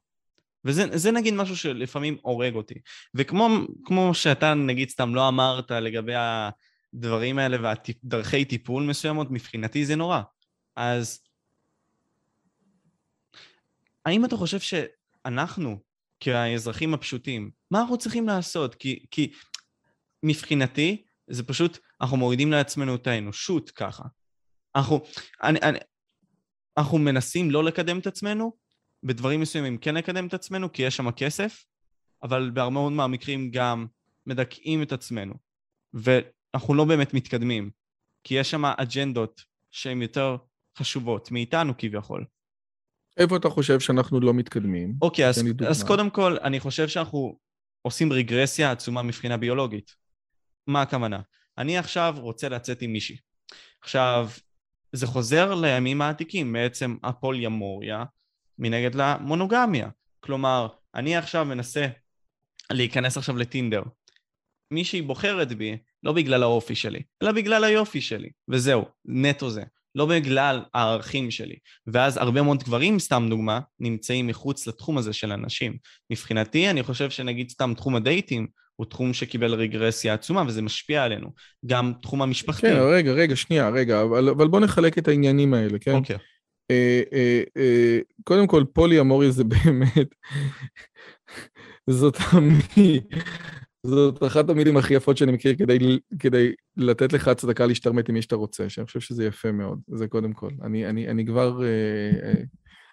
וזה 0.64 1.11
נגיד 1.11 1.34
משהו 1.34 1.57
שלפעמים 1.57 2.16
הורג 2.22 2.55
אותי. 2.55 2.74
וכמו 3.14 4.14
שאתה 4.14 4.55
נגיד 4.55 4.89
סתם 4.89 5.14
לא 5.14 5.28
אמרת 5.28 5.70
לגבי 5.70 6.12
הדברים 6.16 7.39
האלה 7.39 7.57
והדרכי 7.62 8.45
טיפול 8.45 8.82
מסוימות, 8.82 9.30
מבחינתי 9.30 9.86
זה 9.86 9.97
נורא. 9.97 10.20
אז 10.76 11.20
האם 14.09 14.24
אתה 14.24 14.36
חושב 14.36 14.59
שאנחנו, 14.61 15.78
כאזרחים 16.20 16.94
הפשוטים, 16.94 17.50
מה 17.70 17.80
אנחנו 17.80 17.98
צריכים 17.98 18.26
לעשות? 18.26 18.74
כי, 18.74 19.06
כי 19.11 19.32
מבחינתי, 20.22 21.04
זה 21.30 21.42
פשוט, 21.42 21.78
אנחנו 22.00 22.16
מורידים 22.16 22.50
לעצמנו 22.50 22.94
את 22.94 23.06
האנושות 23.06 23.70
ככה. 23.70 24.02
אנחנו, 24.76 25.00
אני, 25.42 25.59
אני, 25.62 25.78
אנחנו 26.78 26.98
מנסים 26.98 27.50
לא 27.50 27.64
לקדם 27.64 27.98
את 27.98 28.06
עצמנו, 28.06 28.52
בדברים 29.02 29.40
מסוימים 29.40 29.78
כן 29.78 29.94
לקדם 29.94 30.26
את 30.26 30.34
עצמנו, 30.34 30.72
כי 30.72 30.82
יש 30.82 30.96
שם 30.96 31.11
כסף, 31.11 31.64
אבל 32.22 32.50
בהרבה 32.50 32.72
מאוד 32.72 32.92
מהמקרים 32.92 33.50
גם 33.50 33.86
מדכאים 34.26 34.82
את 34.82 34.92
עצמנו, 34.92 35.34
ואנחנו 35.94 36.74
לא 36.74 36.84
באמת 36.84 37.14
מתקדמים, 37.14 37.70
כי 38.24 38.34
יש 38.34 38.50
שם 38.50 38.64
אג'נדות 38.64 39.42
שהן 39.70 40.02
יותר 40.02 40.36
חשובות 40.78 41.30
מאיתנו 41.30 41.72
כביכול. 41.78 42.24
איפה 43.19 43.37
אתה 43.37 43.49
חושב 43.49 43.81
שאנחנו 43.81 44.21
לא 44.21 44.35
מתקדמים? 44.35 44.95
אוקיי, 45.03 45.29
אז, 45.29 45.45
אז 45.69 45.83
קודם 45.83 46.11
כל, 46.11 46.37
אני 46.43 46.61
חושב 46.61 46.89
שאנחנו 46.89 47.39
עושים 47.83 48.12
רגרסיה 48.12 48.73
עצומה 48.73 49.03
מבחינה 49.03 49.37
ביולוגית. 49.37 49.95
מה 50.66 50.83
הכוונה? 50.83 51.21
אני 51.59 51.79
עכשיו 51.79 52.14
רוצה 52.19 52.49
לצאת 52.49 52.83
עם 52.83 52.93
מישהי. 52.93 53.16
עכשיו, 53.83 54.29
זה 54.93 55.07
חוזר 55.07 55.55
לימים 55.55 56.03
העתיקים, 56.03 56.53
בעצם 56.53 56.97
הפוליומוריה 57.03 58.05
מנגד 58.59 58.95
למונוגמיה. 58.95 59.89
כלומר, 60.21 60.69
אני 60.95 61.16
עכשיו 61.16 61.45
מנסה 61.45 61.87
להיכנס 62.71 63.16
עכשיו 63.16 63.37
לטינדר. 63.37 63.83
מישהי 64.71 65.03
בוחרת 65.03 65.53
בי 65.53 65.79
לא 66.03 66.12
בגלל 66.12 66.43
האופי 66.43 66.75
שלי, 66.75 67.03
אלא 67.23 67.33
בגלל 67.33 67.64
היופי 67.64 68.01
שלי, 68.01 68.31
וזהו, 68.49 68.85
נטו 69.05 69.51
זה. 69.51 69.62
לא 69.99 70.07
בגלל 70.07 70.61
הערכים 70.74 71.30
שלי. 71.30 71.57
ואז 71.86 72.16
הרבה 72.16 72.42
מאוד 72.42 72.62
גברים, 72.62 72.99
סתם 72.99 73.26
דוגמה, 73.30 73.61
נמצאים 73.80 74.26
מחוץ 74.26 74.66
לתחום 74.66 74.99
הזה 74.99 75.12
של 75.12 75.32
אנשים. 75.32 75.76
מבחינתי, 76.11 76.70
אני 76.70 76.82
חושב 76.82 77.11
שנגיד 77.11 77.51
סתם 77.51 77.72
תחום 77.76 77.96
הדייטים, 77.96 78.46
הוא 78.76 78.86
תחום 78.86 79.12
שקיבל 79.12 79.55
רגרסיה 79.55 80.14
עצומה, 80.14 80.44
וזה 80.46 80.62
משפיע 80.62 81.05
עלינו. 81.05 81.28
גם 81.66 81.92
תחום 82.03 82.22
המשפחתי. 82.22 82.66
כן, 82.66 82.76
רגע, 82.80 83.12
רגע, 83.12 83.36
שנייה, 83.36 83.68
רגע, 83.68 84.03
אבל, 84.03 84.28
אבל 84.28 84.49
בוא 84.49 84.61
נחלק 84.61 84.99
את 84.99 85.09
העניינים 85.09 85.55
האלה, 85.55 85.78
כן? 85.78 85.94
אוקיי. 85.94 86.16
אה, 86.70 87.03
אה, 87.12 87.42
אה, 87.57 87.99
קודם 88.24 88.46
כל, 88.46 88.64
פולי 88.72 89.01
אמורי 89.01 89.32
זה 89.32 89.44
באמת, 89.44 90.14
זאת 92.01 92.16
המי, 92.32 93.01
זאת 93.87 94.22
אחת 94.22 94.51
המילים 94.51 94.76
הכי 94.76 94.95
יפות 94.95 95.16
שאני 95.16 95.33
מכיר 95.33 95.55
כדי, 95.59 95.99
כדי 96.18 96.53
לתת 96.76 97.12
לך 97.12 97.29
הצדקה 97.29 97.66
להשתרמת 97.66 98.09
עם 98.09 98.14
מי 98.14 98.22
שאתה 98.22 98.37
רוצה, 98.37 98.68
שאני 98.68 98.87
חושב 98.87 99.01
שזה 99.01 99.24
יפה 99.24 99.53
מאוד, 99.53 99.81
זה 99.95 100.09
קודם 100.09 100.33
כל. 100.33 100.51
אני, 100.62 100.87
אני, 100.87 101.09
אני 101.09 101.26
כבר 101.26 101.62
אה, 101.62 102.29
אה, 102.29 102.43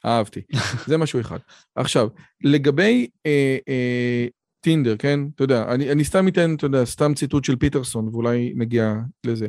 אהבתי. 0.05 0.41
זה 0.87 0.97
משהו 0.97 1.19
אחד. 1.19 1.39
עכשיו, 1.75 2.07
לגבי 2.43 3.07
אה, 3.25 3.57
אה, 3.69 4.27
Tinder, 4.59 4.97
כן? 4.97 5.19
אתה 5.35 5.43
יודע, 5.43 5.73
אני, 5.73 5.91
אני 5.91 6.03
סתם 6.03 6.27
אתן, 6.27 6.55
אתה 6.55 6.65
יודע, 6.65 6.85
סתם 6.85 7.13
ציטוט 7.13 7.43
של 7.43 7.55
פיטרסון, 7.55 8.07
ואולי 8.07 8.53
נגיע 8.55 8.93
לזה. 9.25 9.47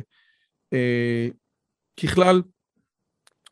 אה, 0.73 1.27
ככלל, 2.01 2.41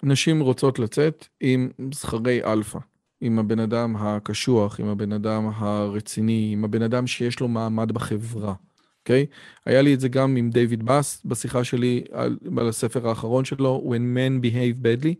נשים 0.03 0.39
רוצות 0.39 0.79
לצאת 0.79 1.27
עם 1.39 1.69
זכרי 1.93 2.43
אלפא. 2.43 2.79
עם 3.21 3.39
הבן 3.39 3.59
אדם 3.59 3.95
הקשוח, 3.95 4.79
עם 4.79 4.87
הבן 4.87 5.11
אדם 5.11 5.49
הרציני, 5.55 6.49
עם 6.53 6.63
הבן 6.63 6.81
אדם 6.81 7.07
שיש 7.07 7.39
לו 7.39 7.47
מעמד 7.47 7.91
בחברה, 7.91 8.53
אוקיי? 8.99 9.25
Okay? 9.29 9.35
היה 9.65 9.81
לי 9.81 9.93
את 9.93 9.99
זה 9.99 10.07
גם 10.07 10.35
עם 10.35 10.49
דיוויד 10.49 10.83
באס 10.83 11.21
בשיחה 11.25 11.63
שלי 11.63 12.03
על, 12.11 12.37
על 12.57 12.67
הספר 12.69 13.09
האחרון 13.09 13.45
שלו, 13.45 13.83
When 13.85 14.17
Men 14.17 14.45
Behave 14.45 14.83
Badly, 14.83 15.13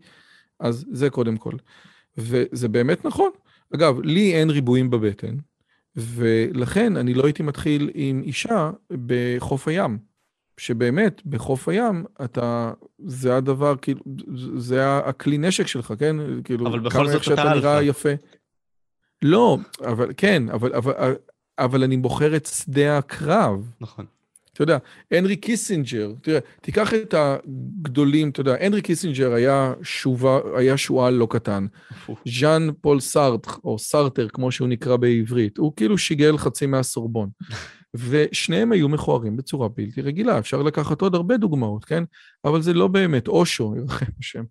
אז 0.60 0.84
זה 0.92 1.10
קודם 1.10 1.36
כל. 1.36 1.52
וזה 2.16 2.68
באמת 2.68 3.04
נכון. 3.04 3.30
אגב, 3.74 4.00
לי 4.00 4.34
אין 4.34 4.50
ריבועים 4.50 4.90
בבטן, 4.90 5.36
ולכן 5.96 6.96
אני 6.96 7.14
לא 7.14 7.24
הייתי 7.24 7.42
מתחיל 7.42 7.90
עם 7.94 8.22
אישה 8.22 8.70
בחוף 9.06 9.68
הים. 9.68 9.98
שבאמת, 10.60 11.22
בחוף 11.26 11.68
הים, 11.68 12.04
אתה, 12.24 12.72
זה 12.98 13.36
הדבר, 13.36 13.74
כאילו, 13.82 14.00
זה 14.56 14.96
הכלי 14.98 15.38
נשק 15.38 15.66
שלך, 15.66 15.94
כן? 15.98 16.16
כאילו, 16.44 16.66
אבל 16.66 16.78
בכל 16.78 17.08
זאת 17.08 17.32
אתה. 17.32 17.54
נראה 17.54 17.82
יפה. 17.82 18.08
לא, 19.22 19.58
אבל 19.80 20.12
כן, 20.16 20.48
אבל, 20.48 20.74
אבל, 20.74 21.14
אבל 21.58 21.82
אני 21.82 21.96
בוחר 21.96 22.36
את 22.36 22.46
שדה 22.46 22.98
הקרב. 22.98 23.70
נכון. 23.80 24.06
אתה 24.56 24.62
יודע, 24.62 24.78
הנרי 25.10 25.36
קיסינג'ר, 25.36 26.12
תראה, 26.22 26.38
תיקח 26.60 26.94
את 26.94 27.14
הגדולים, 27.18 28.28
אתה 28.28 28.40
יודע, 28.40 28.56
הנרי 28.60 28.82
קיסינג'ר 28.82 29.32
היה, 29.32 29.74
שובה, 29.82 30.38
היה 30.56 30.76
שועל 30.76 31.14
לא 31.14 31.26
קטן. 31.30 31.66
ז'אן 32.28 32.68
פול 32.80 33.00
סארט, 33.00 33.46
או 33.64 33.78
סארטר, 33.78 34.28
כמו 34.28 34.52
שהוא 34.52 34.68
נקרא 34.68 34.96
בעברית, 34.96 35.58
הוא 35.58 35.72
כאילו 35.76 35.98
שיגל 35.98 36.38
חצי 36.38 36.66
מהסורבון. 36.66 37.28
ושניהם 37.96 38.72
היו 38.72 38.88
מכוערים 38.88 39.36
בצורה 39.36 39.68
בלתי 39.68 40.00
רגילה. 40.00 40.38
אפשר 40.38 40.62
לקחת 40.62 41.00
עוד 41.00 41.14
הרבה 41.14 41.36
דוגמאות, 41.36 41.84
כן? 41.84 42.04
אבל 42.44 42.62
זה 42.62 42.74
לא 42.74 42.88
באמת, 42.88 43.28
אושו, 43.28 43.74
ירחם 43.78 44.06
השם. 44.20 44.44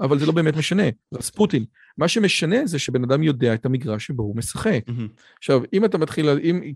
אבל 0.00 0.18
זה 0.18 0.26
לא 0.26 0.32
באמת 0.32 0.56
משנה, 0.56 0.82
רספוטין. 1.14 1.64
מה 1.98 2.08
שמשנה 2.08 2.66
זה 2.66 2.78
שבן 2.78 3.04
אדם 3.04 3.22
יודע 3.22 3.54
את 3.54 3.66
המגרש 3.66 4.06
שבו 4.06 4.22
הוא 4.22 4.36
משחק. 4.36 4.84
עכשיו, 5.38 5.62
אם 5.72 5.84
אתה 5.84 5.98
מתחיל, 5.98 6.28
אם, 6.28 6.72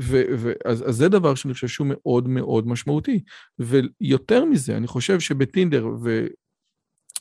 ו, 0.00 0.22
ו, 0.38 0.52
אז, 0.64 0.88
אז 0.88 0.96
זה 0.96 1.08
דבר 1.08 1.34
שאני 1.34 1.54
חושב 1.54 1.68
שהוא 1.68 1.86
מאוד 1.90 2.28
מאוד 2.28 2.68
משמעותי. 2.68 3.20
ויותר 3.58 4.44
מזה, 4.44 4.76
אני 4.76 4.86
חושב 4.86 5.20
שבטינדר, 5.20 5.88
ואני 6.02 6.28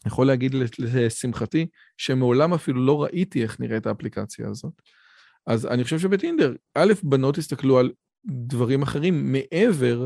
יכול 0.06 0.28
להגיד 0.28 0.56
לשמחתי, 0.80 1.68
שמעולם 1.98 2.54
אפילו 2.54 2.86
לא 2.86 3.04
ראיתי 3.04 3.44
איך 3.44 3.60
נראית 3.60 3.88
האפליקציה 3.88 4.50
הזאת. 4.50 4.82
אז 5.48 5.66
אני 5.66 5.84
חושב 5.84 6.00
שבטינדר, 6.00 6.54
א', 6.76 6.94
בנות 7.04 7.38
הסתכלו 7.38 7.80
על 7.80 7.92
דברים 8.26 8.82
אחרים 8.82 9.32
מעבר 9.32 10.06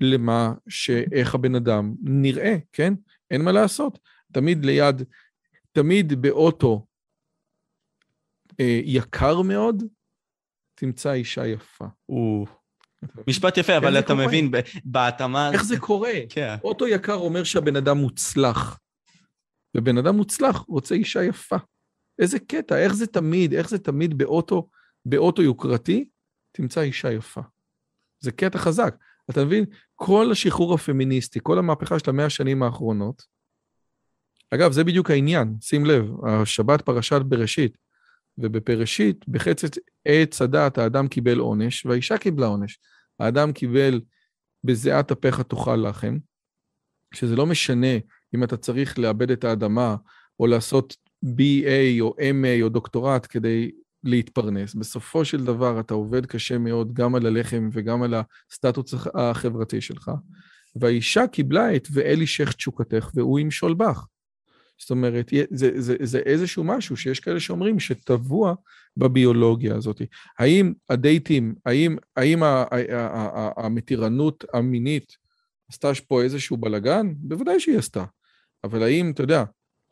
למה 0.00 0.52
שאיך 0.68 1.34
הבן 1.34 1.54
אדם 1.54 1.94
נראה, 2.02 2.56
כן? 2.72 2.94
אין 3.30 3.42
מה 3.44 3.52
לעשות. 3.52 3.98
תמיד 4.32 4.64
ליד, 4.64 5.02
תמיד 5.72 6.22
באוטו 6.22 6.86
אה, 8.60 8.80
יקר 8.84 9.42
מאוד, 9.42 9.82
תמצא 10.74 11.12
אישה 11.12 11.46
יפה. 11.46 11.86
או... 12.08 12.46
משפט 13.26 13.56
יפה, 13.56 13.76
אבל 13.76 13.98
אתה 13.98 14.14
מבין, 14.14 14.50
בהתאמה... 14.84 15.50
איך 15.52 15.64
זה 15.64 15.78
קורה? 15.78 16.12
כן. 16.28 16.56
אוטו 16.64 16.88
יקר 16.88 17.14
אומר 17.14 17.44
שהבן 17.44 17.76
אדם 17.76 17.98
מוצלח, 17.98 18.80
ובן 19.76 19.98
אדם 19.98 20.16
מוצלח 20.16 20.56
רוצה 20.68 20.94
אישה 20.94 21.24
יפה. 21.24 21.56
איזה 22.18 22.38
קטע, 22.38 22.78
איך 22.78 22.92
זה 22.92 23.06
תמיד, 23.06 23.54
איך 23.54 23.68
זה 23.68 23.78
תמיד 23.78 24.18
באוטו 24.18 24.68
באוטו 25.08 25.42
יוקרתי, 25.42 26.08
תמצא 26.52 26.80
אישה 26.80 27.12
יפה. 27.12 27.40
זה 28.20 28.32
קטע 28.32 28.58
חזק. 28.58 28.96
אתה 29.30 29.44
מבין? 29.44 29.64
כל 29.94 30.28
השחרור 30.32 30.74
הפמיניסטי, 30.74 31.38
כל 31.42 31.58
המהפכה 31.58 31.98
של 31.98 32.10
המאה 32.10 32.26
השנים 32.26 32.62
האחרונות, 32.62 33.22
אגב, 34.50 34.72
זה 34.72 34.84
בדיוק 34.84 35.10
העניין, 35.10 35.54
שים 35.60 35.86
לב, 35.86 36.10
השבת 36.26 36.82
פרשת 36.82 37.20
בראשית, 37.28 37.78
ובפרשית, 38.38 39.28
בחצת 39.28 39.76
עץ 40.04 40.42
הדת, 40.42 40.78
האדם 40.78 41.08
קיבל 41.08 41.38
עונש, 41.38 41.86
והאישה 41.86 42.18
קיבלה 42.18 42.46
עונש. 42.46 42.78
האדם 43.20 43.52
קיבל 43.52 44.00
בזיעת 44.64 45.10
אפיך 45.10 45.40
תאכל 45.40 45.76
לחם, 45.76 46.18
שזה 47.14 47.36
לא 47.36 47.46
משנה 47.46 47.96
אם 48.34 48.44
אתה 48.44 48.56
צריך 48.56 48.98
לאבד 48.98 49.30
את 49.30 49.44
האדמה, 49.44 49.96
או 50.40 50.46
לעשות 50.46 50.96
BA 51.24 52.00
או 52.00 52.14
MA 52.18 52.62
או 52.62 52.68
דוקטורט 52.68 53.26
כדי 53.30 53.70
להתפרנס. 54.04 54.74
בסופו 54.74 55.24
של 55.24 55.44
דבר 55.44 55.80
אתה 55.80 55.94
עובד 55.94 56.26
קשה 56.26 56.58
מאוד 56.58 56.92
גם 56.92 57.14
על 57.14 57.26
הלחם 57.26 57.68
וגם 57.72 58.02
על 58.02 58.14
הסטטוס 58.50 58.94
החברתי 59.14 59.80
שלך. 59.80 60.10
והאישה 60.76 61.26
קיבלה 61.26 61.76
את 61.76 61.88
ואלי 61.92 62.26
שייח 62.26 62.52
תשוקתך 62.52 63.10
והוא 63.14 63.38
ימשול 63.38 63.74
בך. 63.74 64.06
זאת 64.80 64.90
אומרת, 64.90 65.30
זה, 65.50 65.80
זה, 65.80 65.96
זה 66.02 66.18
איזשהו 66.18 66.64
משהו 66.64 66.96
שיש 66.96 67.20
כאלה 67.20 67.40
שאומרים 67.40 67.80
שטבוע 67.80 68.54
בביולוגיה 68.96 69.76
הזאת. 69.76 70.02
האם 70.38 70.72
הדייטים, 70.90 71.54
האם, 71.66 71.96
האם 72.16 72.42
המתירנות 73.56 74.44
המינית 74.54 75.16
עשתה 75.68 75.90
פה 76.08 76.22
איזשהו 76.22 76.56
בלגן? 76.56 77.06
בוודאי 77.16 77.60
שהיא 77.60 77.78
עשתה. 77.78 78.04
אבל 78.64 78.82
האם, 78.82 79.10
אתה 79.10 79.22
יודע, 79.22 79.44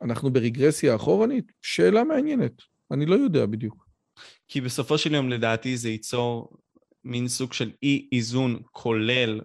אנחנו 0.03 0.33
ברגרסיה 0.33 0.95
אחורנית? 0.97 1.53
שאלה 1.63 2.05
מעניינת. 2.05 2.53
אני 2.91 3.07
לא 3.07 3.15
יודע 3.15 3.47
בדיוק. 3.47 3.86
כי 4.49 4.61
בסופו 4.61 4.99
של 4.99 5.15
יום 5.15 5.31
לדעתי 5.31 5.77
זה 5.77 5.89
ייצור 5.89 6.57
מין 7.05 7.29
סוג 7.29 7.53
של 7.53 7.71
אי 7.83 8.09
איזון 8.13 8.63
כולל 8.71 9.41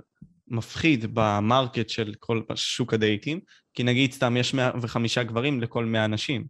מפחיד 0.48 1.06
במרקט 1.14 1.90
של 1.90 2.14
כל 2.20 2.42
שוק 2.56 2.94
הדייטים, 2.94 3.40
כי 3.74 3.84
נגיד 3.84 4.12
סתם 4.12 4.38
יש 4.38 4.54
105 4.54 5.18
גברים 5.18 5.62
לכל 5.62 5.86
100 5.86 6.08
נשים. 6.08 6.46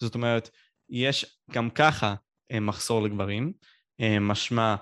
זאת 0.00 0.14
אומרת, 0.14 0.50
יש 0.90 1.38
גם 1.50 1.70
ככה 1.70 2.14
אה, 2.52 2.60
מחסור 2.60 3.02
לגברים, 3.02 3.52
אה, 4.00 4.18
משמע 4.20 4.76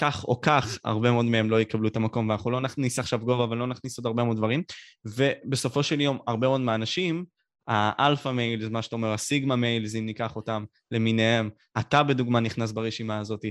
כך 0.00 0.24
או 0.24 0.40
כך, 0.40 0.78
הרבה 0.84 1.10
מאוד 1.10 1.24
מהם 1.24 1.50
לא 1.50 1.60
יקבלו 1.60 1.88
את 1.88 1.96
המקום, 1.96 2.28
ואנחנו 2.28 2.50
לא 2.50 2.60
נכניס 2.60 2.98
עכשיו 2.98 3.18
גובה, 3.18 3.44
אבל 3.44 3.56
לא 3.56 3.66
נכניס 3.66 3.98
עוד 3.98 4.06
הרבה 4.06 4.24
מאוד 4.24 4.36
דברים, 4.36 4.62
ובסופו 5.04 5.82
של 5.82 6.00
יום, 6.00 6.18
הרבה 6.26 6.48
מאוד 6.48 6.60
מהאנשים 6.60 7.24
האלפא 7.68 8.28
males, 8.28 8.68
מה 8.70 8.82
שאתה 8.82 8.96
אומר, 8.96 9.12
הסיגמה 9.12 9.56
males, 9.56 9.94
אם 9.94 10.06
ניקח 10.06 10.36
אותם 10.36 10.64
למיניהם, 10.90 11.50
אתה 11.78 12.02
בדוגמה 12.02 12.40
נכנס 12.40 12.72
ברשימה 12.72 13.18
הזאת. 13.18 13.44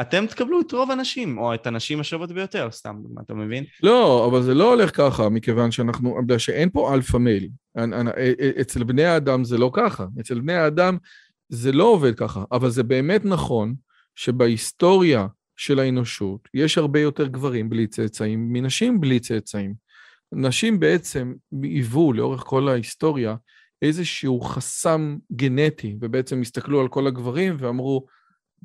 אתם 0.00 0.26
תקבלו 0.26 0.60
את 0.60 0.72
רוב 0.72 0.90
הנשים, 0.90 1.38
או 1.38 1.54
את 1.54 1.66
הנשים 1.66 2.00
השוות 2.00 2.32
ביותר, 2.32 2.68
סתם 2.70 2.96
דוגמה, 3.02 3.20
אתה 3.26 3.34
מבין? 3.34 3.64
לא, 3.82 4.26
אבל 4.30 4.42
זה 4.42 4.54
לא 4.54 4.72
הולך 4.72 4.96
ככה, 4.96 5.28
מכיוון 5.28 5.70
שאנחנו, 5.70 6.16
בגלל 6.24 6.38
שאין 6.38 6.70
פה 6.70 6.94
אלפא 6.94 7.16
male. 7.16 7.48
אצל 8.60 8.84
בני 8.84 9.04
האדם 9.04 9.44
זה 9.44 9.58
לא 9.58 9.70
ככה. 9.74 10.06
אצל 10.20 10.40
בני 10.40 10.54
האדם 10.54 10.96
זה 11.48 11.72
לא 11.72 11.84
עובד 11.84 12.14
ככה, 12.14 12.44
אבל 12.52 12.70
זה 12.70 12.82
באמת 12.82 13.24
נכון 13.24 13.74
שבהיסטוריה 14.14 15.26
של 15.56 15.78
האנושות 15.78 16.48
יש 16.54 16.78
הרבה 16.78 17.00
יותר 17.00 17.26
גברים 17.26 17.70
בלי 17.70 17.86
צאצאים 17.86 18.52
מנשים 18.52 19.00
בלי 19.00 19.20
צאצאים. 19.20 19.74
נשים 20.32 20.80
בעצם 20.80 21.34
היוו 21.62 22.12
לאורך 22.12 22.40
כל 22.40 22.68
ההיסטוריה 22.68 23.36
איזשהו 23.82 24.40
חסם 24.40 25.16
גנטי, 25.32 25.96
ובעצם 26.00 26.40
הסתכלו 26.40 26.80
על 26.80 26.88
כל 26.88 27.06
הגברים 27.06 27.56
ואמרו, 27.58 28.06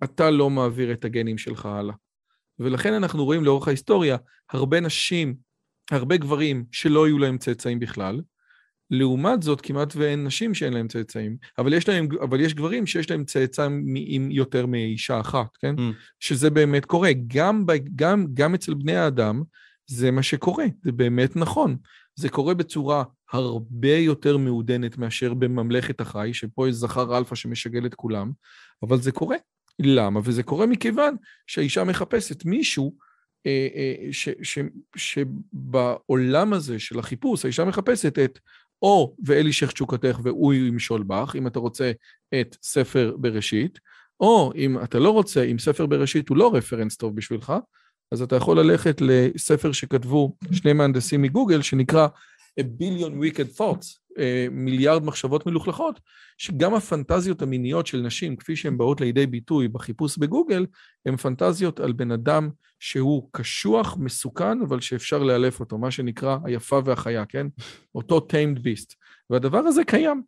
אתה 0.04 0.32
לא 0.32 0.50
מעביר 0.50 0.94
את 0.94 1.06
הגנים 1.06 1.38
שלך 1.38 1.66
הלאה. 1.66 1.96
ולכן 2.60 2.94
אנחנו 2.94 3.26
רואים 3.26 3.44
לאורך 3.44 3.68
ההיסטוריה 3.68 4.18
הרבה 4.52 4.80
נשים, 4.80 5.36
הרבה 5.92 6.18
גברים 6.18 6.66
שלא 6.72 7.06
היו 7.06 7.20
להם 7.20 7.38
צאצאים 7.38 7.80
בכלל. 7.80 8.22
לעומת 8.92 9.44
זאת, 9.44 9.62
כמעט 9.62 9.96
ואין 9.96 10.24
נשים 10.24 10.54
שאין 10.54 10.74
להם 10.74 10.88
צאצאים, 10.88 11.38
אבל 11.58 11.74
יש, 11.74 11.90
להם, 11.90 12.08
אבל 12.22 12.42
יש 12.42 12.54
גברים 12.54 12.86
שיש 12.86 13.12
להם 13.12 13.26
צאצאים 13.26 13.84
עם 13.96 14.32
יותר 14.32 14.66
מאישה 14.66 15.20
אחת, 15.20 15.58
כן? 15.60 15.76
Mm. 15.76 15.82
שזה 16.20 16.50
באמת 16.50 16.86
קורה. 16.86 17.10
גם, 17.28 17.66
גם, 17.96 18.26
גם 18.34 18.54
אצל 18.54 18.74
בני 18.74 18.96
האדם 18.96 19.44
זה 19.88 20.12
מה 20.12 20.24
שקורה, 20.24 20.66
זה 20.84 20.92
באמת 20.92 21.36
נכון. 21.36 21.78
זה 22.16 22.30
קורה 22.30 22.54
בצורה 22.54 23.04
הרבה 23.32 23.96
יותר 23.96 24.38
מעודנת 24.38 24.98
מאשר 24.98 25.34
בממלכת 25.34 26.02
החי, 26.02 26.30
שפה 26.34 26.70
יש 26.70 26.76
זכר 26.76 27.18
אלפא 27.18 27.36
שמשגל 27.36 27.86
את 27.86 27.96
כולם, 27.96 28.32
אבל 28.84 29.02
זה 29.02 29.12
קורה. 29.12 29.38
למה? 29.80 30.20
וזה 30.24 30.44
קורה 30.44 30.66
מכיוון 30.66 31.16
שהאישה 31.48 31.84
מחפשת 31.84 32.46
מישהו 32.46 32.96
אה, 33.46 33.68
אה, 33.76 34.14
ש, 34.14 34.30
ש, 34.44 34.60
שבעולם 34.96 36.54
הזה 36.54 36.80
של 36.80 37.00
החיפוש, 37.00 37.46
האישה 37.46 37.66
מחפשת 37.66 38.20
את 38.20 38.40
או 38.82 39.16
ואלי 39.26 39.54
שך 39.54 39.72
תשוקתך 39.72 40.20
והוא 40.24 40.54
ימשול 40.54 41.04
בך, 41.04 41.36
אם 41.38 41.48
אתה 41.48 41.60
רוצה 41.60 41.92
את 42.42 42.58
ספר 42.62 43.16
בראשית, 43.18 43.80
או 44.20 44.52
אם 44.56 44.84
אתה 44.84 45.00
לא 45.00 45.10
רוצה, 45.10 45.44
אם 45.44 45.60
ספר 45.60 45.86
בראשית 45.86 46.30
הוא 46.30 46.38
לא 46.38 46.56
רפרנס 46.56 46.98
טוב 46.98 47.16
בשבילך, 47.16 47.54
אז 48.14 48.22
אתה 48.22 48.36
יכול 48.36 48.60
ללכת 48.60 49.02
לספר 49.02 49.72
שכתבו 49.72 50.36
שני 50.52 50.74
מהנדסים 50.74 51.22
מגוגל, 51.22 51.62
שנקרא 51.62 52.08
A 52.60 52.64
Billion 52.64 53.12
Wicked 53.24 53.60
Thoughts, 53.60 54.00
אה, 54.20 54.48
מיליארד 54.52 55.04
מחשבות 55.04 55.46
מלוכלכות, 55.46 56.00
שגם 56.38 56.74
הפנטזיות 56.74 57.42
המיניות 57.42 57.88
של 57.88 58.02
נשים, 58.02 58.36
כפי 58.36 58.56
שהן 58.56 58.78
באות 58.78 59.02
לידי 59.02 59.26
ביטוי 59.26 59.68
בחיפוש 59.68 60.18
בגוגל, 60.18 60.66
הן 61.06 61.18
פנטזיות 61.18 61.80
על 61.80 61.92
בן 61.92 62.12
אדם 62.12 62.50
שהוא 62.80 63.30
קשוח, 63.32 63.98
מסוכן, 63.98 64.62
אבל 64.62 64.82
שאפשר 64.82 65.24
לאלף 65.24 65.60
אותו, 65.60 65.78
מה 65.78 65.92
שנקרא 65.92 66.38
היפה 66.44 66.80
והחיה, 66.86 67.26
כן? 67.26 67.48
אותו 67.96 68.28
tamed 68.32 68.60
beast. 68.60 68.96
והדבר 69.30 69.60
הזה 69.60 69.84
קיים, 69.84 70.22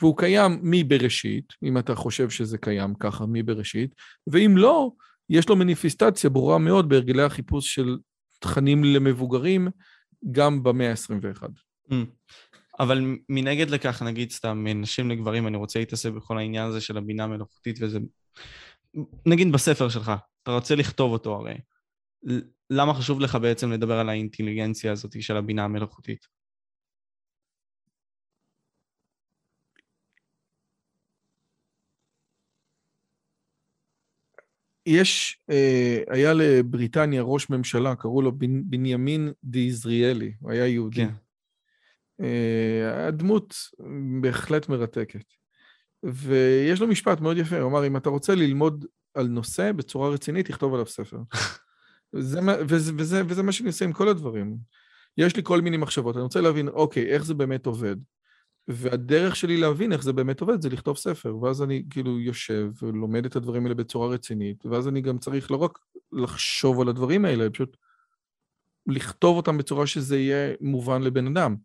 והוא 0.00 0.16
קיים 0.16 0.58
מבראשית, 0.62 1.52
אם 1.62 1.78
אתה 1.78 1.94
חושב 1.94 2.30
שזה 2.30 2.58
קיים 2.58 2.94
ככה 2.94 3.24
מבראשית, 3.28 3.94
ואם 4.26 4.54
לא, 4.56 4.90
יש 5.30 5.48
לו 5.48 5.56
מניפיסטציה 5.56 6.30
ברורה 6.30 6.58
מאוד 6.58 6.88
בהרגלי 6.88 7.22
החיפוש 7.22 7.74
של 7.74 7.98
תכנים 8.40 8.84
למבוגרים, 8.84 9.68
גם 10.32 10.62
במאה 10.62 10.90
ה-21. 10.90 11.42
Mm. 11.90 11.94
אבל 12.80 13.16
מנגד 13.28 13.70
לכך, 13.70 14.02
נגיד 14.02 14.30
סתם, 14.30 14.64
מנשים 14.64 15.10
לגברים, 15.10 15.46
אני 15.46 15.56
רוצה 15.56 15.78
להתעסק 15.78 16.10
בכל 16.10 16.38
העניין 16.38 16.66
הזה 16.66 16.80
של 16.80 16.96
הבינה 16.96 17.24
המלאכותית 17.24 17.78
וזה... 17.80 17.98
נגיד 19.26 19.52
בספר 19.52 19.88
שלך, 19.88 20.12
אתה 20.42 20.50
רוצה 20.50 20.74
לכתוב 20.74 21.12
אותו 21.12 21.34
הרי. 21.34 21.54
למה 22.70 22.94
חשוב 22.94 23.20
לך 23.20 23.38
בעצם 23.42 23.72
לדבר 23.72 23.98
על 23.98 24.08
האינטליגנציה 24.08 24.92
הזאת 24.92 25.22
של 25.22 25.36
הבינה 25.36 25.64
המלאכותית? 25.64 26.26
יש, 34.86 35.38
אה, 35.50 36.02
היה 36.08 36.32
לבריטניה 36.32 37.22
ראש 37.22 37.50
ממשלה, 37.50 37.96
קראו 37.96 38.22
לו 38.22 38.32
בנ, 38.32 38.70
בנימין 38.70 39.32
דיזריאלי, 39.44 40.32
הוא 40.40 40.50
היה 40.50 40.66
יהודי. 40.66 40.96
כן. 40.96 41.12
אה, 42.20 43.06
הדמות 43.06 43.54
בהחלט 44.20 44.68
מרתקת. 44.68 45.24
ויש 46.02 46.80
לו 46.80 46.86
משפט 46.86 47.20
מאוד 47.20 47.36
יפה, 47.36 47.58
הוא 47.58 47.70
אמר, 47.70 47.86
אם 47.86 47.96
אתה 47.96 48.08
רוצה 48.10 48.34
ללמוד 48.34 48.84
על 49.14 49.26
נושא 49.26 49.72
בצורה 49.72 50.08
רצינית, 50.08 50.46
תכתוב 50.46 50.74
עליו 50.74 50.86
ספר. 50.86 51.18
וזה, 52.14 52.40
וזה, 52.68 52.92
וזה, 52.96 53.22
וזה 53.28 53.42
מה 53.42 53.52
שאני 53.52 53.68
עושה 53.68 53.84
עם 53.84 53.92
כל 53.92 54.08
הדברים. 54.08 54.56
יש 55.18 55.36
לי 55.36 55.42
כל 55.44 55.60
מיני 55.60 55.76
מחשבות, 55.76 56.16
אני 56.16 56.22
רוצה 56.22 56.40
להבין, 56.40 56.68
אוקיי, 56.68 57.06
איך 57.06 57.24
זה 57.24 57.34
באמת 57.34 57.66
עובד? 57.66 57.96
והדרך 58.68 59.36
שלי 59.36 59.56
להבין 59.56 59.92
איך 59.92 60.02
זה 60.02 60.12
באמת 60.12 60.40
עובד 60.40 60.62
זה 60.62 60.68
לכתוב 60.68 60.96
ספר, 60.96 61.36
ואז 61.36 61.62
אני 61.62 61.82
כאילו 61.90 62.20
יושב 62.20 62.70
ולומד 62.82 63.26
את 63.26 63.36
הדברים 63.36 63.62
האלה 63.62 63.74
בצורה 63.74 64.08
רצינית, 64.08 64.66
ואז 64.66 64.88
אני 64.88 65.00
גם 65.00 65.18
צריך 65.18 65.50
לא 65.50 65.56
רק 65.56 65.78
לחשוב 66.12 66.80
על 66.80 66.88
הדברים 66.88 67.24
האלה, 67.24 67.50
פשוט 67.50 67.76
לכתוב 68.86 69.36
אותם 69.36 69.58
בצורה 69.58 69.86
שזה 69.86 70.18
יהיה 70.18 70.54
מובן 70.60 71.02
לבן 71.02 71.26
אדם. 71.26 71.56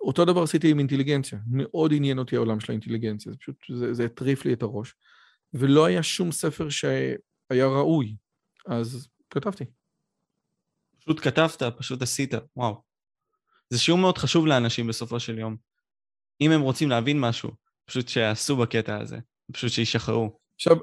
אותו 0.00 0.24
דבר 0.24 0.42
עשיתי 0.42 0.70
עם 0.70 0.78
אינטליגנציה, 0.78 1.38
מאוד 1.50 1.92
עניין 1.92 2.18
אותי 2.18 2.36
העולם 2.36 2.60
של 2.60 2.72
האינטליגנציה, 2.72 3.32
זה 3.32 3.38
פשוט, 3.38 3.56
זה, 3.74 3.94
זה 3.94 4.04
הטריף 4.04 4.44
לי 4.44 4.52
את 4.52 4.62
הראש. 4.62 4.94
ולא 5.54 5.84
היה 5.84 6.02
שום 6.02 6.32
ספר 6.32 6.68
שהיה 6.68 7.16
ראוי, 7.50 8.16
אז 8.66 9.08
כתבתי. 9.30 9.64
פשוט 11.00 11.20
כתבת, 11.20 11.62
פשוט 11.78 12.02
עשית, 12.02 12.34
וואו. 12.56 12.82
זה 13.70 13.78
שיעור 13.78 14.00
מאוד 14.00 14.18
חשוב 14.18 14.46
לאנשים 14.46 14.86
בסופו 14.86 15.20
של 15.20 15.38
יום. 15.38 15.69
אם 16.40 16.50
הם 16.50 16.60
רוצים 16.60 16.88
להבין 16.88 17.20
משהו, 17.20 17.50
פשוט 17.84 18.08
שיעשו 18.08 18.56
בקטע 18.56 19.00
הזה, 19.00 19.18
פשוט 19.52 19.70
שישחררו. 19.70 20.38
עכשיו, 20.54 20.76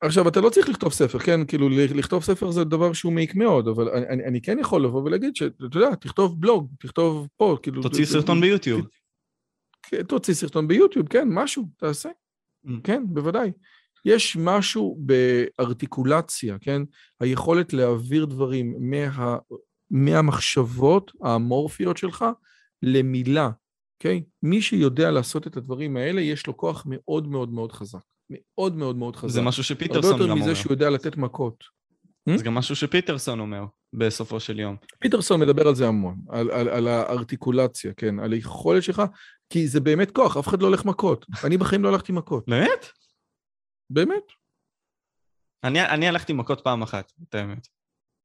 עכשיו, 0.00 0.28
אתה 0.28 0.40
לא 0.40 0.50
צריך 0.50 0.68
לכתוב 0.68 0.92
ספר, 0.92 1.18
כן? 1.18 1.46
כאילו, 1.46 1.68
לכתוב 1.68 2.22
ספר 2.22 2.50
זה 2.50 2.64
דבר 2.64 2.92
שהוא 2.92 3.12
מעיק 3.12 3.34
מאוד, 3.34 3.68
אבל 3.68 3.88
אני, 3.88 4.24
אני 4.24 4.42
כן 4.42 4.58
יכול 4.58 4.84
לבוא 4.84 5.02
ולהגיד 5.02 5.36
שאתה 5.36 5.78
יודע, 5.78 5.94
תכתוב 5.94 6.40
בלוג, 6.40 6.68
תכתוב 6.80 7.28
פה, 7.36 7.56
כאילו... 7.62 7.82
תוציא 7.82 8.04
סרטון 8.04 8.40
ביוטיוב. 8.40 8.86
כן, 9.82 10.02
תוציא 10.02 10.34
סרטון 10.34 10.68
ביוטיוב, 10.68 11.08
כן, 11.08 11.28
משהו, 11.30 11.64
תעשה. 11.76 12.08
Mm. 12.66 12.70
כן, 12.84 13.02
בוודאי. 13.06 13.52
יש 14.04 14.36
משהו 14.36 14.98
בארטיקולציה, 15.00 16.56
כן? 16.60 16.82
היכולת 17.20 17.72
להעביר 17.72 18.24
דברים 18.24 18.74
מה, 18.78 19.36
מהמחשבות 19.90 21.12
האמורפיות 21.22 21.96
שלך 21.96 22.24
למילה, 22.82 23.50
אוקיי? 23.98 24.22
מי 24.42 24.62
שיודע 24.62 25.10
לעשות 25.10 25.46
את 25.46 25.56
הדברים 25.56 25.96
האלה, 25.96 26.20
יש 26.20 26.46
לו 26.46 26.56
כוח 26.56 26.86
מאוד 26.88 27.28
מאוד 27.28 27.52
מאוד 27.52 27.72
חזק. 27.72 28.02
מאוד 28.30 28.76
מאוד 28.76 28.96
מאוד 28.96 29.16
חזק. 29.16 29.34
זה 29.34 29.42
משהו 29.42 29.64
שפיטרסון 29.64 30.02
גם 30.02 30.20
אומר. 30.20 30.30
הרבה 30.30 30.40
יותר 30.40 30.50
מזה 30.50 30.60
שהוא 30.60 30.72
יודע 30.72 30.90
לתת 30.90 31.16
מכות. 31.16 31.64
זה 32.28 32.34
hmm? 32.34 32.42
גם 32.42 32.54
משהו 32.54 32.76
שפיטרסון 32.76 33.40
אומר, 33.40 33.64
בסופו 33.92 34.40
של 34.40 34.60
יום. 34.60 34.76
פיטרסון 35.00 35.40
מדבר 35.40 35.68
על 35.68 35.74
זה 35.74 35.88
המון, 35.88 36.16
על, 36.28 36.50
על, 36.50 36.68
על 36.68 36.88
הארטיקולציה, 36.88 37.92
כן, 37.96 38.18
על 38.18 38.32
היכולת 38.32 38.82
שלך, 38.82 39.02
כי 39.50 39.68
זה 39.68 39.80
באמת 39.80 40.10
כוח, 40.10 40.36
אף 40.36 40.48
אחד 40.48 40.62
לא 40.62 40.66
הולך 40.66 40.84
מכות. 40.84 41.26
אני 41.44 41.56
בחיים 41.56 41.82
לא 41.82 41.88
הלכתי 41.88 42.12
מכות. 42.12 42.48
באמת? 42.48 42.86
באמת. 43.90 44.24
אני, 45.64 45.82
אני 45.82 46.08
הלכתי 46.08 46.32
מכות 46.32 46.60
פעם 46.60 46.82
אחת, 46.82 47.12
את 47.28 47.34
האמת. 47.34 47.66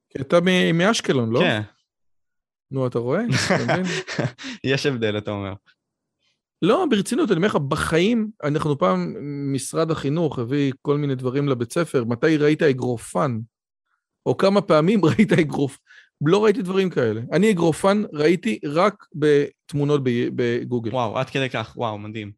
כי 0.10 0.22
אתה 0.22 0.38
מאשקלון, 0.74 1.30
לא? 1.30 1.40
כן. 1.40 1.62
נו, 2.72 2.88
אתה 2.88 3.00
רואה? 3.00 3.22
יש 4.64 4.86
הבדל, 4.86 5.18
אתה 5.18 5.32
אומר. 5.32 5.54
לא, 6.62 6.86
ברצינות, 6.90 7.32
אני 7.32 7.38
אומר 7.38 7.48
לך, 7.48 7.56
בחיים, 7.56 8.30
אנחנו 8.44 8.78
פעם, 8.78 9.16
משרד 9.54 9.92
החינוך 9.92 10.40
הביא 10.40 10.74
כל 10.82 10.98
מיני 10.98 11.16
דברים 11.16 11.48
לבית 11.48 11.74
ספר, 11.74 12.04
מתי 12.04 12.38
ראית 12.38 12.62
אגרופן? 12.62 13.40
או 14.26 14.38
כמה 14.38 14.62
פעמים 14.62 15.06
ראית 15.16 15.34
אגרוף? 15.34 15.78
לא 16.26 16.44
ראיתי 16.44 16.62
דברים 16.62 16.90
כאלה. 16.90 17.22
אני 17.32 17.52
אגרופן 17.52 18.04
ראיתי 18.14 18.60
רק 18.66 19.06
בתמונות 19.16 20.02
בגוגל. 20.36 20.92
וואו, 20.92 21.18
עד 21.18 21.30
כדי 21.30 21.50
כך, 21.50 21.74
וואו, 21.78 21.98
מדהים. 21.98 22.32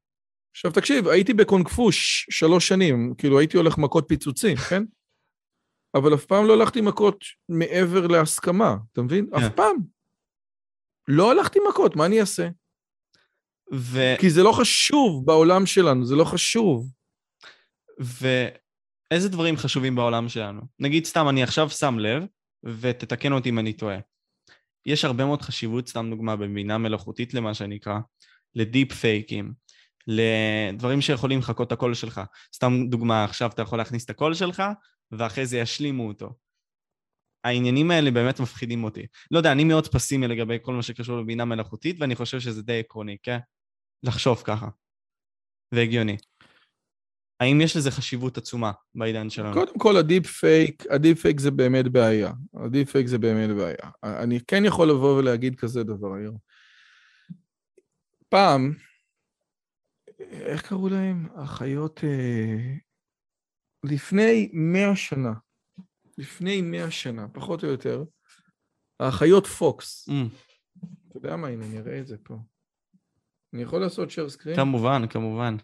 עכשיו 0.55 0.71
תקשיב, 0.71 1.07
הייתי 1.07 1.33
בקונקפוש 1.33 2.27
שלוש 2.29 2.67
שנים, 2.67 3.13
כאילו 3.17 3.39
הייתי 3.39 3.57
הולך 3.57 3.77
מכות 3.77 4.05
פיצוצים, 4.07 4.57
כן? 4.69 4.83
אבל 5.95 6.13
אף 6.13 6.25
פעם 6.25 6.45
לא 6.45 6.53
הלכתי 6.53 6.81
מכות 6.81 7.25
מעבר 7.49 8.07
להסכמה, 8.07 8.75
אתה 8.93 9.01
מבין? 9.01 9.27
אף 9.37 9.41
כן. 9.41 9.49
פעם. 9.55 9.75
לא 11.07 11.31
הלכתי 11.31 11.59
מכות, 11.69 11.95
מה 11.95 12.05
אני 12.05 12.19
אעשה? 12.19 12.49
ו... 13.73 13.99
כי 14.19 14.29
זה 14.29 14.43
לא 14.43 14.51
חשוב 14.51 15.25
בעולם 15.25 15.65
שלנו, 15.65 16.05
זה 16.05 16.15
לא 16.15 16.23
חשוב. 16.23 16.91
ואיזה 17.99 19.29
דברים 19.29 19.57
חשובים 19.57 19.95
בעולם 19.95 20.29
שלנו? 20.29 20.61
נגיד 20.79 21.05
סתם, 21.05 21.29
אני 21.29 21.43
עכשיו 21.43 21.69
שם 21.69 21.99
לב, 21.99 22.23
ותתקן 22.63 23.31
אותי 23.31 23.49
אם 23.49 23.59
אני 23.59 23.73
טועה. 23.73 23.97
יש 24.85 25.05
הרבה 25.05 25.25
מאוד 25.25 25.41
חשיבות, 25.41 25.87
סתם 25.87 26.09
דוגמה, 26.09 26.35
בבינה 26.35 26.77
מלאכותית 26.77 27.33
למה 27.33 27.53
שנקרא, 27.53 27.99
לדיפ 28.55 28.93
פייקים, 28.93 29.53
לדברים 30.07 31.01
שיכולים 31.01 31.39
לחקות 31.39 31.67
את 31.67 31.71
הקול 31.71 31.93
שלך. 31.93 32.21
סתם 32.55 32.87
דוגמה, 32.89 33.23
עכשיו 33.23 33.49
אתה 33.49 33.61
יכול 33.61 33.77
להכניס 33.77 34.05
את 34.05 34.09
הקול 34.09 34.33
שלך, 34.33 34.63
ואחרי 35.11 35.45
זה 35.45 35.57
ישלימו 35.57 36.07
אותו. 36.07 36.33
העניינים 37.43 37.91
האלה 37.91 38.11
באמת 38.11 38.39
מפחידים 38.39 38.83
אותי. 38.83 39.05
לא 39.31 39.37
יודע, 39.37 39.51
אני 39.51 39.63
מאוד 39.63 39.87
פסימי 39.87 40.27
לגבי 40.27 40.57
כל 40.61 40.73
מה 40.73 40.83
שקשור 40.83 41.19
לבינה 41.19 41.45
מלאכותית, 41.45 41.95
ואני 41.99 42.15
חושב 42.15 42.39
שזה 42.39 42.63
די 42.63 42.79
עקרוני, 42.79 43.17
כן? 43.23 43.37
לחשוב 44.03 44.41
ככה. 44.45 44.67
והגיוני. 45.71 46.17
האם 47.39 47.61
יש 47.61 47.77
לזה 47.77 47.91
חשיבות 47.91 48.37
עצומה 48.37 48.71
בעידן 48.95 49.29
שלנו? 49.29 49.53
קודם 49.53 49.79
כל, 49.79 49.97
ה 49.97 50.03
deep 50.03 50.27
fake, 50.27 50.83
ה 50.89 50.95
deep 50.95 51.21
fake 51.21 51.39
זה 51.39 51.51
באמת 51.51 51.87
בעיה. 51.87 52.31
ה 52.53 52.61
deep 52.61 52.91
fake 52.91 53.07
זה 53.07 53.17
באמת 53.17 53.49
בעיה. 53.49 53.91
אני 54.03 54.39
כן 54.47 54.65
יכול 54.65 54.89
לבוא 54.89 55.17
ולהגיד 55.17 55.55
כזה 55.55 55.83
דבר 55.83 56.13
היום. 56.13 56.37
פעם, 58.29 58.73
איך 60.19 60.67
קראו 60.67 60.89
להם? 60.89 61.27
החיות... 61.35 62.03
אה, 62.03 62.75
לפני 63.83 64.49
מאה 64.53 64.95
שנה, 64.95 65.33
לפני 66.17 66.61
מאה 66.61 66.91
שנה, 66.91 67.27
פחות 67.33 67.63
או 67.63 67.69
יותר, 67.69 68.03
האחיות 68.99 69.47
פוקס, 69.47 70.09
Mm, 70.09 70.13
אתה 71.09 71.17
יודע 71.17 71.35
מה, 71.35 71.47
הנה, 71.47 71.65
אני 71.65 71.79
אראה 71.79 71.99
את 71.99 72.07
זה 72.07 72.17
פה. 72.23 72.35
אני 73.53 73.61
יכול 73.61 73.81
לעשות 73.81 74.09
share 74.09 74.37
screen? 74.37 74.55
כמובן, 74.55 75.01
כמובן. 75.09 75.55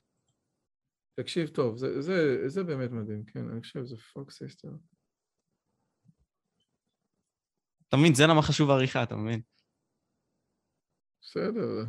תקשיב 1.19 1.47
טוב, 1.49 1.77
זה, 1.77 2.01
זה, 2.01 2.49
זה 2.49 2.63
באמת 2.63 2.91
מדהים, 2.91 3.25
כן, 3.25 3.49
אני 3.49 3.61
חושב 3.61 3.79
שזה 3.85 3.97
Fox 3.97 4.37
sister. 4.37 4.69
אתה 7.87 7.97
מבין? 7.97 8.15
זה 8.15 8.23
למה 8.27 8.41
חשוב 8.41 8.69
העריכה, 8.69 9.03
אתה 9.03 9.15
מבין? 9.15 9.41
בסדר. 11.21 11.79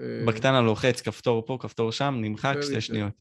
אה, 0.00 0.24
בקטנה 0.28 0.60
לוחץ, 0.60 1.00
כפתור 1.00 1.46
פה, 1.46 1.58
כפתור 1.60 1.92
שם, 1.92 2.14
נמחק, 2.20 2.54
שתי. 2.62 2.80
שניות. 2.80 3.14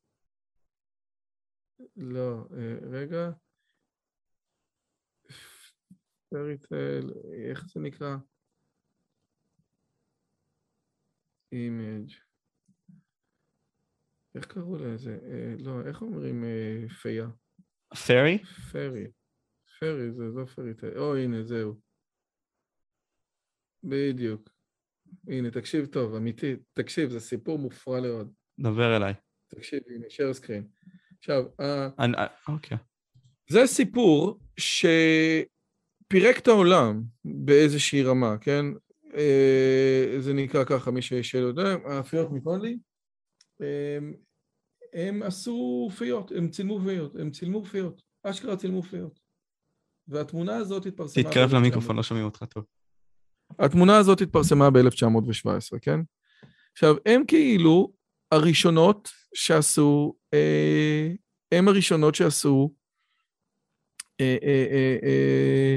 לא, 1.95 2.45
אה, 2.57 2.75
רגע. 2.91 3.29
Fairy 6.32 6.57
tale, 6.57 7.11
איך 7.49 7.65
זה 7.73 7.79
נקרא? 7.79 8.15
image. 11.51 12.11
איך 14.36 14.45
קראו 14.45 14.75
לזה? 14.75 15.19
אה, 15.23 15.53
לא, 15.59 15.82
איך 15.88 16.01
אומרים 16.01 16.43
אה, 16.43 16.89
פייה? 17.01 17.27
Fairy? 18.07 18.38
Fairy. 18.71 19.07
Fairy, 19.79 20.11
זה 20.11 20.23
לא 20.23 20.45
fairy 20.45 20.73
tale. 20.73 20.97
או, 20.97 21.15
הנה, 21.15 21.43
זהו. 21.43 21.79
בדיוק. 23.84 24.49
הנה, 25.27 25.51
תקשיב 25.51 25.86
טוב, 25.86 26.15
אמיתי. 26.15 26.55
תקשיב, 26.73 27.09
זה 27.09 27.19
סיפור 27.19 27.59
מופרע 27.59 28.01
מאוד. 28.01 28.34
דבר 28.59 28.97
אליי. 28.97 29.13
תקשיב, 29.47 29.79
הנה, 29.88 30.05
share 30.07 30.38
screen. 30.43 30.65
עכשיו, 31.17 31.43
ה- 31.61 32.03
אני- 32.03 32.17
אה, 32.17 32.27
אוקיי. 32.47 32.77
זה 33.49 33.59
סיפור 33.65 34.39
שפירק 36.12 36.38
את 36.38 36.47
העולם 36.47 37.03
באיזושהי 37.26 38.03
רמה, 38.03 38.38
כן? 38.38 38.66
אה, 39.16 40.16
זה 40.20 40.34
נקרא 40.34 40.64
ככה, 40.64 40.91
מי 40.91 41.01
שלא 41.01 41.47
יודע, 41.47 41.76
האפיות 41.86 42.32
מקונלי, 42.32 42.78
הם, 43.59 44.14
הם 44.93 45.24
עשו 45.24 45.89
פיות, 45.97 46.32
הם 46.32 46.49
צילמו 46.49 46.80
פיות, 46.80 47.16
הם 47.16 47.32
צילמו 47.32 47.66
פיות, 47.66 48.01
אשכרה 48.24 48.55
צילמו 48.55 48.84
פיות. 48.84 49.20
והתמונה 50.07 50.55
הזאת 50.55 50.86
התפרסמה... 50.86 51.24
תתקרב 51.24 51.53
למיקרופון, 51.53 51.95
לא 51.95 52.03
שומעים 52.03 52.26
אותך 52.26 52.43
טוב. 52.43 52.66
התמונה 53.59 53.97
הזאת 53.97 54.22
התפרסמה 54.22 54.70
ב-1917, 54.70 55.80
כן? 55.82 55.99
עכשיו, 56.72 56.95
הם 57.05 57.26
כאילו 57.28 57.93
הראשונות 58.32 59.09
שעשו, 59.36 60.16
אה, 60.34 61.12
הם 61.51 61.68
הראשונות 61.68 62.16
שעשו 62.16 62.49
אה, 62.49 62.55
אה, 62.55 62.70
אה, 62.70 62.76
אה, 62.76 62.80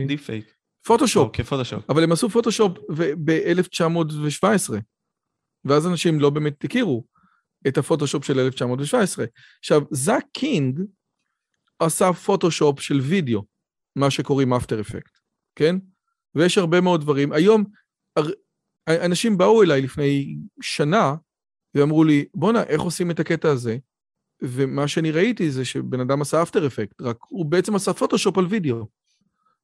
deep 0.06 0.24
fake. 0.24 0.54
פוטושופ, 0.86 1.26
אוקיי, 1.26 1.44
פוטושופ. 1.44 1.90
אבל 1.90 2.04
הם 2.04 2.12
עשו 2.12 2.30
פוטושופ 2.30 2.78
ב-1917, 3.24 4.74
ואז 5.64 5.86
אנשים 5.86 6.20
לא 6.20 6.30
באמת 6.30 6.64
הכירו 6.64 7.04
את 7.68 7.78
הפוטושופ 7.78 8.24
של 8.24 8.38
1917. 8.38 9.24
עכשיו, 9.58 9.82
זאק 9.90 10.24
קינג 10.32 10.80
עשה 11.78 12.12
פוטושופ 12.12 12.80
של 12.80 13.00
וידאו, 13.00 13.44
מה 13.96 14.10
שקוראים 14.10 14.52
after 14.52 14.80
effect, 14.80 15.18
כן? 15.56 15.76
ויש 16.34 16.58
הרבה 16.58 16.80
מאוד 16.80 17.00
דברים. 17.00 17.32
היום, 17.32 17.64
אנשים 18.88 19.38
באו 19.38 19.62
אליי 19.62 19.82
לפני 19.82 20.36
שנה 20.62 21.14
ואמרו 21.74 22.04
לי, 22.04 22.24
בואנה, 22.34 22.62
איך 22.62 22.80
עושים 22.80 23.10
את 23.10 23.20
הקטע 23.20 23.48
הזה? 23.48 23.76
ומה 24.42 24.88
שאני 24.88 25.10
ראיתי 25.10 25.50
זה 25.50 25.64
שבן 25.64 26.00
אדם 26.00 26.22
עשה 26.22 26.42
after 26.42 26.66
effect, 26.66 27.00
רק 27.00 27.16
הוא 27.28 27.46
בעצם 27.46 27.74
עשה 27.74 27.92
פוטושופ 27.92 28.38
על 28.38 28.46
וידאו. 28.46 28.86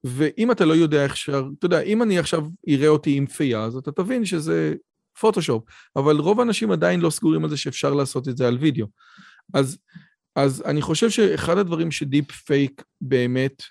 ואם 0.04 0.50
אתה 0.50 0.64
לא 0.64 0.72
יודע 0.72 1.04
איך 1.04 1.12
אפשר, 1.12 1.44
אתה 1.58 1.66
יודע, 1.66 1.80
אם 1.80 2.02
אני 2.02 2.18
עכשיו 2.18 2.46
אראה 2.68 2.88
אותי 2.88 3.16
עם 3.16 3.26
פייה, 3.26 3.64
אז 3.64 3.76
אתה 3.76 3.92
תבין 3.92 4.24
שזה 4.24 4.74
פוטושופ, 5.20 5.64
אבל 5.96 6.16
רוב 6.16 6.40
האנשים 6.40 6.70
עדיין 6.70 7.00
לא 7.00 7.10
סגורים 7.10 7.44
על 7.44 7.50
זה 7.50 7.56
שאפשר 7.56 7.94
לעשות 7.94 8.28
את 8.28 8.36
זה 8.36 8.48
על 8.48 8.56
וידאו. 8.60 8.86
אז, 9.54 9.78
אז 10.36 10.62
אני 10.66 10.82
חושב 10.82 11.10
שאחד 11.10 11.58
הדברים 11.58 11.90
ש 11.90 12.04
deep 12.04 12.32
fake 12.32 12.82
באמת 13.00 13.62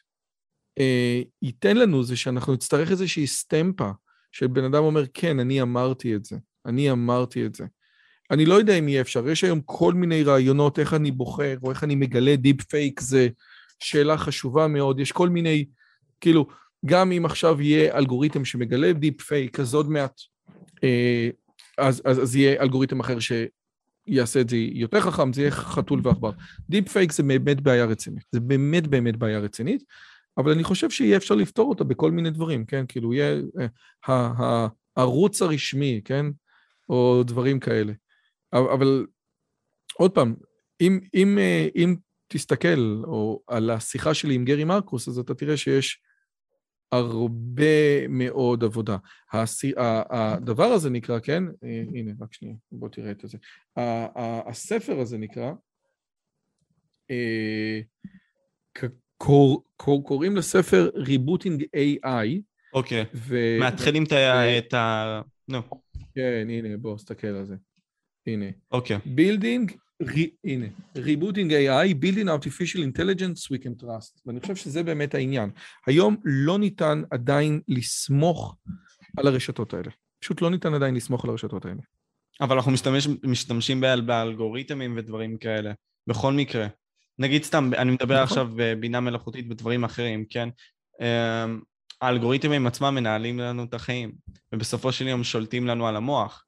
אה, 0.80 1.22
ייתן 1.42 1.78
לנו 1.78 2.04
זה 2.04 2.18
שאנחנו 2.18 2.54
נצטרך 2.54 2.92
איזושהי 2.92 3.28
סטמפה 3.28 3.92
של 4.32 4.48
בן 4.48 4.64
אדם 4.64 4.84
אומר, 4.84 5.04
כן, 5.14 5.40
אני 5.40 5.62
אמרתי 5.62 6.16
את 6.16 6.26
זה, 6.26 6.38
אני 6.66 6.92
אמרתי 6.92 7.46
את 7.46 7.56
זה. 7.56 7.66
אני 8.32 8.46
לא 8.46 8.54
יודע 8.54 8.74
אם 8.74 8.88
יהיה 8.88 9.02
אפשר, 9.02 9.30
יש 9.30 9.44
היום 9.44 9.62
כל 9.66 9.94
מיני 9.94 10.24
רעיונות 10.24 10.80
איך 10.80 10.94
אני 10.94 11.12
בוחר 11.12 11.58
או 11.64 11.70
איך 11.70 11.84
אני 11.84 11.96
מגלה 11.96 12.36
deep 12.36 12.62
fake, 12.62 13.00
זה 13.00 13.28
שאלה 13.80 14.18
חשובה 14.18 14.68
מאוד, 14.68 15.00
יש 15.00 15.12
כל 15.12 15.30
מיני, 15.30 15.66
כאילו, 16.22 16.48
גם 16.86 17.12
אם 17.12 17.26
עכשיו 17.26 17.62
יהיה 17.62 17.98
אלגוריתם 17.98 18.46
שמגלה 18.46 18.94
deep 18.94 19.22
fake, 19.22 19.60
אז 19.60 19.74
עוד 19.74 19.90
מעט, 19.90 20.20
אה, 20.84 21.30
אז, 21.78 22.02
אז, 22.06 22.22
אז 22.22 22.36
יהיה 22.36 22.62
אלגוריתם 22.62 23.00
אחר 23.00 23.18
שיעשה 23.20 24.42
את 24.42 24.50
זה 24.50 24.58
יותר 24.58 25.00
חכם, 25.00 25.34
זה 25.34 25.42
יהיה 25.42 25.52
חתול 25.52 26.02
ועכבר. 26.04 26.32
deep 26.70 26.90
fake 26.90 27.12
זה 27.12 27.24
באמת 27.24 27.62
בעיה 27.62 27.86
רצינית, 27.86 28.24
זה 28.32 28.40
באמת 28.40 28.88
באמת 28.88 29.16
בעיה 29.18 29.40
רצינית, 29.40 29.84
אבל 30.38 30.52
אני 30.52 30.64
חושב 30.64 30.90
שיהיה 30.90 31.18
אפשר 31.18 31.36
לפתור 31.36 31.70
אותה 31.70 31.84
בכל 31.84 32.12
מיני 32.12 32.30
דברים, 32.30 32.66
כן? 32.66 32.86
כאילו, 32.88 33.14
יהיה 33.14 33.42
אה, 34.10 34.68
הערוץ 34.98 35.42
הרשמי, 35.42 36.02
כן? 36.06 36.26
או 36.90 37.24
דברים 37.24 37.60
כאלה. 37.60 37.94
אבל, 38.54 39.06
עוד 39.94 40.12
פעם, 40.12 40.36
אם, 40.82 41.00
אם, 41.14 41.38
אה, 41.38 41.68
אם 41.76 41.96
תסתכל 42.28 43.02
או 43.04 43.44
על 43.48 43.70
השיחה 43.70 44.14
שלי 44.14 44.36
עם 44.36 44.46
גרי 44.46 44.64
מרקוס, 44.64 45.08
אז 45.08 45.20
אתה 45.20 45.34
תראה 45.34 45.58
שיש 45.58 46.02
הרבה 46.92 48.08
מאוד 48.10 48.64
עבודה. 48.64 48.98
הסי, 49.34 49.74
ה- 49.78 50.34
הדבר 50.34 50.64
הזה 50.64 50.90
נקרא, 50.90 51.20
כן? 51.20 51.44
אה, 51.64 51.84
הנה, 51.94 52.12
רק 52.22 52.34
שנייה, 52.34 52.56
בוא 52.72 52.90
תראה 52.90 53.12
את 53.12 53.22
זה. 53.24 53.38
ה- 53.76 54.20
ה- 54.22 54.50
הספר 54.50 55.00
הזה 55.00 55.18
נקרא, 55.18 55.52
אה, 57.12 57.80
קור, 59.18 59.64
קור, 59.78 60.04
קוראים 60.04 60.36
לספר 60.36 60.90
ריבוטינג 60.96 61.64
AI, 61.64 62.42
אוקיי. 62.74 63.06
ו... 63.14 63.38
מאתחלים. 63.60 64.04
ו- 64.04 64.58
את 64.58 64.74
ה... 64.74 65.22
נו, 65.48 65.60
כן, 66.16 66.48
הנה, 66.50 66.78
בוא, 66.78 66.96
תסתכל 66.98 67.28
על 67.28 67.46
זה. 67.46 67.56
הנה. 68.28 68.46
אוקיי. 68.72 68.98
Building, 68.98 69.72
re, 70.04 70.20
הנה, 70.46 70.66
Rebooting 70.96 71.50
AI, 71.52 71.94
Building 72.04 72.28
Artificial 72.28 72.80
Intelligence 72.80 73.54
we 73.56 73.64
can 73.64 73.84
trust. 73.84 74.22
ואני 74.26 74.40
חושב 74.40 74.56
שזה 74.56 74.84
באמת 74.84 75.16
העניין. 75.16 75.50
היום 75.88 76.18
לא 76.24 76.60
ניתן 76.60 77.04
עדיין 77.12 77.62
לסמוך 77.68 78.56
על 79.18 79.28
הרשתות 79.28 79.74
האלה. 79.74 79.92
פשוט 80.20 80.42
לא 80.42 80.50
ניתן 80.50 80.74
עדיין 80.74 80.96
לסמוך 80.96 81.24
על 81.26 81.32
הרשתות 81.32 81.66
האלה. 81.66 81.82
אבל 82.42 82.56
אנחנו 82.56 82.72
משתמש, 82.72 83.08
משתמשים 83.24 83.82
באל- 83.82 84.02
באלגוריתמים 84.02 84.98
ודברים 84.98 85.38
כאלה, 85.38 85.72
בכל 86.08 86.34
מקרה. 86.34 86.68
נגיד 87.20 87.44
סתם, 87.44 87.72
אני 87.78 87.92
מדבר 87.92 88.14
נכון. 88.14 88.24
עכשיו 88.24 88.48
בבינה 88.56 89.00
מלאכותית 89.00 89.46
ודברים 89.50 89.84
אחרים, 89.84 90.26
כן? 90.30 90.50
אמ, 91.02 91.60
האלגוריתמים 92.02 92.68
עצמם 92.68 92.96
מנהלים 92.96 93.40
לנו 93.40 93.64
את 93.64 93.74
החיים, 93.74 94.12
ובסופו 94.54 94.92
של 94.92 95.08
יום 95.08 95.24
שולטים 95.24 95.68
לנו 95.68 95.88
על 95.88 95.96
המוח, 95.96 96.44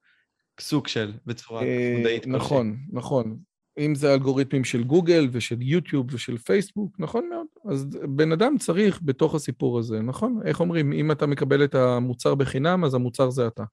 סוג 0.60 0.88
של, 0.88 1.14
בצורה 1.26 1.64
אה, 1.64 1.96
מודעית. 1.98 2.28
נכון, 2.28 2.78
נכון. 2.92 3.38
אם 3.78 3.96
זה 3.96 4.14
אלגוריתמים 4.14 4.64
של 4.64 4.84
גוגל 4.84 5.30
ושל 5.32 5.62
יוטיוב 5.62 6.14
ושל 6.14 6.38
פייסבוק, 6.38 6.96
נכון 7.00 7.30
מאוד. 7.30 7.48
אז 7.74 7.86
בן 8.10 8.32
אדם 8.32 8.58
צריך 8.58 9.00
בתוך 9.04 9.36
הסיפור 9.36 9.80
הזה, 9.80 10.02
נכון? 10.02 10.40
איך 10.46 10.60
אומרים, 10.60 10.94
אם 10.94 11.12
אתה 11.12 11.26
מקבל 11.26 11.64
את 11.64 11.76
המוצר 11.76 12.36
בחינם, 12.36 12.84
אז 12.84 12.94
המוצר 12.94 13.30
זה 13.30 13.48
אתה. 13.48 13.64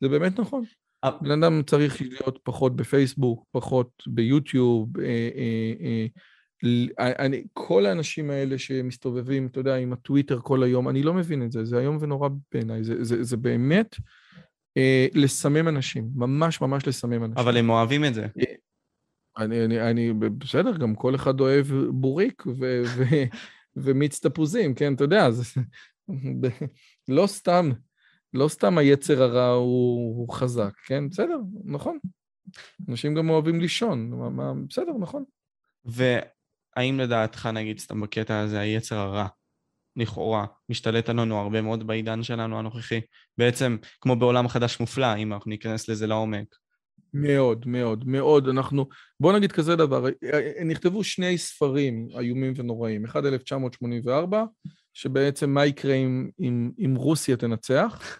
זה 0.00 0.08
באמת 0.08 0.40
נכון. 0.40 0.64
אה. 1.04 1.10
בן 1.20 1.30
אדם 1.30 1.62
צריך 1.62 2.02
להיות 2.02 2.38
פחות 2.42 2.76
בפייסבוק, 2.76 3.44
פחות 3.52 3.90
ביוטיוב. 4.06 4.98
אה, 4.98 5.04
אה, 5.04 6.06
אה, 7.00 7.12
אני, 7.18 7.44
כל 7.52 7.86
האנשים 7.86 8.30
האלה 8.30 8.58
שמסתובבים, 8.58 9.46
אתה 9.46 9.60
יודע, 9.60 9.76
עם 9.76 9.92
הטוויטר 9.92 10.40
כל 10.40 10.62
היום, 10.62 10.88
אני 10.88 11.02
לא 11.02 11.14
מבין 11.14 11.42
את 11.42 11.52
זה, 11.52 11.64
זה 11.64 11.78
איום 11.78 11.98
ונורא 12.00 12.28
בעיניי. 12.52 12.84
זה, 12.84 13.04
זה, 13.04 13.24
זה 13.24 13.36
באמת 13.36 13.96
לסמם 15.14 15.68
אנשים, 15.68 16.10
ממש 16.14 16.60
ממש 16.60 16.86
לסמם 16.86 17.24
אנשים. 17.24 17.38
אבל 17.38 17.56
הם 17.56 17.70
אוהבים 17.70 18.04
את 18.04 18.14
זה. 18.14 18.26
אני, 19.38 19.64
אני, 19.64 19.90
אני, 19.90 20.12
בסדר, 20.12 20.76
גם 20.76 20.94
כל 20.94 21.14
אחד 21.14 21.40
אוהב 21.40 21.66
בוריק 21.90 22.44
ו, 22.46 22.82
ו, 22.96 23.04
ומיץ 23.82 24.26
תפוזים, 24.26 24.74
כן, 24.74 24.94
אתה 24.94 25.04
יודע, 25.04 25.30
זה, 25.30 25.60
לא 27.08 27.26
סתם, 27.26 27.70
לא 28.34 28.48
סתם 28.48 28.78
היצר 28.78 29.22
הרע 29.22 29.48
הוא, 29.48 30.16
הוא 30.16 30.34
חזק, 30.34 30.72
כן, 30.86 31.08
בסדר, 31.08 31.38
נכון. 31.64 31.98
אנשים 32.88 33.14
גם 33.14 33.30
אוהבים 33.30 33.60
לישון, 33.60 34.10
מה, 34.10 34.30
מה, 34.30 34.52
בסדר, 34.68 34.92
נכון. 35.00 35.24
והאם 35.84 37.00
לדעתך, 37.00 37.46
נגיד, 37.54 37.78
סתם 37.78 38.00
בקטע 38.00 38.40
הזה, 38.40 38.60
היצר 38.60 38.96
הרע, 38.96 39.26
לכאורה, 39.96 40.46
משתלט 40.68 41.08
עלינו 41.08 41.40
הרבה 41.40 41.62
מאוד 41.62 41.86
בעידן 41.86 42.22
שלנו 42.22 42.58
הנוכחי? 42.58 43.00
בעצם, 43.38 43.76
כמו 44.00 44.16
בעולם 44.16 44.48
חדש 44.48 44.80
מופלא, 44.80 45.16
אם 45.16 45.32
אנחנו 45.32 45.48
ניכנס 45.50 45.88
לזה 45.88 46.06
לעומק. 46.06 46.46
מאוד, 47.14 47.68
מאוד, 47.68 48.04
מאוד. 48.08 48.48
אנחנו, 48.48 48.86
בוא 49.20 49.32
נגיד 49.32 49.52
כזה 49.52 49.76
דבר, 49.76 50.04
נכתבו 50.66 51.04
שני 51.04 51.38
ספרים 51.38 52.08
איומים 52.18 52.52
ונוראים. 52.56 53.04
אחד 53.04 53.26
1984, 53.26 54.44
שבעצם 54.94 55.50
מה 55.50 55.66
יקרה 55.66 55.94
אם, 55.94 56.30
אם, 56.40 56.70
אם 56.84 56.94
רוסיה 56.94 57.36
תנצח, 57.36 58.18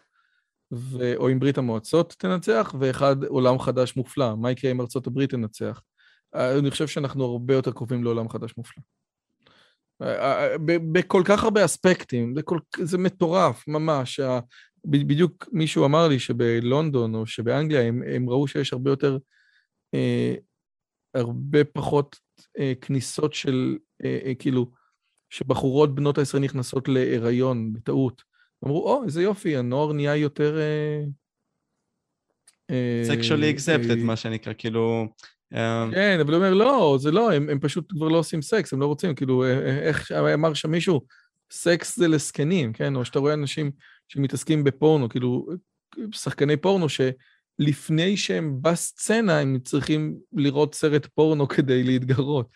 ו... 0.72 1.16
או 1.16 1.30
אם 1.30 1.40
ברית 1.40 1.58
המועצות 1.58 2.14
תנצח, 2.18 2.74
ואחד 2.80 3.24
עולם 3.24 3.58
חדש 3.58 3.96
מופלא, 3.96 4.36
מה 4.36 4.50
יקרה 4.50 4.70
אם 4.70 4.80
ארצות 4.80 5.06
הברית 5.06 5.30
תנצח. 5.30 5.80
אני 6.34 6.70
חושב 6.70 6.86
שאנחנו 6.86 7.24
הרבה 7.24 7.54
יותר 7.54 7.72
קרובים 7.72 8.04
לעולם 8.04 8.28
חדש 8.28 8.54
מופלא. 8.56 8.82
בכל 10.92 11.22
כך 11.24 11.44
הרבה 11.44 11.64
אספקטים, 11.64 12.34
זה, 12.34 12.42
כל, 12.42 12.58
זה 12.82 12.98
מטורף, 12.98 13.68
ממש. 13.68 14.20
בדיוק 14.86 15.48
מישהו 15.52 15.84
אמר 15.84 16.08
לי 16.08 16.18
שבלונדון 16.18 17.14
או 17.14 17.26
שבאנגליה 17.26 17.82
הם, 17.82 18.02
הם 18.14 18.30
ראו 18.30 18.48
שיש 18.48 18.72
הרבה 18.72 18.90
יותר, 18.90 19.18
אה, 19.94 20.34
הרבה 21.14 21.64
פחות 21.64 22.16
אה, 22.58 22.72
כניסות 22.80 23.34
של, 23.34 23.78
אה, 24.04 24.18
אה, 24.24 24.34
כאילו, 24.34 24.70
שבחורות 25.30 25.94
בנות 25.94 26.18
העשרה 26.18 26.40
נכנסות 26.40 26.88
להיריון 26.88 27.72
בטעות. 27.72 28.22
אמרו, 28.64 28.84
או, 28.84 29.02
oh, 29.02 29.04
איזה 29.04 29.22
יופי, 29.22 29.56
הנוער 29.56 29.92
נהיה 29.92 30.16
יותר... 30.16 30.58
uh, 32.70 33.06
אקספטד, 33.50 33.98
uh, 33.98 34.04
מה 34.04 34.16
שנקרא, 34.16 34.52
כאילו... 34.58 35.06
Uh... 35.54 35.94
כן, 35.94 36.18
אבל 36.20 36.34
הוא 36.34 36.36
אומר, 36.36 36.54
לא, 36.54 36.96
זה 37.00 37.10
לא, 37.10 37.32
הם, 37.32 37.58
פשוט 37.60 37.92
כבר 37.92 38.08
לא 38.08 38.18
עושים 38.18 38.42
סקס, 38.42 38.72
הם 38.72 38.80
לא 38.80 38.86
רוצים, 38.86 39.14
כאילו, 39.14 39.44
איך 39.82 40.12
אמר 40.12 40.54
שם 40.54 40.70
מישהו, 40.70 41.00
סקס 41.52 41.96
זה 41.96 42.08
לזקנים, 42.08 42.72
כן? 42.72 42.96
או 42.96 43.04
שאתה 43.04 43.18
רואה 43.18 43.34
אנשים 43.34 43.70
שמתעסקים 44.08 44.64
בפורנו, 44.64 45.08
כאילו, 45.08 45.46
שחקני 46.12 46.56
פורנו, 46.56 46.86
שלפני 46.88 48.16
שהם 48.16 48.58
בסצנה, 48.62 49.38
הם 49.38 49.58
צריכים 49.64 50.16
לראות 50.32 50.74
סרט 50.74 51.06
פורנו 51.14 51.48
כדי 51.54 51.82
להתגרות. 51.82 52.48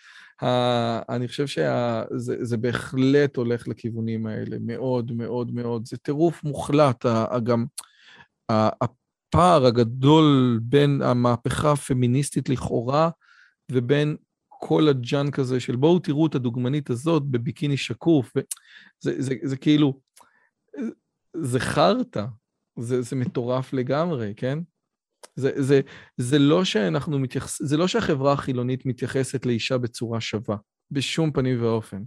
אני 1.09 1.28
חושב 1.28 1.47
שזה 1.47 2.57
בהחלט 2.57 3.36
הולך 3.36 3.68
לכיוונים 3.68 4.26
האלה, 4.26 4.57
מאוד 4.61 5.12
מאוד 5.12 5.55
מאוד. 5.55 5.86
זה 5.86 5.97
טירוף 5.97 6.45
מוחלט, 6.45 7.07
גם 7.45 7.64
הפער 9.35 9.66
הגדול 9.66 10.61
בין 10.62 11.03
המהפכה 11.03 11.72
הפמיניסטית 11.72 12.49
לכאורה 12.49 13.11
ובין 13.72 14.16
כל 14.49 14.89
הג'אנק 14.89 15.39
הזה 15.39 15.61
של 15.61 15.76
בואו 15.76 15.99
תראו 15.99 16.26
את 16.26 16.35
הדוגמנית 16.35 16.91
הזאת 16.91 17.22
בביקיני 17.22 17.76
שקוף. 17.76 18.32
זה, 19.01 19.22
זה, 19.22 19.35
זה 19.43 19.57
כאילו, 19.57 20.01
זה 21.37 21.61
חרטא, 21.61 22.24
זה, 22.78 23.03
זה 23.03 23.16
מטורף 23.16 23.72
לגמרי, 23.72 24.32
כן? 24.37 24.59
זה, 25.37 25.51
זה, 25.57 25.80
זה 26.16 26.39
לא 26.39 26.64
שאנחנו 26.64 27.18
מתייחס... 27.18 27.62
זה 27.62 27.76
לא 27.76 27.89
שהחברה 27.89 28.32
החילונית 28.32 28.87
מתייחסת 28.87 29.47
לאישה 29.47 29.78
בצורה 29.78 30.20
שווה, 30.20 30.57
בשום 30.91 31.32
פנים 31.32 31.62
ואופן. 31.62 32.03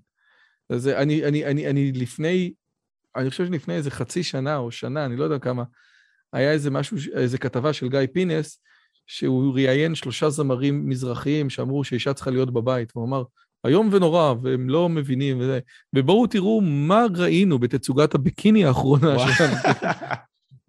אז 0.69 0.88
אני, 0.88 1.25
אני, 1.25 1.45
אני, 1.45 1.69
אני 1.69 1.91
לפני, 1.91 2.53
אני 3.15 3.30
חושב 3.30 3.45
שלפני 3.45 3.75
איזה 3.75 3.91
חצי 3.91 4.23
שנה 4.23 4.57
או 4.57 4.71
שנה, 4.71 5.05
אני 5.05 5.15
לא 5.15 5.23
יודע 5.23 5.39
כמה, 5.39 5.63
היה 6.34 6.51
איזה 6.51 6.71
משהו, 6.71 6.97
איזה 7.13 7.38
כתבה 7.38 7.73
של 7.73 7.89
גיא 7.89 7.99
פינס, 8.13 8.61
שהוא 9.07 9.53
ראיין 9.53 9.95
שלושה 9.95 10.30
זמרים 10.30 10.89
מזרחיים 10.89 11.49
שאמרו 11.49 11.84
שאישה 11.84 12.13
צריכה 12.13 12.32
להיות 12.32 12.53
בבית, 12.53 12.91
והוא 12.95 13.07
אמר, 13.07 13.23
איום 13.67 13.89
ונורא, 13.91 14.34
והם 14.41 14.69
לא 14.69 14.89
מבינים 14.89 15.39
וזה. 15.39 15.59
ובואו 15.95 16.28
תראו 16.28 16.61
מה 16.61 17.05
ראינו 17.15 17.59
בתצוגת 17.59 18.15
הביקיני 18.15 18.65
האחרונה 18.65 19.15
שלנו. 19.19 19.55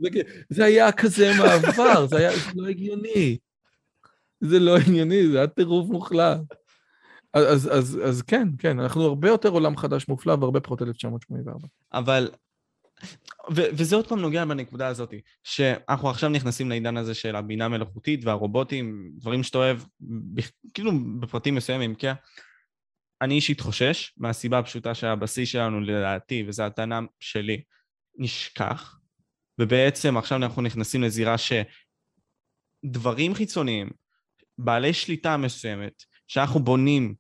זה 0.50 0.64
היה 0.64 0.92
כזה 0.92 1.32
מעבר, 1.38 2.06
זה 2.06 2.16
היה 2.16 2.30
זה 2.30 2.50
לא 2.54 2.68
הגיוני. 2.68 3.38
זה 4.40 4.58
לא 4.58 4.76
הגיוני, 4.76 5.28
זה 5.28 5.38
היה 5.38 5.46
טירוף 5.46 5.90
מוחלט. 5.90 6.40
אז, 7.34 7.68
אז, 7.72 7.98
אז 8.04 8.22
כן, 8.22 8.48
כן, 8.58 8.80
אנחנו 8.80 9.02
הרבה 9.02 9.28
יותר 9.28 9.48
עולם 9.48 9.76
חדש 9.76 10.08
מופלא 10.08 10.36
והרבה 10.40 10.60
פחות 10.60 10.82
1984. 10.82 11.68
אבל, 11.92 12.30
ו, 13.56 13.62
וזה 13.72 13.96
עוד 13.96 14.08
פעם 14.08 14.20
נוגע 14.20 14.44
בנקודה 14.44 14.86
הזאת, 14.86 15.14
שאנחנו 15.44 16.10
עכשיו 16.10 16.30
נכנסים 16.30 16.68
לעידן 16.68 16.96
הזה 16.96 17.14
של 17.14 17.36
הבינה 17.36 17.64
המלאכותית 17.64 18.24
והרובוטים, 18.24 19.10
דברים 19.16 19.42
שאתה 19.42 19.58
אוהב, 19.58 19.78
כאילו 20.74 20.92
בפרטים 21.20 21.54
מסוימים, 21.54 21.94
כן? 21.94 22.12
אני 23.22 23.34
אישית 23.34 23.60
חושש, 23.60 24.12
מהסיבה 24.16 24.58
הפשוטה 24.58 24.94
שהבסיס 24.94 25.48
שלנו 25.48 25.80
לדעתי, 25.80 26.44
וזו 26.48 26.62
הטענה 26.62 27.00
שלי, 27.20 27.62
נשכח, 28.18 28.98
ובעצם 29.60 30.16
עכשיו 30.16 30.38
אנחנו 30.38 30.62
נכנסים 30.62 31.02
לזירה 31.02 31.34
שדברים 32.84 33.34
חיצוניים, 33.34 33.90
בעלי 34.58 34.92
שליטה 34.92 35.36
מסוימת, 35.36 36.02
שאנחנו 36.26 36.60
בונים 36.60 37.14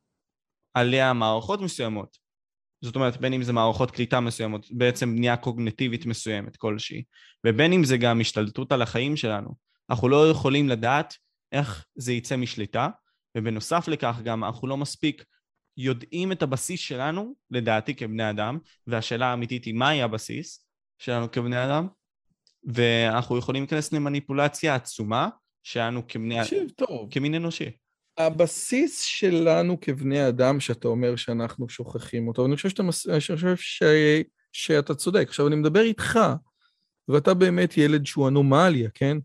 עליה 0.74 1.12
מערכות 1.12 1.60
מסוימות, 1.60 2.18
זאת 2.82 2.96
אומרת 2.96 3.16
בין 3.16 3.32
אם 3.32 3.42
זה 3.42 3.52
מערכות 3.52 3.90
קליטה 3.90 4.20
מסוימות, 4.20 4.66
בעצם 4.70 5.16
בנייה 5.16 5.36
קוגנטיבית 5.36 6.06
מסוימת 6.06 6.56
כלשהי, 6.56 7.02
ובין 7.46 7.72
אם 7.72 7.84
זה 7.84 7.96
גם 7.96 8.20
השתלטות 8.20 8.72
על 8.72 8.82
החיים 8.82 9.16
שלנו, 9.16 9.50
אנחנו 9.90 10.08
לא 10.08 10.30
יכולים 10.30 10.68
לדעת 10.68 11.14
איך 11.52 11.84
זה 11.94 12.12
יצא 12.12 12.36
משליטה, 12.36 12.88
ובנוסף 13.36 13.88
לכך 13.88 14.20
גם 14.24 14.44
אנחנו 14.44 14.68
לא 14.68 14.76
מספיק 14.76 15.24
יודעים 15.76 16.32
את 16.32 16.42
הבסיס 16.42 16.80
שלנו, 16.80 17.34
לדעתי 17.50 17.94
כבני 17.94 18.30
אדם, 18.30 18.58
והשאלה 18.86 19.26
האמיתית 19.26 19.64
היא 19.64 19.74
מהי 19.74 20.02
הבסיס 20.02 20.66
שלנו 20.98 21.30
כבני 21.30 21.64
אדם, 21.64 21.88
ואנחנו 22.64 23.38
יכולים 23.38 23.62
להיכנס 23.62 23.92
למניפולציה 23.92 24.74
עצומה 24.74 25.28
שלנו 25.62 26.08
כבני... 26.08 26.42
תקשיב 26.42 26.70
טוב. 26.76 27.08
כמין 27.10 27.34
אנושי. 27.34 27.70
הבסיס 28.18 29.02
שלנו 29.02 29.80
כבני 29.80 30.28
אדם, 30.28 30.60
שאתה 30.60 30.88
אומר 30.88 31.16
שאנחנו 31.16 31.68
שוכחים 31.68 32.28
אותו, 32.28 32.46
אני 32.46 32.56
חושב 32.56 32.68
שאתה, 32.68 32.82
אני 32.82 33.20
חושב 33.20 33.56
ש... 33.56 33.82
שאתה 34.52 34.94
צודק. 34.94 35.24
עכשיו, 35.28 35.48
אני 35.48 35.56
מדבר 35.56 35.80
איתך, 35.80 36.18
ואתה 37.08 37.34
באמת 37.34 37.76
ילד 37.76 38.06
שהוא 38.06 38.28
אנומליה, 38.28 38.90
כן? 38.94 39.18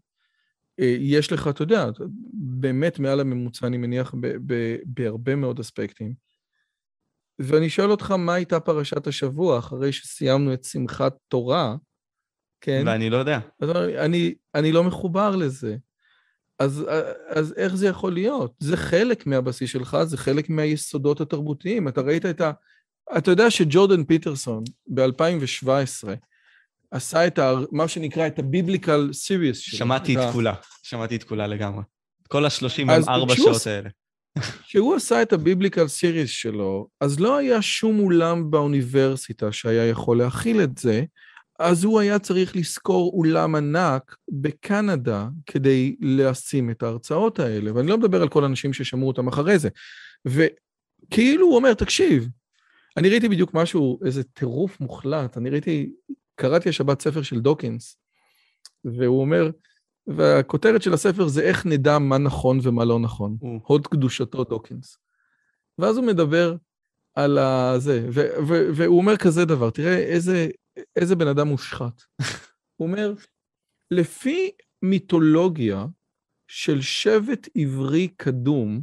אה, 0.79 0.95
יש 0.99 1.31
לך, 1.31 1.47
אתה 1.47 1.63
יודע, 1.63 1.85
באמת 2.33 2.99
מעל 2.99 3.19
הממוצע, 3.19 3.67
אני 3.67 3.77
מניח, 3.77 4.13
ב- 4.19 4.37
ב- 4.53 4.77
בהרבה 4.85 5.35
מאוד 5.35 5.59
אספקטים. 5.59 6.13
ואני 7.39 7.69
שואל 7.69 7.91
אותך, 7.91 8.11
מה 8.11 8.33
הייתה 8.33 8.59
פרשת 8.59 9.07
השבוע 9.07 9.59
אחרי 9.59 9.91
שסיימנו 9.91 10.53
את 10.53 10.63
שמחת 10.63 11.15
תורה, 11.27 11.75
כן? 12.61 12.83
ואני 12.85 13.09
לא 13.09 13.17
יודע. 13.17 13.39
אני, 13.99 14.35
אני 14.55 14.71
לא 14.71 14.83
מחובר 14.83 15.35
לזה. 15.35 15.77
אז, 16.63 16.85
אז 17.27 17.53
איך 17.57 17.75
זה 17.75 17.87
יכול 17.87 18.13
להיות? 18.13 18.53
זה 18.59 18.77
חלק 18.77 19.27
מהבסיס 19.27 19.69
שלך, 19.69 19.97
זה 20.03 20.17
חלק 20.17 20.49
מהיסודות 20.49 21.21
התרבותיים. 21.21 21.87
אתה 21.87 22.01
ראית 22.01 22.25
את 22.25 22.41
ה... 22.41 22.51
אתה 23.17 23.31
יודע 23.31 23.51
שג'ורדן 23.51 24.03
פיטרסון 24.03 24.63
ב-2017 24.87 26.09
עשה 26.91 27.27
את 27.27 27.39
ה... 27.39 27.53
מה 27.71 27.87
שנקרא 27.87 28.27
את 28.27 28.39
הביבליקל 28.39 29.09
סיריוס 29.13 29.57
שלו. 29.57 29.77
שמעתי 29.77 30.17
את 30.17 30.33
כולה, 30.33 30.53
שמעתי 30.83 31.15
את 31.15 31.23
כולה 31.23 31.47
לגמרי. 31.47 31.83
כל 32.27 32.45
ה-34 32.45 33.35
שעות 33.35 33.67
האלה. 33.67 33.89
כשהוא 34.67 34.95
עשה 34.95 35.21
את 35.21 35.33
הביבליקל 35.33 35.87
סיריס 35.87 36.29
שלו, 36.29 36.87
אז 37.01 37.19
לא 37.19 37.37
היה 37.37 37.61
שום 37.61 37.99
אולם 37.99 38.51
באוניברסיטה 38.51 39.51
שהיה 39.51 39.89
יכול 39.89 40.17
להכיל 40.17 40.61
את 40.61 40.77
זה, 40.77 41.03
אז 41.59 41.83
הוא 41.83 41.99
היה 41.99 42.19
צריך 42.19 42.55
לשכור 42.55 43.13
אולם 43.13 43.55
ענק 43.55 44.15
בקנדה 44.31 45.27
כדי 45.45 45.95
לשים 46.01 46.69
את 46.69 46.83
ההרצאות 46.83 47.39
האלה, 47.39 47.75
ואני 47.75 47.87
לא 47.87 47.97
מדבר 47.97 48.21
על 48.21 48.29
כל 48.29 48.43
האנשים 48.43 48.73
ששמעו 48.73 49.07
אותם 49.07 49.27
אחרי 49.27 49.59
זה. 49.59 49.69
וכאילו 50.25 51.45
הוא 51.45 51.55
אומר, 51.55 51.73
תקשיב, 51.73 52.27
אני 52.97 53.09
ראיתי 53.09 53.29
בדיוק 53.29 53.53
משהו, 53.53 53.99
איזה 54.05 54.23
טירוף 54.23 54.79
מוחלט, 54.79 55.37
אני 55.37 55.49
ראיתי, 55.49 55.91
קראתי 56.35 56.69
השבת 56.69 57.01
ספר 57.01 57.21
של 57.21 57.39
דוקינס, 57.39 57.97
והוא 58.85 59.21
אומר, 59.21 59.49
והכותרת 60.07 60.81
של 60.81 60.93
הספר 60.93 61.27
זה 61.27 61.41
איך 61.41 61.65
נדע 61.65 61.99
מה 61.99 62.17
נכון 62.17 62.59
ומה 62.63 62.85
לא 62.85 62.99
נכון. 62.99 63.37
Mm. 63.41 63.45
הוד 63.63 63.87
קדושתו 63.87 64.43
דוקינס. 64.43 64.97
ואז 65.77 65.97
הוא 65.97 66.05
מדבר 66.05 66.55
על 67.15 67.37
הזה, 67.37 68.07
והוא 68.49 68.97
אומר 68.97 69.17
כזה 69.17 69.45
דבר, 69.45 69.69
תראה 69.69 69.97
איזה, 69.97 70.47
איזה 70.95 71.15
בן 71.15 71.27
אדם 71.27 71.47
מושחת. 71.47 72.01
הוא 72.75 72.87
אומר, 72.87 73.13
לפי 73.91 74.51
מיתולוגיה 74.81 75.85
של 76.47 76.81
שבט 76.81 77.49
עברי 77.55 78.07
קדום, 78.07 78.81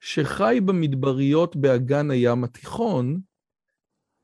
שחי 0.00 0.58
במדבריות 0.64 1.56
באגן 1.56 2.10
הים 2.10 2.44
התיכון, 2.44 3.20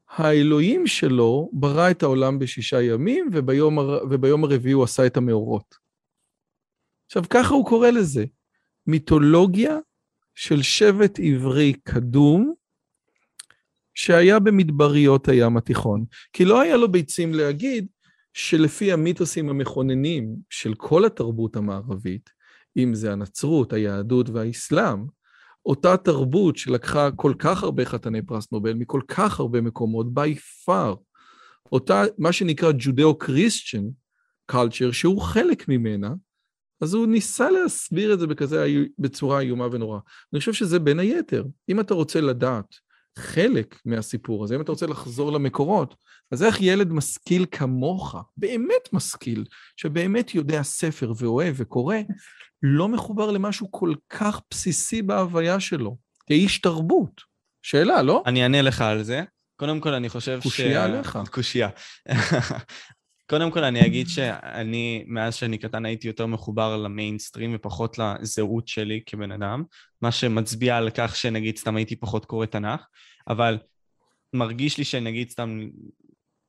האלוהים 0.08 0.86
שלו 0.86 1.50
ברא 1.52 1.90
את 1.90 2.02
העולם 2.02 2.38
בשישה 2.38 2.82
ימים, 2.82 3.30
וביום, 3.32 3.78
הר... 3.78 4.04
וביום 4.10 4.44
הרביעי 4.44 4.72
הוא 4.72 4.84
עשה 4.84 5.06
את 5.06 5.16
המאורות. 5.16 5.74
עכשיו, 7.06 7.22
ככה 7.30 7.54
הוא 7.54 7.66
קורא 7.66 7.90
לזה, 7.90 8.24
מיתולוגיה 8.86 9.78
של 10.34 10.62
שבט 10.62 11.18
עברי 11.18 11.72
קדום, 11.72 12.54
שהיה 13.94 14.38
במדבריות 14.38 15.28
הים 15.28 15.56
התיכון. 15.56 16.04
כי 16.32 16.44
לא 16.44 16.60
היה 16.60 16.76
לו 16.76 16.92
ביצים 16.92 17.34
להגיד 17.34 17.86
שלפי 18.32 18.92
המיתוסים 18.92 19.48
המכוננים 19.48 20.36
של 20.50 20.74
כל 20.74 21.04
התרבות 21.04 21.56
המערבית, 21.56 22.30
אם 22.76 22.94
זה 22.94 23.12
הנצרות, 23.12 23.72
היהדות 23.72 24.30
והאסלאם, 24.30 25.06
אותה 25.66 25.96
תרבות 25.96 26.56
שלקחה 26.56 27.10
כל 27.10 27.34
כך 27.38 27.62
הרבה 27.62 27.84
חתני 27.84 28.22
פרס 28.22 28.52
נובל 28.52 28.74
מכל 28.74 29.00
כך 29.08 29.40
הרבה 29.40 29.60
מקומות, 29.60 30.06
by 30.06 30.38
far, 30.68 30.96
אותה, 31.72 32.02
מה 32.18 32.32
שנקרא 32.32 32.72
Judeo-Christian 32.72 33.84
culture, 34.52 34.92
שהוא 34.92 35.20
חלק 35.20 35.68
ממנה, 35.68 36.14
אז 36.80 36.94
הוא 36.94 37.06
ניסה 37.06 37.50
להסביר 37.50 38.14
את 38.14 38.20
זה 38.20 38.26
בכזה, 38.26 38.66
בצורה 38.98 39.40
איומה 39.40 39.66
ונוראה. 39.72 40.00
אני 40.32 40.38
חושב 40.38 40.52
שזה 40.52 40.78
בין 40.78 40.98
היתר. 40.98 41.44
אם 41.68 41.80
אתה 41.80 41.94
רוצה 41.94 42.20
לדעת 42.20 42.74
חלק 43.18 43.80
מהסיפור 43.84 44.44
הזה, 44.44 44.56
אם 44.56 44.60
אתה 44.60 44.72
רוצה 44.72 44.86
לחזור 44.86 45.32
למקורות, 45.32 45.94
אז 46.30 46.42
איך 46.42 46.60
ילד 46.60 46.92
משכיל 46.92 47.46
כמוך, 47.50 48.16
באמת 48.36 48.92
משכיל, 48.92 49.44
שבאמת 49.76 50.34
יודע 50.34 50.62
ספר 50.62 51.12
ואוהב 51.18 51.54
וקורא, 51.58 51.96
לא 52.62 52.88
מחובר 52.88 53.30
למשהו 53.30 53.72
כל 53.72 53.94
כך 54.08 54.40
בסיסי 54.50 55.02
בהוויה 55.02 55.60
שלו, 55.60 55.96
כאיש 56.26 56.58
תרבות? 56.58 57.20
שאלה, 57.62 58.02
לא? 58.02 58.22
אני 58.26 58.42
אענה 58.42 58.62
לך 58.62 58.80
על 58.80 59.02
זה. 59.02 59.22
קודם 59.56 59.80
כל, 59.80 59.94
אני 59.94 60.08
חושב 60.08 60.40
ש... 60.40 60.42
קושייה 60.42 60.84
עליך. 60.84 61.18
קושייה. 61.30 61.68
קודם 63.26 63.50
כל 63.50 63.64
אני 63.64 63.86
אגיד 63.86 64.08
שאני, 64.08 65.04
מאז 65.06 65.34
שאני 65.34 65.58
קטן 65.58 65.84
הייתי 65.86 66.06
יותר 66.06 66.26
מחובר 66.26 66.76
למיינסטרים 66.76 67.54
ופחות 67.54 67.98
לזהות 67.98 68.68
שלי 68.68 69.00
כבן 69.06 69.32
אדם, 69.32 69.62
מה 70.02 70.12
שמצביע 70.12 70.76
על 70.76 70.90
כך 70.94 71.16
שנגיד 71.16 71.56
סתם 71.56 71.76
הייתי 71.76 71.96
פחות 71.96 72.24
קורא 72.24 72.46
תנ"ך, 72.46 72.86
אבל 73.28 73.58
מרגיש 74.32 74.78
לי 74.78 74.84
שנגיד 74.84 75.30
סתם 75.30 75.68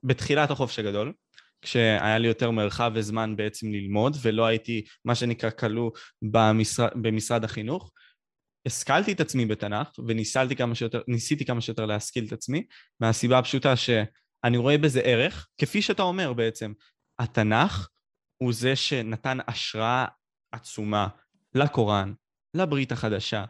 בתחילת 0.03 0.51
החופש 0.51 0.79
הגדול, 0.79 1.13
כשהיה 1.61 2.17
לי 2.17 2.27
יותר 2.27 2.51
מרחב 2.51 2.91
וזמן 2.95 3.35
בעצם 3.35 3.71
ללמוד, 3.71 4.17
ולא 4.21 4.45
הייתי 4.45 4.85
מה 5.05 5.15
שנקרא 5.15 5.49
כלוא 5.49 5.91
במשרד, 6.21 6.89
במשרד 6.95 7.43
החינוך, 7.43 7.91
השכלתי 8.65 9.11
את 9.11 9.19
עצמי 9.19 9.45
בתנ"ך 9.45 9.87
וניסיתי 10.07 10.55
כמה 10.55 10.75
שיותר, 10.75 11.01
כמה 11.47 11.61
שיותר 11.61 11.85
להשכיל 11.85 12.25
את 12.25 12.31
עצמי, 12.31 12.63
מהסיבה 12.99 13.37
הפשוטה 13.37 13.75
ש... 13.75 13.89
אני 14.43 14.57
רואה 14.57 14.77
בזה 14.77 14.99
ערך, 14.99 15.47
כפי 15.57 15.81
שאתה 15.81 16.03
אומר 16.03 16.33
בעצם. 16.33 16.73
התנ"ך 17.19 17.89
הוא 18.37 18.53
זה 18.53 18.75
שנתן 18.75 19.37
השראה 19.47 20.05
עצומה 20.51 21.07
לקוראן, 21.55 22.13
לברית 22.53 22.91
החדשה, 22.91 23.45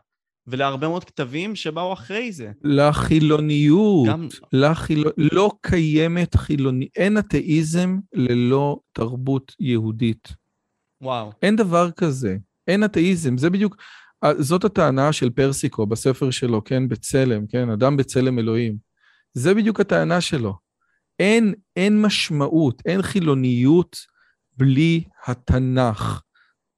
ולהרבה 0.47 0.87
מאוד 0.87 1.03
כתבים 1.03 1.55
שבאו 1.55 1.93
אחרי 1.93 2.31
זה. 2.31 2.51
לחילוניות. 2.63 4.07
גם... 4.07 4.27
לחילו... 4.53 5.09
לא 5.17 5.51
קיימת 5.61 6.35
חילוניות. 6.35 6.91
אין 6.95 7.17
אתאיזם 7.17 7.99
ללא 8.13 8.79
תרבות 8.91 9.55
יהודית. 9.59 10.27
וואו. 11.01 11.31
אין 11.41 11.55
דבר 11.55 11.91
כזה. 11.91 12.37
אין 12.67 12.83
אתאיזם. 12.83 13.37
זה 13.37 13.49
בדיוק... 13.49 13.75
זאת 14.37 14.63
הטענה 14.63 15.13
של 15.13 15.29
פרסיקו 15.29 15.85
בספר 15.85 16.31
שלו, 16.31 16.63
כן? 16.63 16.87
בצלם, 16.87 17.47
כן? 17.47 17.69
אדם 17.69 17.97
בצלם 17.97 18.39
אלוהים. 18.39 18.77
זה 19.33 19.53
בדיוק 19.53 19.79
הטענה 19.79 20.21
שלו. 20.21 20.64
אין, 21.19 21.53
אין 21.75 22.01
משמעות, 22.01 22.81
אין 22.85 23.01
חילוניות 23.01 23.97
בלי 24.57 25.03
התנ"ך. 25.25 26.21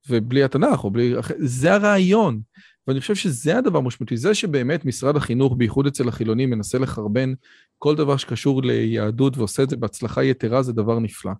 ובלי 0.08 0.44
התנ"ך, 0.44 0.84
או 0.84 0.90
בלי... 0.90 1.14
זה 1.38 1.74
הרעיון. 1.74 2.40
ואני 2.88 3.00
חושב 3.00 3.14
שזה 3.14 3.58
הדבר 3.58 3.78
המשמעותי. 3.78 4.16
זה 4.16 4.34
שבאמת 4.34 4.84
משרד 4.84 5.16
החינוך, 5.16 5.54
בייחוד 5.56 5.86
אצל 5.86 6.08
החילונים, 6.08 6.50
מנסה 6.50 6.78
לחרבן 6.78 7.32
כל 7.78 7.96
דבר 7.96 8.16
שקשור 8.16 8.62
ליהדות 8.62 9.38
ועושה 9.38 9.62
את 9.62 9.70
זה 9.70 9.76
בהצלחה 9.76 10.24
יתרה, 10.24 10.62
זה 10.62 10.72
דבר 10.72 10.98
נפלא. 10.98 11.32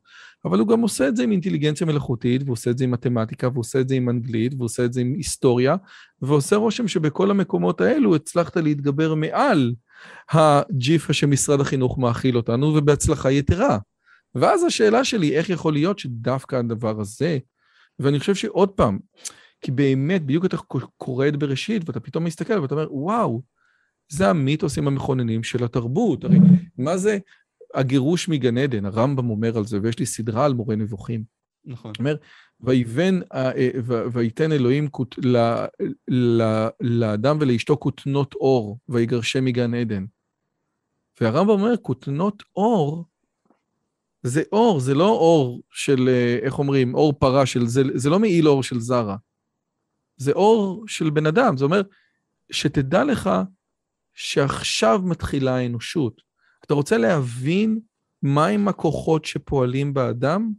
אבל 0.44 0.58
הוא 0.58 0.68
גם 0.68 0.80
עושה 0.80 1.08
את 1.08 1.16
זה 1.16 1.22
עם 1.22 1.32
אינטליגנציה 1.32 1.86
מלאכותית, 1.86 2.42
והוא 2.42 2.52
עושה 2.52 2.70
את 2.70 2.78
זה 2.78 2.84
עם 2.84 2.90
מתמטיקה, 2.90 3.48
והוא 3.48 3.60
עושה 3.60 3.80
את 3.80 3.88
זה 3.88 3.94
עם 3.94 4.08
אנגלית, 4.08 4.54
והוא 4.54 4.64
עושה 4.64 4.84
את 4.84 4.92
זה 4.92 5.00
עם 5.00 5.14
היסטוריה, 5.16 5.76
ועושה 6.22 6.56
רושם 6.56 6.88
שבכל 6.88 7.30
המקומות 7.30 7.80
האלו 7.80 8.14
הצלחת 8.14 8.56
להתגבר 8.56 9.14
מעל 9.14 9.74
הג'יפה 10.30 11.12
שמשרד 11.12 11.60
החינוך 11.60 11.98
מאכיל 11.98 12.36
אותנו, 12.36 12.66
ובהצלחה 12.66 13.30
יתרה. 13.30 13.78
ואז 14.34 14.64
השאלה 14.64 15.04
שלי, 15.04 15.36
איך 15.36 15.50
יכול 15.50 15.72
להיות 15.72 15.98
שדווקא 15.98 16.56
הדבר 16.56 17.00
הזה, 17.00 17.38
ואני 17.98 18.18
חושב 18.18 18.34
שעוד 18.34 18.68
פעם, 18.68 18.98
כי 19.60 19.70
באמת, 19.70 20.22
בדיוק 20.22 20.44
אתה 20.44 20.56
קורא 20.96 21.28
את 21.28 21.36
בראשית, 21.36 21.82
ואתה 21.86 22.00
פתאום 22.00 22.24
מסתכל 22.24 22.58
ואתה 22.58 22.74
אומר, 22.74 22.94
וואו, 22.94 23.42
זה 24.08 24.30
המיתוסים 24.30 24.86
המכוננים 24.86 25.42
של 25.42 25.64
התרבות. 25.64 26.24
הרי 26.24 26.38
מה 26.78 26.96
זה 26.96 27.18
הגירוש 27.74 28.28
מגן 28.28 28.58
עדן? 28.58 28.84
הרמב"ם 28.84 29.30
אומר 29.30 29.58
על 29.58 29.64
זה, 29.64 29.78
ויש 29.82 29.98
לי 29.98 30.06
סדרה 30.06 30.44
על 30.44 30.54
מורה 30.54 30.76
נבוכים. 30.76 31.24
נכון. 31.64 31.92
אומר, 31.98 32.16
ויבן, 32.60 33.20
אה, 33.32 33.50
אה, 33.56 33.70
ויתן 34.12 34.52
אלוהים 34.52 34.88
לאדם 36.80 37.38
ולאשתו 37.40 37.76
כותנות 37.76 38.34
אור, 38.34 38.78
ויגרשם 38.88 39.44
מגן 39.44 39.74
עדן. 39.74 40.04
והרמב"ם 41.20 41.50
אומר, 41.50 41.76
כותנות 41.82 42.42
אור, 42.56 43.04
זה 44.22 44.42
אור, 44.52 44.80
זה 44.80 44.94
לא 44.94 45.08
אור 45.08 45.62
של, 45.70 46.08
אה, 46.08 46.38
איך 46.42 46.58
אומרים, 46.58 46.94
אור 46.94 47.12
פרה 47.12 47.46
של, 47.46 47.66
זה, 47.66 47.82
זה 47.94 48.10
לא 48.10 48.18
מעיל 48.18 48.48
אור 48.48 48.62
של 48.62 48.80
זרה. 48.80 49.16
זה 50.18 50.32
אור 50.32 50.84
של 50.86 51.10
בן 51.10 51.26
אדם, 51.26 51.56
זה 51.56 51.64
אומר, 51.64 51.82
שתדע 52.52 53.04
לך 53.04 53.30
שעכשיו 54.14 55.00
מתחילה 55.04 55.56
האנושות. 55.56 56.20
אתה 56.66 56.74
רוצה 56.74 56.98
להבין 56.98 57.80
מהם 58.22 58.68
הכוחות 58.68 59.24
שפועלים 59.24 59.94
באדם? 59.94 60.52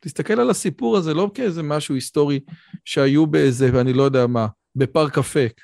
תסתכל 0.00 0.40
על 0.40 0.50
הסיפור 0.50 0.96
הזה 0.96 1.14
לא 1.14 1.30
כאיזה 1.34 1.62
משהו 1.62 1.94
היסטורי 1.94 2.40
שהיו 2.84 3.26
באיזה, 3.26 3.70
ואני 3.72 3.92
לא 3.92 4.02
יודע 4.02 4.26
מה, 4.26 4.46
בפארק 4.76 5.18
אפק, 5.18 5.60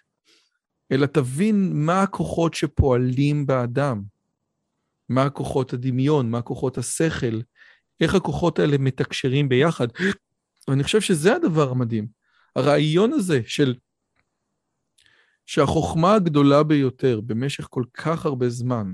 אלא 0.93 1.07
תבין 1.07 1.71
מה 1.75 2.03
הכוחות 2.03 2.55
שפועלים 2.55 3.47
באדם. 3.47 4.03
מה 5.09 5.23
הכוחות 5.23 5.73
הדמיון, 5.73 6.31
מה 6.31 6.39
הכוחות 6.39 6.79
השכל, 6.79 7.41
איך 8.01 8.15
הכוחות 8.15 8.59
האלה 8.59 8.79
מתקשרים 8.79 9.49
ביחד. 9.49 9.89
ואני 10.69 10.85
חושב 10.85 11.01
שזה 11.01 11.37
הדבר 11.37 11.71
המדהים. 11.71 12.20
הרעיון 12.57 13.13
הזה 13.13 13.41
של 13.47 13.75
שהחוכמה 15.47 16.15
הגדולה 16.15 16.63
ביותר 16.63 17.21
במשך 17.21 17.67
כל 17.71 17.85
כך 17.95 18.27
הרבה 18.27 18.49
זמן 18.49 18.93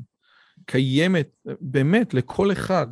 קיימת 0.65 1.37
באמת 1.61 2.15
לכל 2.15 2.53
אחד 2.53 2.87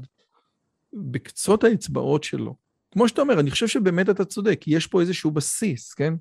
בקצות 0.93 1.65
האצבעות 1.65 2.25
שלו. 2.25 2.57
כמו 2.93 3.09
שאתה 3.09 3.21
אומר, 3.21 3.41
אני 3.41 3.51
חושב 3.51 3.69
שבאמת 3.69 4.11
אתה 4.11 4.25
צודק, 4.25 4.65
יש 4.67 4.87
פה 4.87 5.01
איזשהו 5.01 5.31
בסיס, 5.31 5.95
כן? 5.95 6.15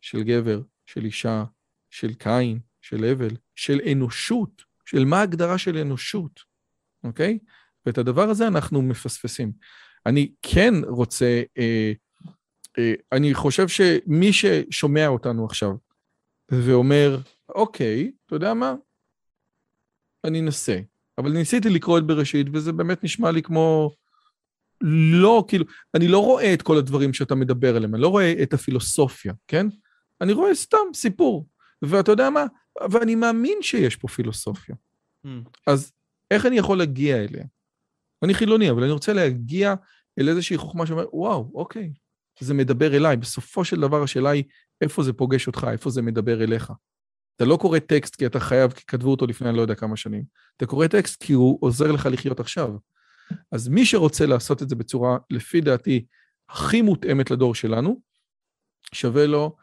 של 0.00 0.22
גבר, 0.22 0.60
של 0.86 1.04
אישה, 1.04 1.44
של 1.90 2.14
קין, 2.14 2.58
של 2.80 3.04
הבל, 3.04 3.36
של 3.54 3.80
אנושות, 3.92 4.62
של 4.86 5.04
מה 5.04 5.20
ההגדרה 5.20 5.58
של 5.58 5.76
אנושות, 5.76 6.40
אוקיי? 7.04 7.38
ואת 7.86 7.98
הדבר 7.98 8.28
הזה 8.28 8.46
אנחנו 8.46 8.82
מפספסים. 8.82 9.52
אני 10.06 10.32
כן 10.42 10.74
רוצה, 10.88 11.42
אה, 11.58 11.92
אני 13.12 13.34
חושב 13.34 13.68
שמי 13.68 14.32
ששומע 14.32 15.06
אותנו 15.06 15.44
עכשיו 15.44 15.70
ואומר, 16.50 17.18
אוקיי, 17.48 18.12
אתה 18.26 18.34
יודע 18.34 18.54
מה? 18.54 18.74
אני 20.24 20.40
אנסה. 20.40 20.78
אבל 21.18 21.32
ניסיתי 21.32 21.70
לקרוא 21.70 21.98
את 21.98 22.06
בראשית, 22.06 22.46
וזה 22.52 22.72
באמת 22.72 23.04
נשמע 23.04 23.30
לי 23.30 23.42
כמו 23.42 23.90
לא, 25.20 25.44
כאילו, 25.48 25.64
אני 25.94 26.08
לא 26.08 26.18
רואה 26.18 26.54
את 26.54 26.62
כל 26.62 26.76
הדברים 26.76 27.12
שאתה 27.12 27.34
מדבר 27.34 27.76
עליהם, 27.76 27.94
אני 27.94 28.02
לא 28.02 28.08
רואה 28.08 28.34
את 28.42 28.52
הפילוסופיה, 28.52 29.32
כן? 29.48 29.66
אני 30.20 30.32
רואה 30.32 30.54
סתם 30.54 30.78
סיפור. 30.94 31.46
ואתה 31.82 32.12
יודע 32.12 32.30
מה? 32.30 32.44
ואני 32.90 33.14
מאמין 33.14 33.58
שיש 33.62 33.96
פה 33.96 34.08
פילוסופיה. 34.08 34.74
Mm. 35.26 35.28
אז 35.66 35.92
איך 36.30 36.46
אני 36.46 36.56
יכול 36.58 36.78
להגיע 36.78 37.16
אליה? 37.16 37.44
אני 38.24 38.34
חילוני, 38.34 38.70
אבל 38.70 38.82
אני 38.82 38.92
רוצה 38.92 39.12
להגיע 39.12 39.74
אל 40.18 40.28
איזושהי 40.28 40.56
חוכמה 40.56 40.86
שאומרת, 40.86 41.08
וואו, 41.12 41.50
אוקיי, 41.54 41.92
זה 42.40 42.54
מדבר 42.54 42.96
אליי. 42.96 43.16
בסופו 43.16 43.64
של 43.64 43.80
דבר 43.80 44.02
השאלה 44.02 44.30
היא, 44.30 44.44
איפה 44.80 45.02
זה 45.02 45.12
פוגש 45.12 45.46
אותך, 45.46 45.66
איפה 45.72 45.90
זה 45.90 46.02
מדבר 46.02 46.42
אליך. 46.42 46.72
אתה 47.36 47.44
לא 47.44 47.56
קורא 47.56 47.78
טקסט 47.78 48.16
כי 48.16 48.26
אתה 48.26 48.40
חייב, 48.40 48.72
כי 48.72 48.86
כתבו 48.86 49.10
אותו 49.10 49.26
לפני 49.26 49.48
אני 49.48 49.56
לא 49.56 49.62
יודע 49.62 49.74
כמה 49.74 49.96
שנים. 49.96 50.22
אתה 50.56 50.66
קורא 50.66 50.86
טקסט 50.86 51.22
כי 51.22 51.32
הוא 51.32 51.58
עוזר 51.60 51.92
לך 51.92 52.08
לחיות 52.12 52.40
עכשיו. 52.40 52.70
אז 53.52 53.68
מי 53.68 53.86
שרוצה 53.86 54.26
לעשות 54.26 54.62
את 54.62 54.68
זה 54.68 54.76
בצורה, 54.76 55.18
לפי 55.30 55.60
דעתי, 55.60 56.04
הכי 56.48 56.82
מותאמת 56.82 57.30
לדור 57.30 57.54
שלנו, 57.54 58.00
שווה 58.94 59.26
לו 59.26 59.56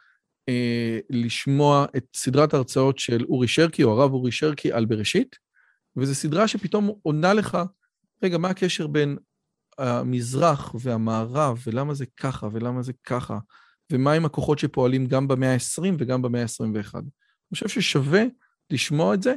אה, 0.50 1.00
לשמוע 1.10 1.86
את 1.98 2.06
סדרת 2.16 2.54
ההרצאות 2.54 3.00
של 3.00 3.26
אורי 3.30 3.48
שרקי, 3.48 3.84
או 3.84 3.92
הרב 3.92 4.14
אורי 4.14 4.32
שרקי, 4.32 4.72
על 4.72 4.86
בראשית, 4.86 5.36
וזו 5.98 6.16
סדרה 6.16 6.48
שפתאום 6.48 6.92
עונה 7.02 7.34
לך, 7.34 7.58
רגע, 8.24 8.38
מה 8.38 8.50
הקשר 8.50 8.88
בין 8.88 9.18
המזרח 9.78 10.76
והמערב, 10.80 11.64
ולמה 11.68 11.94
זה 11.94 12.06
ככה, 12.18 12.48
ולמה 12.52 12.82
זה 12.82 12.94
ככה, 13.04 13.38
ומהם 13.92 14.26
הכוחות 14.26 14.60
שפועלים 14.60 15.08
גם 15.08 15.28
במאה 15.28 15.54
ה-20 15.54 15.94
וגם 16.00 16.22
במאה 16.22 16.42
ה-21. 16.42 16.96
אני 16.96 17.10
חושב 17.54 17.68
ששווה 17.68 18.24
לשמוע 18.72 19.14
את 19.14 19.24
זה, 19.24 19.36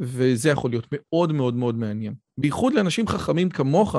וזה 0.00 0.50
יכול 0.50 0.70
להיות 0.70 0.86
מאוד 0.92 1.32
מאוד 1.32 1.54
מאוד 1.54 1.74
מעניין. 1.74 2.14
בייחוד 2.38 2.74
לאנשים 2.74 3.08
חכמים 3.08 3.50
כמוך, 3.50 3.96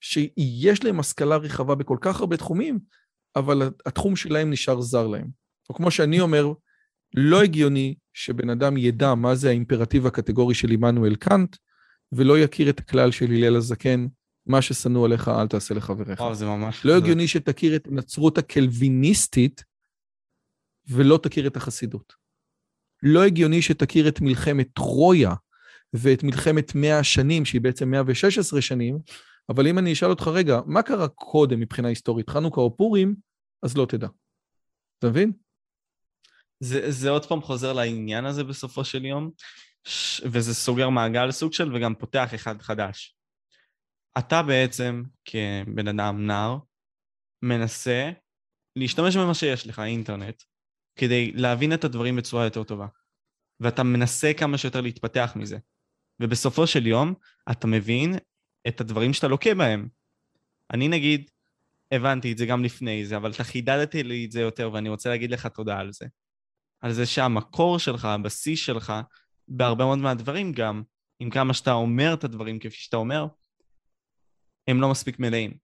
שיש 0.00 0.84
להם 0.84 1.00
השכלה 1.00 1.36
רחבה 1.36 1.74
בכל 1.74 1.96
כך 2.00 2.20
הרבה 2.20 2.36
תחומים, 2.36 2.78
אבל 3.36 3.70
התחום 3.86 4.16
שלהם 4.16 4.50
נשאר 4.50 4.80
זר 4.80 5.06
להם. 5.06 5.26
או 5.70 5.74
כמו 5.74 5.90
שאני 5.90 6.20
אומר, 6.20 6.52
לא 7.14 7.42
הגיוני 7.42 7.94
שבן 8.14 8.50
אדם 8.50 8.76
ידע 8.76 9.14
מה 9.14 9.34
זה 9.34 9.48
האימפרטיב 9.48 10.06
הקטגורי 10.06 10.54
של 10.54 10.70
עמנואל 10.70 11.14
קאנט, 11.14 11.56
ולא 12.12 12.38
יכיר 12.38 12.70
את 12.70 12.78
הכלל 12.78 13.10
של 13.10 13.30
הלל 13.30 13.56
הזקן, 13.56 14.06
מה 14.46 14.62
ששנוא 14.62 15.04
עליך 15.04 15.28
אל 15.28 15.48
תעשה 15.48 15.74
לחבריך. 15.74 16.20
וואו, 16.20 16.34
זה 16.34 16.46
ממש... 16.46 16.84
לא 16.84 16.92
זה- 16.92 16.96
הגיוני 16.98 17.28
שתכיר 17.28 17.76
את 17.76 17.86
הנצרות 17.86 18.38
הקלוויניסטית 18.38 19.64
ולא 20.88 21.18
תכיר 21.22 21.46
את 21.46 21.56
החסידות. 21.56 22.12
לא 23.02 23.24
הגיוני 23.24 23.62
שתכיר 23.62 24.08
את 24.08 24.20
מלחמת 24.20 24.68
טרויה 24.74 25.34
ואת 25.92 26.22
מלחמת 26.22 26.74
100 26.74 26.98
השנים, 26.98 27.44
שהיא 27.44 27.60
בעצם 27.60 27.90
116 27.90 28.62
שנים, 28.62 28.98
אבל 29.48 29.66
אם 29.66 29.78
אני 29.78 29.92
אשאל 29.92 30.10
אותך, 30.10 30.28
רגע, 30.28 30.60
מה 30.66 30.82
קרה 30.82 31.08
קודם 31.08 31.60
מבחינה 31.60 31.88
היסטורית, 31.88 32.30
חנוכה 32.30 32.60
או 32.60 32.76
פורים, 32.76 33.14
אז 33.62 33.76
לא 33.76 33.86
תדע. 33.86 34.08
אתה 34.98 35.08
מבין? 35.08 35.32
זה, 36.60 36.90
זה 36.90 37.10
עוד 37.10 37.26
פעם 37.26 37.42
חוזר 37.42 37.72
לעניין 37.72 38.24
הזה 38.24 38.44
בסופו 38.44 38.84
של 38.84 39.04
יום, 39.04 39.30
ש... 39.84 40.20
וזה 40.24 40.54
סוגר 40.54 40.88
מעגל 40.88 41.30
סוג 41.30 41.52
של 41.52 41.74
וגם 41.76 41.94
פותח 41.94 42.34
אחד 42.34 42.62
חדש. 42.62 43.15
אתה 44.18 44.42
בעצם, 44.42 45.02
כבן 45.24 45.88
אדם 45.88 46.26
נער, 46.26 46.58
מנסה 47.42 48.10
להשתמש 48.76 49.16
במה 49.16 49.34
שיש 49.34 49.66
לך, 49.66 49.78
האינטרנט, 49.78 50.42
כדי 50.96 51.32
להבין 51.32 51.72
את 51.72 51.84
הדברים 51.84 52.16
בצורה 52.16 52.44
יותר 52.44 52.64
טובה. 52.64 52.86
ואתה 53.60 53.82
מנסה 53.82 54.32
כמה 54.38 54.58
שיותר 54.58 54.80
להתפתח 54.80 55.32
מזה. 55.36 55.58
ובסופו 56.22 56.66
של 56.66 56.86
יום, 56.86 57.14
אתה 57.50 57.66
מבין 57.66 58.14
את 58.68 58.80
הדברים 58.80 59.12
שאתה 59.12 59.28
לוקה 59.28 59.54
בהם. 59.54 59.88
אני 60.72 60.88
נגיד, 60.88 61.30
הבנתי 61.92 62.32
את 62.32 62.38
זה 62.38 62.46
גם 62.46 62.64
לפני 62.64 63.06
זה, 63.06 63.16
אבל 63.16 63.30
אתה 63.30 63.44
חידדת 63.44 63.94
לי 63.94 64.24
את 64.24 64.32
זה 64.32 64.40
יותר, 64.40 64.72
ואני 64.72 64.88
רוצה 64.88 65.08
להגיד 65.08 65.30
לך 65.30 65.46
תודה 65.46 65.78
על 65.78 65.92
זה. 65.92 66.06
על 66.80 66.92
זה 66.92 67.06
שהמקור 67.06 67.78
שלך, 67.78 68.04
הבסיס 68.04 68.60
שלך, 68.60 68.92
בהרבה 69.48 69.84
מאוד 69.84 69.98
מהדברים 69.98 70.52
גם, 70.52 70.82
עם 71.20 71.30
כמה 71.30 71.54
שאתה 71.54 71.72
אומר 71.72 72.14
את 72.14 72.24
הדברים 72.24 72.58
כפי 72.58 72.76
שאתה 72.76 72.96
אומר, 72.96 73.26
הם 74.68 74.80
לא 74.80 74.90
מספיק 74.90 75.18
מלאים. 75.18 75.54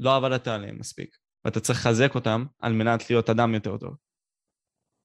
לא 0.00 0.16
עבדת 0.16 0.48
עליהם 0.48 0.78
מספיק. 0.78 1.16
ואתה 1.44 1.60
צריך 1.60 1.78
לחזק 1.78 2.14
אותם 2.14 2.44
על 2.58 2.72
מנת 2.72 3.10
להיות 3.10 3.30
אדם 3.30 3.54
יותר 3.54 3.76
טוב. 3.76 3.96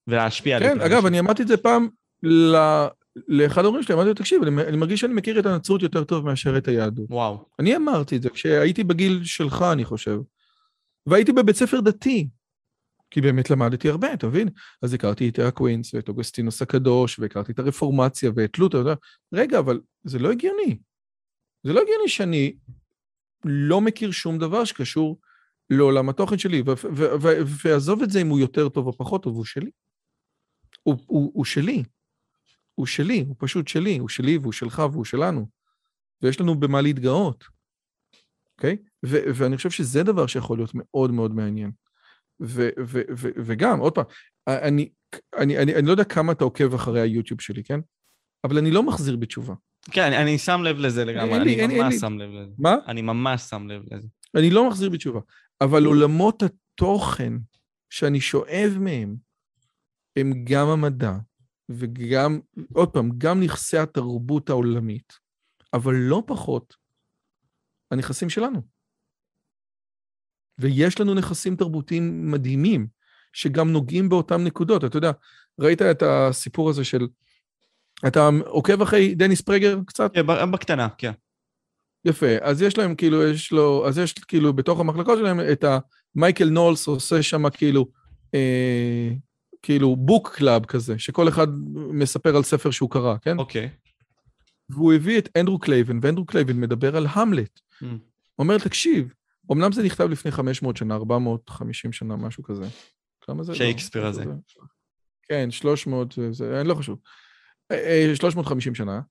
ולהשפיע 0.07 0.57
על 0.57 0.63
כן, 0.63 0.69
יותר 0.69 0.85
אגב. 0.85 1.05
אני 1.05 1.19
אמרתי 1.19 1.41
את 1.41 1.47
זה 1.47 1.57
פעם 1.57 1.87
ל... 2.23 2.55
לאחד 3.27 3.63
ההורים 3.63 3.83
שלי, 3.83 3.95
אמרתי 3.95 4.09
לו, 4.09 4.15
תקשיב, 4.15 4.43
אני, 4.43 4.61
אני 4.61 4.77
מרגיש 4.77 4.99
שאני 4.99 5.13
מכיר 5.13 5.39
את 5.39 5.45
הנצרות 5.45 5.81
יותר 5.81 6.03
טוב 6.03 6.25
מאשר 6.25 6.57
את 6.57 6.67
היהדות. 6.67 7.05
וואו. 7.09 7.45
אני 7.59 7.75
אמרתי 7.75 8.15
את 8.15 8.21
זה 8.21 8.29
כשהייתי 8.29 8.83
בגיל 8.83 9.23
שלך, 9.23 9.65
אני 9.73 9.85
חושב. 9.85 10.19
והייתי 11.05 11.31
בבית 11.31 11.55
ספר 11.55 11.81
דתי, 11.81 12.29
כי 13.11 13.21
באמת 13.21 13.49
למדתי 13.49 13.89
הרבה, 13.89 14.13
אתה 14.13 14.27
מבין? 14.27 14.49
אז 14.81 14.93
הכרתי 14.93 15.29
את 15.29 15.39
הקווינס 15.39 15.93
ואת 15.93 16.09
אוגוסטינוס 16.09 16.61
הקדוש, 16.61 17.19
והכרתי 17.19 17.51
את 17.51 17.59
הרפורמציה 17.59 18.31
ואת 18.35 18.59
לותר, 18.59 18.77
יודע, 18.77 18.93
רגע, 19.33 19.59
אבל 19.59 19.79
זה 20.03 20.19
לא 20.19 20.31
הגיוני. 20.31 20.77
זה 21.63 21.73
לא 21.73 21.81
הגיוני 21.81 22.09
שאני 22.09 22.55
לא 23.45 23.81
מכיר 23.81 24.11
שום 24.11 24.37
דבר 24.37 24.65
שקשור 24.65 25.19
לעולם 25.69 26.09
התוכן 26.09 26.37
שלי, 26.37 26.63
ועזוב 27.65 28.03
את 28.03 28.09
זה 28.09 28.21
אם 28.21 28.27
הוא 28.27 28.39
יותר 28.39 28.69
טוב 28.69 28.87
או 28.87 28.97
פחות 28.97 29.23
טוב, 29.23 29.35
הוא 29.35 29.45
שלי. 29.45 29.71
הוא, 30.83 30.95
הוא, 31.05 31.31
הוא 31.33 31.45
שלי. 31.45 31.83
הוא 32.75 32.85
שלי, 32.85 33.25
הוא 33.27 33.35
פשוט 33.39 33.67
שלי, 33.67 33.97
הוא 33.97 34.09
שלי 34.09 34.37
והוא 34.37 34.51
שלך 34.51 34.83
והוא 34.91 35.05
שלנו. 35.05 35.49
ויש 36.21 36.41
לנו 36.41 36.59
במה 36.59 36.81
להתגאות, 36.81 37.43
אוקיי? 38.51 38.77
ו- 39.05 39.23
ואני 39.35 39.57
חושב 39.57 39.69
שזה 39.69 40.03
דבר 40.03 40.27
שיכול 40.27 40.57
להיות 40.57 40.71
מאוד 40.73 41.11
מאוד 41.11 41.35
מעניין. 41.35 41.71
וגם, 43.45 43.79
עוד 43.79 43.95
פעם, 43.95 44.05
אני, 44.47 44.89
אני, 45.37 45.57
אני, 45.57 45.75
אני 45.75 45.85
לא 45.85 45.91
יודע 45.91 46.03
כמה 46.03 46.31
אתה 46.31 46.43
עוקב 46.43 46.73
אחרי 46.73 47.01
היוטיוב 47.01 47.41
שלי, 47.41 47.63
כן? 47.63 47.79
אבל 48.43 48.57
אני 48.57 48.71
לא 48.71 48.83
מחזיר 48.83 49.15
בתשובה. 49.15 49.53
כן, 49.91 50.13
אני, 50.13 50.37
שם 50.37 50.61
לב 50.63 50.77
לזה 50.77 51.05
לגמרי, 51.05 51.35
אני 51.35 51.45
לי- 51.55 51.67
ממש 51.67 51.93
לי- 51.93 51.99
שם 51.99 52.17
לב 52.17 52.29
לזה. 52.29 52.51
מה? 52.57 52.75
אני 52.87 53.01
ממש 53.01 53.41
שם 53.41 53.67
לב 53.67 53.81
לזה. 53.93 54.07
אני 54.35 54.49
לא 54.49 54.67
מחזיר 54.69 54.89
בתשובה. 54.89 55.19
אבל 55.61 55.85
עולמות 55.85 56.43
התוכן 56.43 57.33
שאני 57.89 58.21
שואב 58.21 58.77
מהם, 58.79 59.15
הם 60.15 60.33
גם 60.43 60.67
המדע, 60.67 61.13
וגם, 61.69 62.39
עוד 62.73 62.89
פעם, 62.93 63.09
גם 63.17 63.41
נכסי 63.43 63.77
התרבות 63.77 64.49
העולמית, 64.49 65.13
אבל 65.73 65.93
לא 65.95 66.23
פחות 66.27 66.75
הנכסים 67.91 68.29
שלנו. 68.29 68.61
ויש 70.59 70.99
לנו 71.01 71.13
נכסים 71.13 71.55
תרבותיים 71.55 72.31
מדהימים, 72.31 72.87
שגם 73.33 73.71
נוגעים 73.71 74.09
באותן 74.09 74.43
נקודות. 74.43 74.83
אתה 74.83 74.97
יודע, 74.97 75.11
ראית 75.59 75.81
את 75.81 76.03
הסיפור 76.03 76.69
הזה 76.69 76.83
של... 76.83 77.07
אתה 78.07 78.29
עוקב 78.45 78.81
אחרי 78.81 79.15
דניס 79.15 79.41
פרגר 79.41 79.79
קצת? 79.87 80.11
כן, 80.13 80.51
בקטנה, 80.51 80.87
כן. 80.97 81.11
יפה, 82.05 82.27
אז 82.41 82.61
יש 82.61 82.77
להם 82.77 82.95
כאילו, 82.95 83.23
יש 83.27 83.51
לו, 83.51 83.87
אז 83.87 83.97
יש 83.97 84.13
כאילו 84.13 84.53
בתוך 84.53 84.79
המחלקות 84.79 85.17
שלהם 85.19 85.39
את 85.51 85.65
המייקל 86.15 86.49
נולס 86.49 86.87
עושה 86.87 87.23
שם 87.23 87.49
כאילו, 87.49 87.85
אה, 88.33 89.09
כאילו 89.61 89.95
book 89.95 90.35
club 90.35 90.65
כזה, 90.65 90.99
שכל 90.99 91.27
אחד 91.27 91.47
מספר 91.73 92.35
על 92.35 92.43
ספר 92.43 92.71
שהוא 92.71 92.89
קרא, 92.89 93.15
כן? 93.21 93.37
אוקיי. 93.37 93.69
והוא 94.69 94.93
הביא 94.93 95.17
את 95.17 95.29
אנדרו 95.37 95.59
קלייבן, 95.59 95.99
ואנדרו 96.01 96.25
קלייבן 96.25 96.59
מדבר 96.59 96.95
על 96.97 97.07
המלט. 97.09 97.59
Mm. 97.83 97.85
אומר, 98.39 98.57
תקשיב, 98.57 99.13
אמנם 99.51 99.71
זה 99.71 99.83
נכתב 99.83 100.09
לפני 100.09 100.31
500 100.31 100.77
שנה, 100.77 100.95
450 100.95 101.91
שנה, 101.93 102.15
משהו 102.15 102.43
כזה. 102.43 102.65
כמה 103.21 103.43
זה? 103.43 103.51
לא, 103.51 103.57
שייקספיר 103.57 104.09
משהו 104.09 104.21
הזה. 104.21 104.31
כן, 105.29 105.51
300, 105.51 106.11
זה- 106.11 106.31
זה, 106.31 106.59
אני 106.61 106.67
לא 106.67 106.75
חשוב. 106.75 106.99
אה, 107.71 108.07
אה, 108.09 108.15
350 108.15 108.75
שנה. 108.75 109.01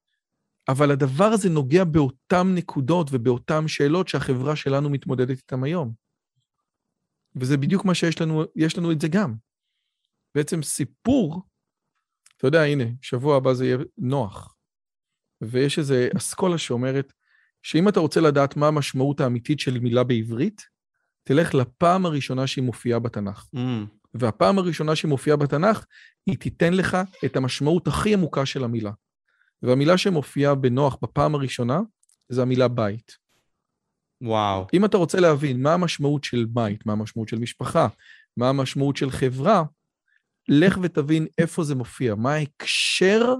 אבל 0.69 0.91
הדבר 0.91 1.25
הזה 1.25 1.49
נוגע 1.49 1.85
באותן 1.85 2.55
נקודות 2.55 3.09
ובאותן 3.13 3.69
שאלות 3.69 4.09
שהחברה 4.09 4.57
שלנו 4.57 4.91
מתמודדת 4.91 5.37
איתן 5.37 5.65
היום. 5.65 5.93
וזה 7.37 7.57
בדיוק 7.57 7.85
מה 7.85 7.95
שיש 7.95 8.21
לנו, 8.21 8.45
יש 8.57 8.79
לנו 8.79 8.93
את 8.93 9.01
זה 9.01 9.09
גם. 9.09 9.35
בעצם 10.35 10.63
סיפור, 10.63 11.43
אתה 12.37 12.47
יודע, 12.47 12.63
הנה, 12.63 12.85
שבוע 13.03 13.37
הבא 13.37 13.53
זה 13.53 13.67
יהיה 13.67 13.79
נוח. 13.99 14.55
ויש 15.41 15.79
איזו 15.79 15.95
אסכולה 16.17 16.59
שאומרת 16.59 17.13
שאם 17.63 17.89
אתה 17.89 18.01
רוצה 18.01 18.21
לדעת 18.21 18.57
מה 18.57 18.69
המשמעות 18.69 19.21
האמיתית 19.21 19.61
של 19.61 19.79
מילה 19.79 20.05
בעברית, 20.05 20.63
תלך 21.25 21.55
לפעם 21.55 22.07
הראשונה 22.07 22.47
שהיא 22.47 22.65
מופיעה 22.65 22.99
בתנ"ך. 22.99 23.47
Mm. 23.57 23.59
והפעם 24.15 24.59
הראשונה 24.59 24.97
שהיא 24.97 25.09
מופיעה 25.09 25.37
בתנ"ך, 25.37 25.85
היא 26.29 26.39
תיתן 26.39 26.74
לך 26.74 26.97
את 27.24 27.37
המשמעות 27.37 27.87
הכי 27.87 28.14
עמוקה 28.14 28.47
של 28.47 28.64
המילה. 28.64 28.93
והמילה 29.62 29.99
שמופיעה 29.99 30.55
בנוח 30.55 30.99
בפעם 31.03 31.35
הראשונה, 31.35 31.81
זה 32.29 32.43
המילה 32.43 32.68
בית. 32.68 33.16
וואו. 34.20 34.66
אם 34.74 34.85
אתה 34.85 34.97
רוצה 34.97 35.20
להבין 35.20 35.62
מה 35.62 35.74
המשמעות 35.74 36.24
של 36.24 36.47
בית, 36.49 36.87
מה 36.87 36.93
המשמעות 36.93 37.29
של 37.29 37.39
משפחה, 37.39 37.89
מה 38.37 38.49
המשמעות 38.49 38.97
של 38.97 39.11
חברה, 39.11 39.62
לך 40.49 40.79
ותבין 40.83 41.26
איפה 41.39 41.64
זה 41.64 41.74
מופיע, 41.74 42.14
מה 42.14 42.33
ההקשר 42.33 43.35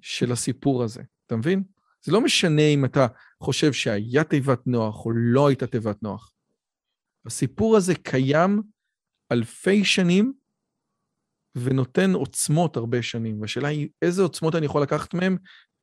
של 0.00 0.32
הסיפור 0.32 0.82
הזה. 0.82 1.02
אתה 1.26 1.36
מבין? 1.36 1.62
זה 2.04 2.12
לא 2.12 2.20
משנה 2.20 2.62
אם 2.62 2.84
אתה 2.84 3.06
חושב 3.42 3.72
שהיה 3.72 4.24
תיבת 4.24 4.66
נוח 4.66 5.06
או 5.06 5.10
לא 5.14 5.48
הייתה 5.48 5.66
תיבת 5.66 6.02
נוח. 6.02 6.32
הסיפור 7.26 7.76
הזה 7.76 7.94
קיים 7.94 8.62
אלפי 9.32 9.84
שנים 9.84 10.32
ונותן 11.54 12.12
עוצמות 12.14 12.76
הרבה 12.76 13.02
שנים, 13.02 13.40
והשאלה 13.40 13.68
היא 13.68 13.88
איזה 14.02 14.22
עוצמות 14.22 14.54
אני 14.54 14.66
יכול 14.66 14.82
לקחת 14.82 15.14
מהם 15.14 15.36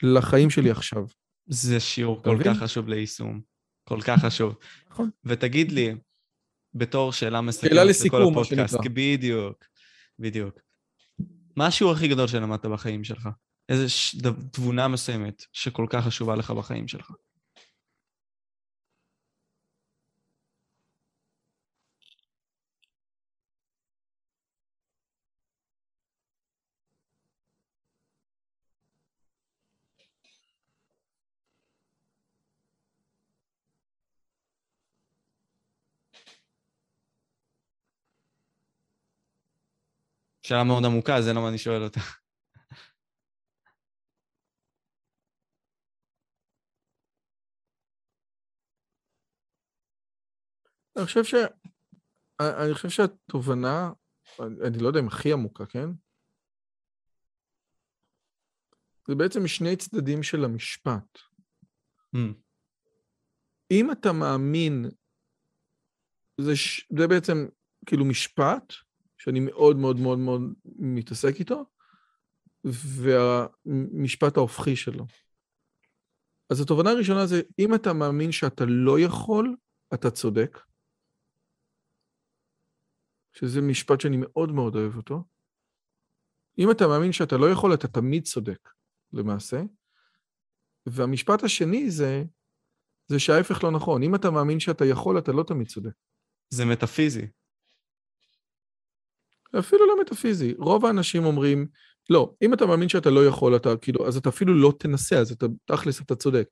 לחיים 0.03 0.49
שלי 0.49 0.71
עכשיו. 0.71 1.05
זה 1.49 1.79
שיעור 1.79 2.23
כל? 2.23 2.37
כך 2.45 2.57
חשוב 2.57 2.87
ליישום. 2.87 3.41
כל 3.83 4.01
כך 4.01 4.19
חשוב. 4.25 4.55
נכון. 4.89 5.09
ותגיד 5.25 5.71
לי, 5.71 5.95
בתור 6.73 7.13
שאלה 7.13 7.41
מסכמת 7.41 7.69
שאלה 7.69 7.83
לסיכום, 7.83 8.35
מה 8.35 8.43
שנקרא. 8.43 8.79
בדיוק, 8.93 9.65
בדיוק. 10.19 10.59
מה 11.55 11.67
השיעור 11.67 11.93
הכי 11.93 12.07
גדול 12.07 12.27
שלמדת 12.27 12.65
בחיים 12.65 13.03
שלך? 13.03 13.29
ש... 13.87 14.15
ד- 14.15 14.49
תבונה 14.51 14.87
מסוימת 14.87 15.43
שכל 15.53 15.85
כך 15.89 16.05
חשובה 16.05 16.35
לך 16.35 16.51
בחיים 16.51 16.87
שלך? 16.87 17.11
שאלה 40.49 40.63
מאוד 40.63 40.85
עמוקה, 40.85 41.21
זה 41.21 41.33
למה 41.33 41.49
אני 41.49 41.57
שואל 41.57 41.83
אותה. 41.83 41.99
אני 50.97 51.05
חושב 51.05 51.23
ש... 51.23 51.33
אני 52.41 52.73
חושב 52.73 52.89
שהתובנה, 52.89 53.91
אני 54.39 54.77
לא 54.81 54.87
יודע 54.87 54.99
אם 54.99 55.07
הכי 55.07 55.33
עמוקה, 55.33 55.65
כן? 55.65 55.89
זה 59.07 59.15
בעצם 59.15 59.47
שני 59.47 59.75
צדדים 59.75 60.23
של 60.23 60.45
המשפט. 60.45 61.17
Mm. 62.15 62.19
אם 63.71 63.91
אתה 63.91 64.13
מאמין, 64.13 64.85
זה, 66.41 66.55
ש... 66.55 66.87
זה 66.99 67.07
בעצם 67.07 67.47
כאילו 67.85 68.05
משפט, 68.05 68.73
שאני 69.19 69.39
מאוד 69.39 69.77
מאוד 69.77 69.97
מאוד 69.99 70.19
מאוד 70.19 70.41
מתעסק 70.65 71.39
איתו, 71.39 71.65
והמשפט 72.63 74.37
ההופכי 74.37 74.75
שלו. 74.75 75.05
אז 76.49 76.61
התובנה 76.61 76.89
הראשונה 76.89 77.25
זה, 77.25 77.41
אם 77.59 77.75
אתה 77.75 77.93
מאמין 77.93 78.31
שאתה 78.31 78.63
לא 78.67 78.99
יכול, 78.99 79.55
אתה 79.93 80.11
צודק. 80.11 80.59
שזה 83.33 83.61
משפט 83.61 84.01
שאני 84.01 84.17
מאוד 84.19 84.51
מאוד 84.51 84.75
אוהב 84.75 84.95
אותו. 84.95 85.23
אם 86.59 86.71
אתה 86.71 86.87
מאמין 86.87 87.11
שאתה 87.11 87.37
לא 87.37 87.51
יכול, 87.51 87.73
אתה 87.73 87.87
תמיד 87.87 88.23
צודק, 88.23 88.69
למעשה. 89.13 89.61
והמשפט 90.85 91.43
השני 91.43 91.91
זה, 91.91 92.23
זה 93.07 93.19
שההפך 93.19 93.63
לא 93.63 93.71
נכון. 93.71 94.03
אם 94.03 94.15
אתה 94.15 94.31
מאמין 94.31 94.59
שאתה 94.59 94.85
יכול, 94.85 95.19
אתה 95.19 95.31
לא 95.31 95.43
תמיד 95.43 95.67
צודק. 95.67 95.93
זה 96.49 96.65
מטאפיזי. 96.65 97.27
אפילו 99.59 99.87
לא 99.87 100.01
מטאפיזי. 100.01 100.53
רוב 100.57 100.85
האנשים 100.85 101.25
אומרים, 101.25 101.67
לא, 102.09 102.33
אם 102.41 102.53
אתה 102.53 102.65
מאמין 102.65 102.89
שאתה 102.89 103.09
לא 103.09 103.25
יכול, 103.25 103.55
אתה 103.55 103.77
כאילו, 103.77 104.07
אז 104.07 104.17
אתה 104.17 104.29
אפילו 104.29 104.53
לא 104.53 104.73
תנסה, 104.79 105.17
אז 105.17 105.31
אתה, 105.31 105.45
תכלס, 105.65 106.01
אתה 106.01 106.15
צודק. 106.15 106.49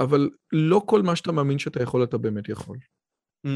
אבל 0.00 0.30
לא 0.52 0.82
כל 0.86 1.02
מה 1.02 1.16
שאתה 1.16 1.32
מאמין 1.32 1.58
שאתה 1.58 1.82
יכול, 1.82 2.04
אתה 2.04 2.18
באמת 2.18 2.48
יכול. 2.48 2.78
Mm. 3.46 3.50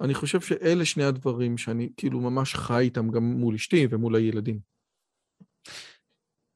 אני 0.00 0.14
חושב 0.14 0.40
שאלה 0.40 0.84
שני 0.84 1.04
הדברים 1.04 1.58
שאני 1.58 1.88
כאילו 1.96 2.20
ממש 2.20 2.54
חי 2.54 2.80
איתם 2.80 3.10
גם 3.10 3.22
מול 3.22 3.54
אשתי 3.54 3.86
ומול 3.90 4.16
הילדים. 4.16 4.58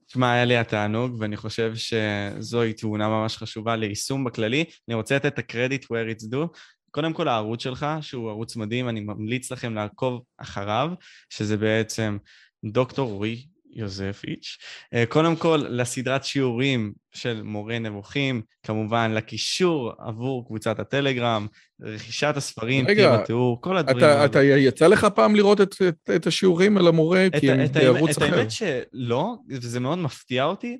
תשמע, 0.07 0.33
היה 0.33 0.45
לי 0.45 0.57
התענוג, 0.57 1.17
ואני 1.19 1.37
חושב 1.37 1.73
שזוהי 1.75 2.73
תאונה 2.73 3.09
ממש 3.09 3.37
חשובה 3.37 3.77
ליישום 3.77 4.25
בכללי. 4.25 4.65
אני 4.89 4.95
רוצה 4.95 5.17
לתת 5.17 5.27
את 5.27 5.39
הקרדיט 5.39 5.85
where 5.85 6.17
it's 6.17 6.25
due. 6.33 6.59
קודם 6.99 7.13
כל 7.13 7.29
הערוץ 7.29 7.63
שלך, 7.63 7.87
שהוא 8.01 8.31
ערוץ 8.31 8.57
מדהים, 8.57 8.89
אני 8.89 9.01
ממליץ 9.01 9.53
לכם 9.53 9.75
לעקוב 9.75 10.23
אחריו, 10.39 10.91
שזה 11.31 11.57
בעצם 11.57 12.19
דוקטור 12.65 13.13
רועי 13.13 13.47
יוזפיץ'. 13.73 14.57
אה, 14.95 15.05
קודם 15.09 15.37
כל, 15.37 15.65
לסדרת 15.69 16.25
שיעורים 16.25 16.93
של 17.15 17.43
מורה 17.43 17.79
נבוכים, 17.79 18.43
כמובן 18.63 19.13
לקישור 19.15 19.93
עבור 19.99 20.47
קבוצת 20.47 20.79
הטלגרם, 20.79 21.47
רכישת 21.81 22.33
הספרים, 22.37 22.87
רגע, 22.89 23.17
בתיאור, 23.17 23.61
כל 23.63 23.77
הדברים 23.77 24.05
האלה. 24.05 24.25
אתה 24.25 24.43
יצא 24.43 24.87
לך 24.87 25.07
פעם 25.15 25.37
לראות 25.37 25.61
את, 25.61 25.75
את, 25.89 26.11
את 26.17 26.27
השיעורים 26.27 26.77
על 26.77 26.89
המורה? 26.89 27.27
את, 27.27 27.37
כי 27.41 27.51
הם 27.51 27.73
בערוץ 27.73 28.19
אחר. 28.19 28.27
את 28.27 28.33
האמת 28.33 28.51
שלא, 28.51 29.35
וזה 29.49 29.81
מאוד 29.81 29.99
מפתיע 29.99 30.45
אותי, 30.45 30.79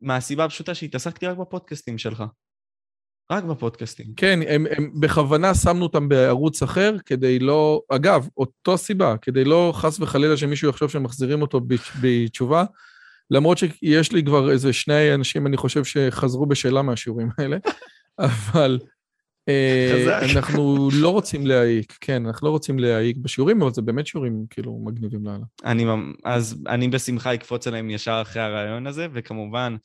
מהסיבה 0.00 0.44
הפשוטה 0.44 0.74
שהתעסקתי 0.74 1.26
רק 1.26 1.36
בפודקאסטים 1.36 1.98
שלך. 1.98 2.24
רק 3.30 3.44
בפודקאסטים. 3.44 4.06
כן, 4.16 4.40
הם, 4.48 4.66
הם 4.70 4.90
בכוונה 5.00 5.54
שמנו 5.54 5.82
אותם 5.82 6.08
בערוץ 6.08 6.62
אחר 6.62 6.96
כדי 7.06 7.38
לא... 7.38 7.80
אגב, 7.88 8.28
אותו 8.36 8.78
סיבה, 8.78 9.14
כדי 9.22 9.44
לא 9.44 9.72
חס 9.76 10.00
וחלילה 10.00 10.36
שמישהו 10.36 10.68
יחשוב 10.70 10.90
שמחזירים 10.90 11.42
אותו 11.42 11.60
בתשובה, 12.00 12.64
למרות 13.30 13.58
שיש 13.58 14.12
לי 14.12 14.24
כבר 14.24 14.50
איזה 14.50 14.72
שני 14.72 15.14
אנשים, 15.14 15.46
אני 15.46 15.56
חושב, 15.56 15.84
שחזרו 15.84 16.46
בשאלה 16.46 16.82
מהשיעורים 16.82 17.28
האלה, 17.38 17.56
אבל 18.18 18.78
אה, 19.48 20.20
אנחנו 20.32 20.88
לא 20.92 21.08
רוצים 21.08 21.46
להעיק, 21.46 21.98
כן, 22.00 22.26
אנחנו 22.26 22.46
לא 22.46 22.52
רוצים 22.52 22.78
להעיק 22.78 23.16
בשיעורים, 23.16 23.62
אבל 23.62 23.72
זה 23.72 23.82
באמת 23.82 24.06
שיעורים 24.06 24.44
כאילו 24.50 24.78
מגניבים 24.84 25.24
לאללה. 25.24 25.44
אני, 25.64 25.86
אז 26.24 26.62
אני 26.68 26.88
בשמחה 26.88 27.34
אקפוץ 27.34 27.66
עליהם 27.66 27.90
ישר 27.90 28.18
אחרי 28.22 28.42
הרעיון 28.42 28.86
הזה, 28.86 29.06
וכמובן... 29.12 29.76